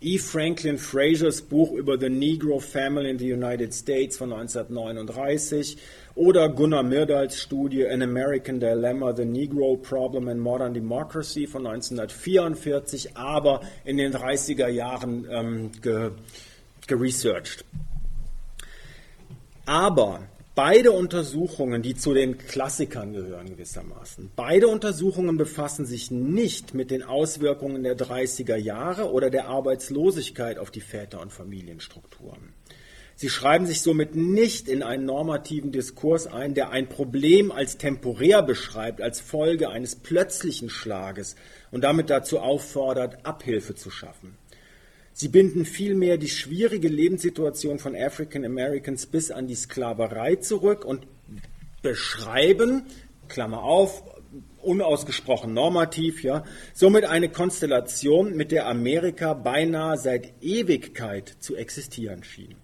E. 0.04 0.18
Franklin 0.18 0.76
Frazier's 0.76 1.40
Buch 1.40 1.72
über 1.72 1.98
The 1.98 2.10
Negro 2.10 2.60
Family 2.60 3.08
in 3.08 3.18
the 3.18 3.32
United 3.32 3.72
States 3.72 4.18
von 4.18 4.30
1939 4.34 5.78
oder 6.14 6.50
Gunnar 6.50 6.82
Myrdals 6.82 7.40
Studie 7.40 7.88
An 7.88 8.02
American 8.02 8.60
Dilemma, 8.60 9.14
The 9.14 9.24
Negro 9.24 9.78
Problem 9.78 10.28
in 10.28 10.38
Modern 10.38 10.74
Democracy 10.74 11.46
von 11.46 11.66
1944, 11.66 13.16
aber 13.16 13.62
in 13.86 13.96
den 13.96 14.12
30er 14.12 14.68
Jahren 14.68 15.26
ähm, 15.30 15.70
geresearched. 16.86 17.64
Aber 19.64 20.28
Beide 20.56 20.92
Untersuchungen, 20.92 21.82
die 21.82 21.96
zu 21.96 22.14
den 22.14 22.38
Klassikern 22.38 23.12
gehören 23.12 23.48
gewissermaßen, 23.48 24.30
beide 24.36 24.68
Untersuchungen 24.68 25.36
befassen 25.36 25.84
sich 25.84 26.12
nicht 26.12 26.74
mit 26.74 26.92
den 26.92 27.02
Auswirkungen 27.02 27.82
der 27.82 27.98
30er 27.98 28.54
Jahre 28.54 29.10
oder 29.10 29.30
der 29.30 29.48
Arbeitslosigkeit 29.48 30.58
auf 30.58 30.70
die 30.70 30.80
Väter- 30.80 31.20
und 31.20 31.32
Familienstrukturen. 31.32 32.52
Sie 33.16 33.30
schreiben 33.30 33.66
sich 33.66 33.80
somit 33.80 34.14
nicht 34.14 34.68
in 34.68 34.84
einen 34.84 35.06
normativen 35.06 35.72
Diskurs 35.72 36.28
ein, 36.28 36.54
der 36.54 36.70
ein 36.70 36.88
Problem 36.88 37.50
als 37.50 37.76
temporär 37.76 38.40
beschreibt, 38.42 39.00
als 39.00 39.20
Folge 39.20 39.70
eines 39.70 39.96
plötzlichen 39.96 40.70
Schlages 40.70 41.34
und 41.72 41.82
damit 41.82 42.10
dazu 42.10 42.38
auffordert, 42.38 43.26
Abhilfe 43.26 43.74
zu 43.74 43.90
schaffen. 43.90 44.36
Sie 45.16 45.28
binden 45.28 45.64
vielmehr 45.64 46.18
die 46.18 46.28
schwierige 46.28 46.88
Lebenssituation 46.88 47.78
von 47.78 47.94
African 47.94 48.44
Americans 48.44 49.06
bis 49.06 49.30
an 49.30 49.46
die 49.46 49.54
Sklaverei 49.54 50.34
zurück 50.36 50.84
und 50.84 51.06
beschreiben, 51.82 52.82
Klammer 53.28 53.62
auf, 53.62 54.02
unausgesprochen 54.60 55.54
normativ, 55.54 56.24
ja, 56.24 56.42
somit 56.72 57.04
eine 57.04 57.28
Konstellation, 57.28 58.36
mit 58.36 58.50
der 58.50 58.66
Amerika 58.66 59.34
beinahe 59.34 59.98
seit 59.98 60.32
Ewigkeit 60.42 61.36
zu 61.38 61.54
existieren 61.54 62.24
schien. 62.24 62.56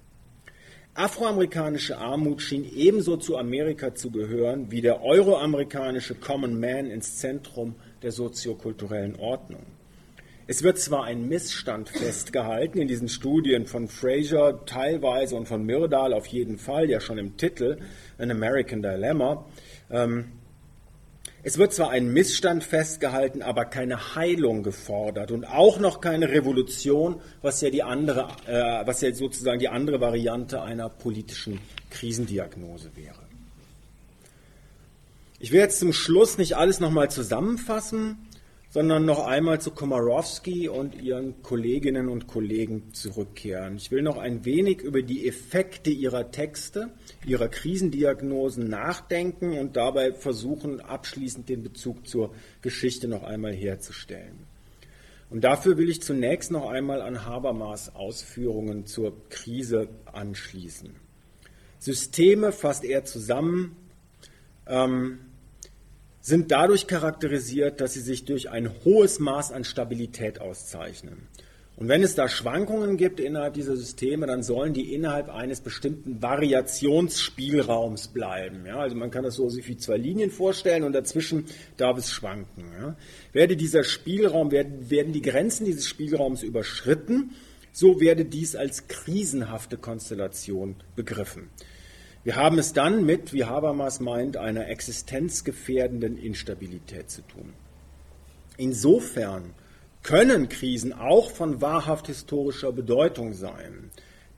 Afroamerikanische 0.95 1.99
Armut 1.99 2.43
schien 2.43 2.69
ebenso 2.75 3.17
zu 3.17 3.39
Amerika 3.39 3.95
zu 3.95 4.11
gehören 4.11 4.73
wie 4.73 4.81
der 4.81 5.05
euroamerikanische 5.05 6.17
Common 6.17 6.59
Man 6.59 6.91
ins 6.91 7.19
Zentrum 7.19 7.77
der 8.03 8.11
soziokulturellen 8.11 9.15
Ordnung. 9.15 9.67
Es 10.51 10.65
wird 10.65 10.81
zwar 10.81 11.05
ein 11.05 11.29
Missstand 11.29 11.91
festgehalten 11.91 12.79
in 12.79 12.89
diesen 12.89 13.09
Studien 13.09 13.67
von 13.67 13.87
Fraser 13.87 14.65
teilweise 14.67 15.37
und 15.37 15.47
von 15.47 15.65
Myrdal 15.65 16.13
auf 16.13 16.27
jeden 16.27 16.59
Fall, 16.59 16.91
ja 16.91 16.99
schon 16.99 17.19
im 17.19 17.37
Titel, 17.37 17.79
An 18.19 18.33
American 18.33 18.83
Dilemma. 18.83 19.47
Ähm, 19.93 20.33
es 21.45 21.57
wird 21.57 21.73
zwar 21.73 21.91
ein 21.91 22.13
Missstand 22.13 22.65
festgehalten, 22.65 23.43
aber 23.43 23.65
keine 23.65 24.17
Heilung 24.17 24.65
gefordert 24.65 25.31
und 25.31 25.45
auch 25.45 25.79
noch 25.79 26.01
keine 26.01 26.31
Revolution, 26.31 27.21
was 27.43 27.61
ja 27.61 27.71
die 27.71 27.85
andere, 27.85 28.27
äh, 28.49 28.85
was 28.85 29.03
ja 29.03 29.15
sozusagen 29.15 29.61
die 29.61 29.69
andere 29.69 30.01
Variante 30.01 30.63
einer 30.63 30.89
politischen 30.89 31.61
Krisendiagnose 31.91 32.91
wäre. 32.97 33.23
Ich 35.39 35.53
will 35.53 35.61
jetzt 35.61 35.79
zum 35.79 35.93
Schluss 35.93 36.39
nicht 36.39 36.57
alles 36.57 36.81
nochmal 36.81 37.09
zusammenfassen 37.09 38.19
sondern 38.71 39.05
noch 39.05 39.27
einmal 39.27 39.61
zu 39.61 39.73
Komorowski 39.73 40.69
und 40.69 40.95
ihren 40.95 41.43
Kolleginnen 41.43 42.09
und 42.09 42.29
Kollegen 42.29 42.95
zurückkehren. 42.95 43.77
Ich 43.77 43.91
will 43.91 44.03
noch 44.03 44.17
ein 44.17 44.45
wenig 44.45 44.81
über 44.81 45.03
die 45.03 45.27
Effekte 45.27 45.91
ihrer 45.91 46.31
Texte, 46.31 46.91
ihrer 47.27 47.49
Krisendiagnosen 47.49 48.69
nachdenken 48.69 49.59
und 49.59 49.77
dabei 49.77 50.13
versuchen, 50.13 50.81
abschließend 50.81 51.49
den 51.49 51.65
Bezug 51.65 52.07
zur 52.07 52.33
Geschichte 52.63 53.09
noch 53.09 53.25
einmal 53.25 53.53
herzustellen. 53.53 54.47
Und 55.31 55.43
dafür 55.43 55.77
will 55.77 55.91
ich 55.91 56.03
zunächst 56.03 56.53
noch 56.53 56.71
einmal 56.71 57.03
an 57.03 57.25
Habermas 57.25 57.95
Ausführungen 57.95 58.87
zur 58.87 59.29
Krise 59.31 59.89
anschließen. 60.07 60.95
Systeme 61.81 62.53
fasst 62.53 62.85
er 62.85 63.05
zusammen, 63.05 63.77
ähm, 64.67 65.19
sind 66.21 66.51
dadurch 66.51 66.87
charakterisiert, 66.87 67.81
dass 67.81 67.95
sie 67.95 68.01
sich 68.01 68.25
durch 68.25 68.51
ein 68.51 68.71
hohes 68.85 69.19
Maß 69.19 69.53
an 69.53 69.65
Stabilität 69.65 70.41
auszeichnen. 70.41 71.29
Und 71.81 71.89
wenn 71.89 72.03
es 72.03 72.15
da 72.15 72.29
Schwankungen 72.29 72.99
gibt 72.99 73.21
innerhalb 73.21 73.55
dieser 73.55 73.75
Systeme, 73.75 74.27
dann 74.27 74.43
sollen 74.43 74.75
die 74.75 74.93
innerhalb 74.93 75.31
eines 75.31 75.63
bestimmten 75.63 76.21
Variationsspielraums 76.21 78.09
bleiben. 78.09 78.67
Ja, 78.67 78.81
also 78.81 78.97
man 78.97 79.11
kann 79.11 79.25
das 79.25 79.37
so 79.37 79.51
wie 79.51 79.79
zwei 79.79 79.97
Linien 79.97 80.31
vorstellen 80.31 80.85
und 80.85 80.93
dazwischen 80.93 81.47
darf 81.79 81.97
es 81.97 82.13
schwanken. 82.13 82.65
Ja. 82.79 82.97
Werde 83.33 83.57
dieser 83.57 83.83
Spielraum, 83.83 84.51
werden, 84.51 84.91
werden 84.91 85.15
die 85.15 85.23
Grenzen 85.23 85.65
dieses 85.65 85.89
Spielraums 85.89 86.43
überschritten, 86.43 87.31
so 87.73 87.99
werde 87.99 88.27
dies 88.27 88.57
als 88.57 88.87
krisenhafte 88.87 89.79
Konstellation 89.79 90.77
begriffen. 90.97 91.49
Wir 92.23 92.37
haben 92.37 92.59
es 92.59 92.73
dann 92.73 93.05
mit, 93.07 93.33
wie 93.33 93.45
Habermas 93.45 94.01
meint, 94.01 94.37
einer 94.37 94.69
existenzgefährdenden 94.69 96.19
Instabilität 96.19 97.11
zu 97.11 97.23
tun. 97.23 97.55
Insofern 98.59 99.55
können 100.03 100.49
Krisen 100.49 100.93
auch 100.93 101.31
von 101.31 101.63
wahrhaft 101.63 102.09
historischer 102.09 102.73
Bedeutung 102.73 103.33
sein. 103.33 103.91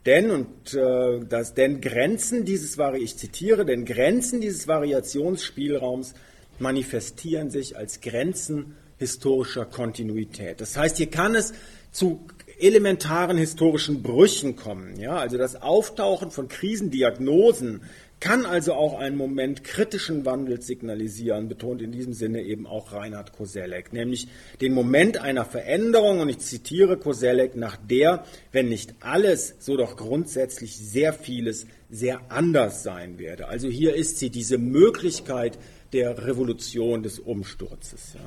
Denn, 0.07 0.31
und 0.31 0.75
äh, 0.75 1.25
das, 1.29 1.55
denn 1.55 1.81
Grenzen 1.81 2.45
dieses, 2.45 2.77
ich 2.99 3.17
zitiere, 3.17 3.65
denn 3.65 3.85
Grenzen 3.85 4.41
dieses 4.41 4.67
Variationsspielraums 4.67 6.15
manifestieren 6.59 7.51
sich 7.51 7.77
als 7.77 8.01
Grenzen 8.01 8.77
historischer 8.99 9.65
Kontinuität. 9.65 10.61
Das 10.61 10.77
heißt, 10.77 10.97
hier 10.97 11.11
kann 11.11 11.35
es 11.35 11.53
zu 11.91 12.27
elementaren 12.63 13.37
historischen 13.37 14.03
Brüchen 14.03 14.57
kommen. 14.57 14.99
Ja, 14.99 15.17
also 15.17 15.37
das 15.37 15.61
Auftauchen 15.61 16.31
von 16.31 16.49
Krisendiagnosen 16.49 17.83
kann 18.23 18.47
also 18.47 18.75
auch 18.75 19.01
einen 19.01 19.17
Moment 19.17 19.65
kritischen 19.65 20.25
Wandels 20.25 20.69
signalisieren, 20.69 21.49
betont 21.49 21.83
in 21.83 21.91
diesem 21.91 22.13
Sinne 22.13 22.43
eben 22.43 22.69
auch 22.69 22.93
Reinhard 22.93 23.33
Koselleck, 23.33 23.93
nämlich 23.93 24.29
den 24.61 24.75
Moment 24.75 25.19
einer 25.19 25.45
Veränderung, 25.45 26.21
und 26.21 26.29
ich 26.29 26.39
zitiere 26.39 26.97
Koselleck, 26.97 27.57
nach 27.57 27.77
der, 27.77 28.25
wenn 28.53 28.69
nicht 28.69 28.95
alles, 29.01 29.57
so 29.59 29.77
doch 29.77 29.97
grundsätzlich 29.97 30.77
sehr 30.77 31.13
vieles 31.13 31.67
sehr 31.91 32.21
anders 32.29 32.85
sein 32.85 33.19
werde. 33.19 33.49
Also 33.49 33.67
hier 33.69 33.97
ist 33.97 34.19
sie, 34.21 34.31
diese 34.31 34.57
Möglichkeit 34.57 35.59
der 35.93 36.25
Revolution 36.25 37.03
des 37.03 37.19
Umsturzes. 37.19 38.15
Ja. 38.15 38.21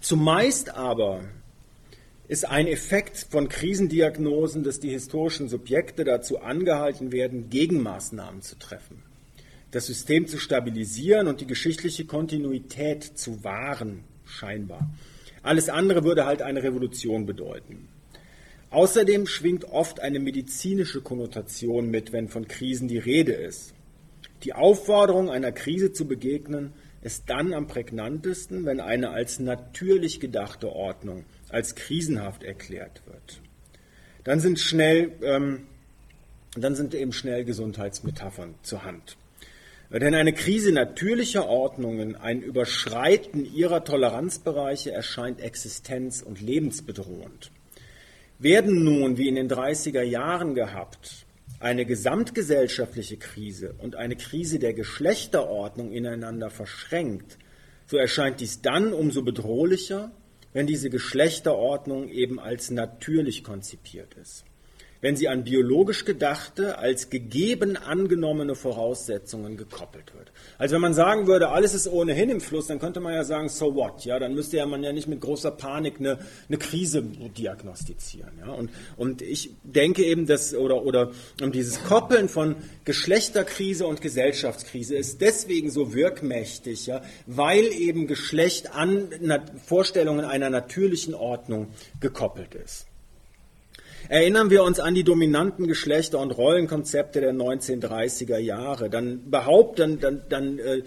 Zumeist 0.00 0.70
aber 0.76 1.24
ist 2.26 2.48
ein 2.48 2.66
Effekt 2.66 3.26
von 3.30 3.48
Krisendiagnosen, 3.48 4.62
dass 4.62 4.80
die 4.80 4.90
historischen 4.90 5.48
Subjekte 5.48 6.04
dazu 6.04 6.40
angehalten 6.40 7.12
werden, 7.12 7.50
Gegenmaßnahmen 7.50 8.42
zu 8.42 8.58
treffen. 8.58 9.02
das 9.74 9.86
System 9.86 10.28
zu 10.28 10.38
stabilisieren 10.38 11.26
und 11.26 11.40
die 11.40 11.48
geschichtliche 11.48 12.04
Kontinuität 12.04 13.02
zu 13.02 13.42
wahren, 13.42 14.04
scheinbar. 14.24 14.88
Alles 15.42 15.68
andere 15.68 16.04
würde 16.04 16.26
halt 16.26 16.42
eine 16.42 16.62
Revolution 16.62 17.26
bedeuten. 17.26 17.88
Außerdem 18.70 19.26
schwingt 19.26 19.64
oft 19.64 19.98
eine 19.98 20.20
medizinische 20.20 21.00
Konnotation 21.00 21.90
mit, 21.90 22.12
wenn 22.12 22.28
von 22.28 22.46
Krisen 22.46 22.86
die 22.86 22.98
Rede 22.98 23.32
ist. 23.32 23.74
Die 24.44 24.52
Aufforderung, 24.52 25.28
einer 25.28 25.50
Krise 25.50 25.92
zu 25.92 26.06
begegnen, 26.06 26.72
ist 27.04 27.24
dann 27.28 27.52
am 27.52 27.66
prägnantesten, 27.66 28.64
wenn 28.64 28.80
eine 28.80 29.10
als 29.10 29.38
natürlich 29.38 30.20
gedachte 30.20 30.72
Ordnung 30.72 31.26
als 31.50 31.74
krisenhaft 31.74 32.42
erklärt 32.42 33.02
wird. 33.06 33.40
Dann 34.24 34.40
sind 34.40 34.58
schnell, 34.58 35.12
ähm, 35.22 35.66
dann 36.56 36.74
sind 36.74 36.94
eben 36.94 37.12
schnell 37.12 37.44
Gesundheitsmetaphern 37.44 38.54
zur 38.62 38.84
Hand. 38.84 39.18
Denn 39.90 40.14
eine 40.14 40.32
Krise 40.32 40.72
natürlicher 40.72 41.46
Ordnungen, 41.46 42.16
ein 42.16 42.40
Überschreiten 42.40 43.44
ihrer 43.44 43.84
Toleranzbereiche 43.84 44.90
erscheint 44.90 45.40
existenz- 45.40 46.22
und 46.22 46.40
lebensbedrohend. 46.40 47.52
Werden 48.38 48.82
nun, 48.82 49.18
wie 49.18 49.28
in 49.28 49.34
den 49.36 49.48
30er 49.48 50.02
Jahren 50.02 50.54
gehabt, 50.54 51.23
eine 51.64 51.86
gesamtgesellschaftliche 51.86 53.16
Krise 53.16 53.74
und 53.78 53.96
eine 53.96 54.16
Krise 54.16 54.58
der 54.58 54.74
Geschlechterordnung 54.74 55.92
ineinander 55.92 56.50
verschränkt, 56.50 57.38
so 57.86 57.96
erscheint 57.96 58.40
dies 58.40 58.60
dann 58.60 58.92
umso 58.92 59.22
bedrohlicher, 59.22 60.12
wenn 60.52 60.66
diese 60.66 60.90
Geschlechterordnung 60.90 62.08
eben 62.10 62.38
als 62.38 62.70
natürlich 62.70 63.44
konzipiert 63.44 64.14
ist 64.14 64.44
wenn 65.04 65.16
sie 65.16 65.28
an 65.28 65.44
biologisch 65.44 66.06
gedachte, 66.06 66.78
als 66.78 67.10
gegeben 67.10 67.76
angenommene 67.76 68.54
Voraussetzungen 68.54 69.58
gekoppelt 69.58 70.14
wird. 70.14 70.32
Also 70.56 70.76
wenn 70.76 70.80
man 70.80 70.94
sagen 70.94 71.26
würde, 71.26 71.50
alles 71.50 71.74
ist 71.74 71.86
ohnehin 71.88 72.30
im 72.30 72.40
Fluss, 72.40 72.68
dann 72.68 72.78
könnte 72.78 73.00
man 73.00 73.12
ja 73.12 73.22
sagen, 73.22 73.50
so 73.50 73.74
what? 73.74 74.06
Ja, 74.06 74.18
dann 74.18 74.34
müsste 74.34 74.56
ja 74.56 74.64
man 74.64 74.82
ja 74.82 74.94
nicht 74.94 75.06
mit 75.06 75.20
großer 75.20 75.50
Panik 75.50 75.96
eine, 75.98 76.20
eine 76.48 76.56
Krise 76.56 77.02
diagnostizieren. 77.02 78.30
Ja? 78.38 78.52
Und, 78.54 78.70
und 78.96 79.20
ich 79.20 79.50
denke 79.62 80.04
eben, 80.04 80.24
dass, 80.24 80.54
oder, 80.54 80.86
oder 80.86 81.12
dieses 81.52 81.84
Koppeln 81.84 82.30
von 82.30 82.56
Geschlechterkrise 82.86 83.86
und 83.86 84.00
Gesellschaftskrise 84.00 84.96
ist 84.96 85.20
deswegen 85.20 85.70
so 85.70 85.92
wirkmächtig, 85.92 86.86
ja, 86.86 87.02
weil 87.26 87.66
eben 87.74 88.06
Geschlecht 88.06 88.72
an 88.72 89.10
Vorstellungen 89.66 90.24
einer 90.24 90.48
natürlichen 90.48 91.14
Ordnung 91.14 91.68
gekoppelt 92.00 92.54
ist. 92.54 92.86
Erinnern 94.08 94.50
wir 94.50 94.64
uns 94.64 94.80
an 94.80 94.94
die 94.94 95.04
dominanten 95.04 95.66
Geschlechter- 95.66 96.18
und 96.18 96.30
Rollenkonzepte 96.32 97.20
der 97.20 97.32
1930er 97.32 98.38
Jahre, 98.38 98.90
dann 98.90 99.30
behaupten, 99.30 99.98
dann, 100.00 100.22
dann 100.28 100.58
äh, 100.58 100.82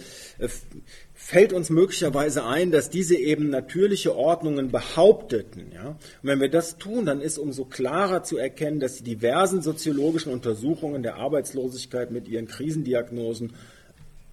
fällt 1.13 1.51
uns 1.51 1.69
möglicherweise 1.69 2.45
ein, 2.45 2.71
dass 2.71 2.89
diese 2.89 3.15
eben 3.15 3.49
natürliche 3.49 4.15
Ordnungen 4.15 4.71
behaupteten. 4.71 5.71
Ja? 5.73 5.89
Und 5.89 5.97
wenn 6.21 6.39
wir 6.39 6.49
das 6.49 6.77
tun, 6.77 7.05
dann 7.05 7.21
ist 7.21 7.37
umso 7.37 7.65
klarer 7.65 8.23
zu 8.23 8.37
erkennen, 8.37 8.79
dass 8.79 8.97
die 8.97 9.03
diversen 9.03 9.61
soziologischen 9.61 10.31
Untersuchungen 10.31 11.01
der 11.01 11.15
Arbeitslosigkeit 11.15 12.11
mit 12.11 12.27
ihren 12.27 12.47
Krisendiagnosen 12.47 13.53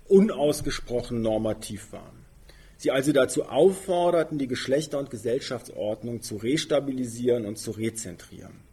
unausgesprochen 0.09 1.23
normativ 1.23 1.93
waren. 1.93 2.25
Sie 2.77 2.91
also 2.91 3.13
dazu 3.13 3.45
aufforderten, 3.45 4.37
die 4.37 4.47
Geschlechter- 4.47 4.99
und 4.99 5.09
Gesellschaftsordnung 5.09 6.21
zu 6.21 6.37
restabilisieren 6.37 7.47
und 7.47 7.57
zu 7.57 7.71
rezentrieren. 7.71 8.64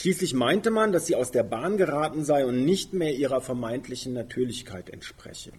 Schließlich 0.00 0.32
meinte 0.32 0.70
man, 0.70 0.92
dass 0.92 1.06
sie 1.06 1.16
aus 1.16 1.32
der 1.32 1.42
Bahn 1.42 1.76
geraten 1.76 2.24
sei 2.24 2.46
und 2.46 2.64
nicht 2.64 2.92
mehr 2.92 3.12
ihrer 3.16 3.40
vermeintlichen 3.40 4.12
Natürlichkeit 4.12 4.90
entspreche. 4.90 5.50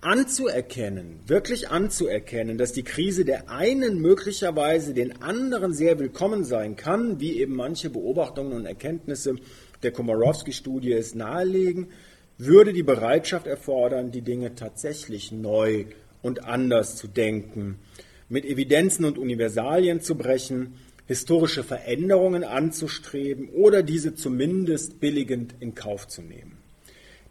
Anzuerkennen, 0.00 1.18
wirklich 1.26 1.68
anzuerkennen, 1.68 2.56
dass 2.56 2.72
die 2.72 2.84
Krise 2.84 3.24
der 3.24 3.50
einen 3.50 4.00
möglicherweise 4.00 4.94
den 4.94 5.22
anderen 5.22 5.74
sehr 5.74 5.98
willkommen 5.98 6.44
sein 6.44 6.76
kann, 6.76 7.18
wie 7.18 7.40
eben 7.40 7.56
manche 7.56 7.90
Beobachtungen 7.90 8.52
und 8.52 8.64
Erkenntnisse 8.64 9.34
der 9.82 9.90
Komorowski-Studie 9.90 10.92
es 10.92 11.16
nahelegen, 11.16 11.88
würde 12.36 12.72
die 12.72 12.84
Bereitschaft 12.84 13.48
erfordern, 13.48 14.12
die 14.12 14.22
Dinge 14.22 14.54
tatsächlich 14.54 15.32
neu 15.32 15.86
und 16.22 16.44
anders 16.44 16.94
zu 16.94 17.08
denken, 17.08 17.80
mit 18.28 18.44
Evidenzen 18.44 19.04
und 19.04 19.18
Universalien 19.18 20.00
zu 20.00 20.14
brechen 20.14 20.74
historische 21.08 21.64
Veränderungen 21.64 22.44
anzustreben 22.44 23.48
oder 23.48 23.82
diese 23.82 24.14
zumindest 24.14 25.00
billigend 25.00 25.54
in 25.58 25.74
Kauf 25.74 26.06
zu 26.06 26.20
nehmen. 26.20 26.58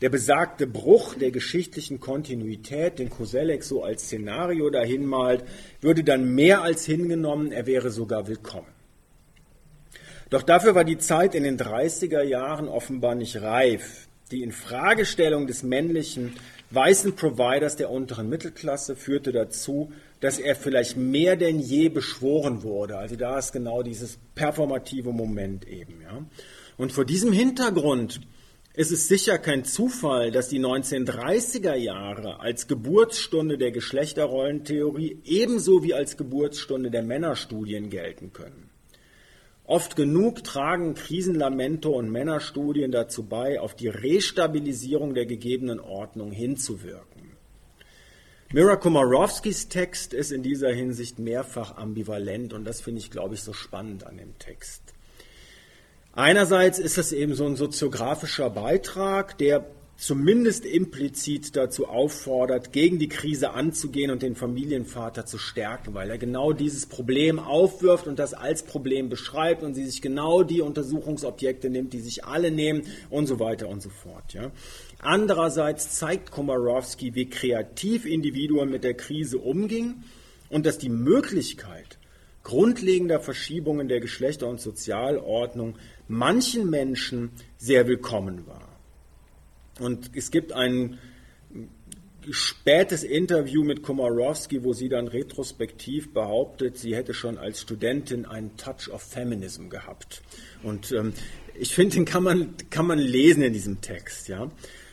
Der 0.01 0.09
besagte 0.09 0.67
Bruch 0.67 1.13
der 1.13 1.31
geschichtlichen 1.31 1.99
Kontinuität, 1.99 2.99
den 2.99 3.09
Koselleck 3.09 3.63
so 3.63 3.83
als 3.83 4.03
Szenario 4.03 4.69
dahin 4.71 5.05
malt, 5.05 5.43
würde 5.79 6.03
dann 6.03 6.35
mehr 6.35 6.63
als 6.63 6.85
hingenommen, 6.85 7.51
er 7.51 7.67
wäre 7.67 7.91
sogar 7.91 8.27
willkommen. 8.27 8.67
Doch 10.31 10.41
dafür 10.41 10.75
war 10.75 10.83
die 10.83 10.97
Zeit 10.97 11.35
in 11.35 11.43
den 11.43 11.57
30er 11.57 12.23
Jahren 12.23 12.67
offenbar 12.67 13.15
nicht 13.15 13.41
reif. 13.41 14.07
Die 14.31 14.43
Infragestellung 14.43 15.47
des 15.47 15.63
männlichen 15.63 16.33
weißen 16.71 17.15
Providers 17.15 17.75
der 17.75 17.89
unteren 17.89 18.27
Mittelklasse 18.27 18.95
führte 18.95 19.31
dazu, 19.31 19.91
dass 20.19 20.39
er 20.39 20.55
vielleicht 20.55 20.97
mehr 20.97 21.35
denn 21.35 21.59
je 21.59 21.89
beschworen 21.89 22.63
wurde. 22.63 22.97
Also 22.97 23.15
da 23.15 23.37
ist 23.37 23.51
genau 23.51 23.83
dieses 23.83 24.17
performative 24.35 25.11
Moment 25.11 25.67
eben. 25.67 26.01
Ja. 26.01 26.25
Und 26.77 26.91
vor 26.91 27.05
diesem 27.05 27.31
Hintergrund 27.31 28.21
ist 28.73 28.91
es 28.91 29.07
sicher 29.07 29.39
kein 29.39 29.65
Zufall, 29.65 30.29
dass 30.29 30.49
die 30.49 30.59
1930er 30.59 31.75
Jahre 31.75 32.39
als 32.39 32.67
Geburtsstunde 32.67 33.57
der 33.57 33.71
Geschlechterrollentheorie 33.71 35.21
ebenso 35.25 35.83
wie 35.83 35.95
als 35.95 36.15
Geburtsstunde 36.15 36.91
der 36.91 37.01
Männerstudien 37.01 37.89
gelten 37.89 38.33
können. 38.33 38.69
Oft 39.63 39.95
genug 39.95 40.43
tragen 40.43 40.93
Krisenlamento 40.93 41.89
und 41.89 42.09
Männerstudien 42.09 42.91
dazu 42.91 43.23
bei, 43.23 43.59
auf 43.59 43.75
die 43.75 43.89
Restabilisierung 43.89 45.13
der 45.13 45.25
gegebenen 45.25 45.79
Ordnung 45.79 46.31
hinzuwirken. 46.31 47.16
Mira 48.53 48.77
Komorowskis 48.77 49.67
Text 49.67 50.13
ist 50.13 50.31
in 50.31 50.41
dieser 50.41 50.71
Hinsicht 50.71 51.19
mehrfach 51.19 51.75
ambivalent 51.75 52.53
und 52.53 52.63
das 52.63 52.79
finde 52.79 53.01
ich, 53.01 53.11
glaube 53.11 53.35
ich, 53.35 53.43
so 53.43 53.51
spannend 53.51 54.05
an 54.05 54.17
dem 54.17 54.39
Text. 54.39 54.81
Einerseits 56.13 56.79
ist 56.79 56.97
es 56.97 57.11
eben 57.11 57.35
so 57.35 57.45
ein 57.45 57.57
soziografischer 57.57 58.49
Beitrag, 58.49 59.37
der 59.37 59.65
zumindest 59.97 60.63
implizit 60.63 61.57
dazu 61.57 61.87
auffordert, 61.87 62.71
gegen 62.71 62.99
die 62.99 63.09
Krise 63.09 63.51
anzugehen 63.51 64.11
und 64.11 64.21
den 64.21 64.35
Familienvater 64.35 65.25
zu 65.25 65.37
stärken, 65.37 65.93
weil 65.93 66.09
er 66.09 66.17
genau 66.17 66.53
dieses 66.53 66.85
Problem 66.85 67.39
aufwirft 67.39 68.07
und 68.07 68.17
das 68.17 68.33
als 68.33 68.63
Problem 68.63 69.09
beschreibt 69.09 69.61
und 69.61 69.73
sie 69.73 69.85
sich 69.85 70.01
genau 70.01 70.43
die 70.43 70.61
Untersuchungsobjekte 70.61 71.69
nimmt, 71.69 71.91
die 71.91 71.99
sich 71.99 72.23
alle 72.23 72.51
nehmen 72.51 72.83
und 73.09 73.27
so 73.27 73.39
weiter 73.39 73.67
und 73.67 73.81
so 73.81 73.89
fort. 73.89 74.33
Ja. 74.33 74.51
Andererseits 74.99 75.95
zeigt 75.95 76.31
Komorowski, 76.31 77.13
wie 77.15 77.29
kreativ 77.29 78.05
Individuen 78.05 78.69
mit 78.69 78.83
der 78.83 78.95
Krise 78.95 79.37
umgingen 79.37 80.03
und 80.49 80.65
dass 80.65 80.77
die 80.77 80.89
Möglichkeit 80.89 81.97
grundlegender 82.43 83.19
Verschiebungen 83.19 83.87
der 83.89 83.99
Geschlechter- 83.99 84.47
und 84.47 84.61
Sozialordnung 84.61 85.75
manchen 86.07 86.69
Menschen 86.69 87.31
sehr 87.57 87.87
willkommen 87.87 88.47
war. 88.47 88.67
Und 89.79 90.11
es 90.15 90.31
gibt 90.31 90.53
ein 90.53 90.97
spätes 92.31 93.03
Interview 93.03 93.63
mit 93.63 93.83
Komorowski, 93.83 94.63
wo 94.63 94.73
sie 94.73 94.89
dann 94.89 95.07
retrospektiv 95.07 96.13
behauptet, 96.13 96.77
sie 96.77 96.95
hätte 96.95 97.13
schon 97.13 97.37
als 97.37 97.61
Studentin 97.61 98.25
einen 98.25 98.57
Touch 98.57 98.89
of 98.91 99.01
Feminism 99.01 99.69
gehabt. 99.69 100.21
Und 100.63 100.91
ähm, 100.91 101.13
ich 101.59 101.73
finde, 101.73 101.95
den 101.95 102.05
kann 102.05 102.23
man, 102.23 102.55
kann 102.69 102.85
man 102.85 102.99
lesen 102.99 103.43
in 103.43 103.53
diesem 103.53 103.81
Text. 103.81 104.27
Ja? 104.27 104.51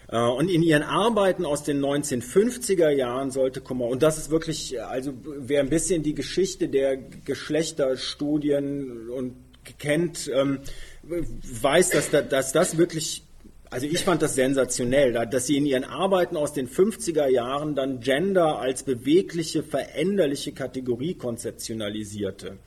Äh, 0.09 0.19
und 0.19 0.51
in 0.51 0.63
ihren 0.63 0.83
Arbeiten 0.83 1.45
aus 1.45 1.63
den 1.63 1.85
1950er 1.85 2.91
Jahren 2.91 3.31
sollte 3.31 3.61
Kummer, 3.61 3.87
und 3.87 4.03
das 4.03 4.19
ist 4.19 4.31
wirklich, 4.31 4.81
also 4.83 5.13
wer 5.23 5.61
ein 5.61 5.71
bisschen 5.71 6.03
die 6.03 6.15
Geschichte 6.15 6.69
der 6.69 6.97
Geschlechterstudien 6.97 9.11
und 9.11 9.35
kennt, 9.79 10.31
ähm, 10.35 10.61
weiß, 11.03 11.91
dass, 11.91 12.11
dass 12.11 12.53
das 12.53 12.77
wirklich, 12.77 13.23
also 13.71 13.87
ich 13.87 14.01
fand 14.01 14.23
das 14.23 14.35
sensationell, 14.35 15.13
dass 15.27 15.47
sie 15.47 15.57
in 15.57 15.67
ihren 15.67 15.85
Arbeiten 15.85 16.37
aus 16.37 16.53
den 16.53 16.69
50er 16.69 17.29
Jahren 17.29 17.75
dann 17.75 18.01
Gender 18.01 18.59
als 18.59 18.83
bewegliche, 18.83 19.63
veränderliche 19.63 20.53
Kategorie 20.53 21.15
konzeptionalisierte. 21.15 22.59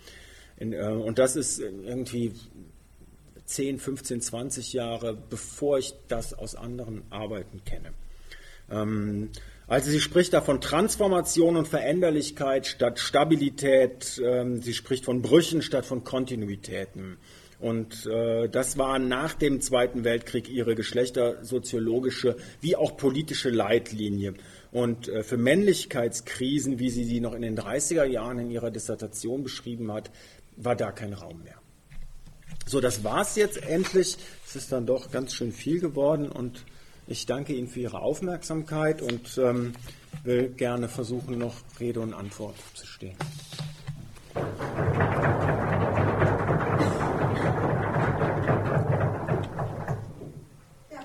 Äh, 0.60 0.88
und 0.88 1.20
das 1.20 1.36
ist 1.36 1.60
irgendwie 1.60 2.34
10, 3.48 3.80
15, 3.80 4.22
20 4.22 4.74
Jahre, 4.74 5.18
bevor 5.30 5.80
ich 5.80 5.93
das 6.08 6.34
aus 6.34 6.56
anderen 6.56 7.04
Arbeiten 7.10 7.64
kenne. 7.66 7.93
Ähm, 8.70 9.30
also 9.68 9.89
sie 9.89 10.00
spricht 10.00 10.34
da 10.34 10.41
von 10.41 10.62
Transformation 10.62 11.58
und 11.58 11.68
Veränderlichkeit 11.68 12.68
statt 12.68 13.00
Stabilität. 13.00 14.22
Ähm, 14.24 14.62
sie 14.62 14.74
spricht 14.74 15.06
von 15.06 15.22
Brüchen 15.22 15.62
statt 15.62 15.86
von 15.86 16.04
Kontinuitäten. 16.04 17.18
Und 17.60 18.06
äh, 18.06 18.48
das 18.50 18.78
war 18.78 19.00
nach 19.00 19.34
dem 19.34 19.62
Zweiten 19.62 20.04
Weltkrieg 20.04 20.48
ihre 20.48 20.76
geschlechtersoziologische 20.76 22.38
wie 22.62 22.76
auch 22.76 22.98
politische 22.98 23.50
Leitlinie. 23.50 24.36
Und 24.72 25.10
äh, 25.10 25.24
für 25.24 25.38
Männlichkeitskrisen, 25.38 26.80
wie 26.80 26.89
sie 26.89 27.04
sie 27.04 27.20
noch 27.20 27.34
in 27.34 27.41
den 27.41 27.58
30er 27.58 28.06
Jahren 28.06 28.39
in 28.39 28.52
ihrer 28.52 28.72
Dissertation 28.72 29.43
beschrieben 29.43 29.91
hat, 29.91 30.12
war 30.56 30.76
da 30.76 30.91
kein 30.91 31.14
Raum 31.14 31.43
mehr. 31.43 31.57
So, 32.68 32.82
das 32.82 33.05
war's 33.05 33.38
jetzt 33.38 33.63
endlich. 33.63 34.18
Es 34.45 34.57
ist 34.57 34.74
dann 34.74 34.86
doch 34.86 35.09
ganz 35.09 35.34
schön 35.34 35.53
viel 35.53 35.80
geworden 35.80 36.30
und 36.30 36.65
ich 37.07 37.26
danke 37.26 37.53
Ihnen 37.53 37.70
für 37.70 37.80
Ihre 37.80 38.01
Aufmerksamkeit 38.01 39.01
und 39.01 39.38
ähm, 39.38 39.72
will 40.24 40.49
gerne 40.49 40.89
versuchen, 40.89 41.38
noch 41.38 41.55
Rede 41.80 42.01
und 42.01 42.13
Antwort 42.13 42.57
zu 42.74 42.86
stehen. 42.86 43.15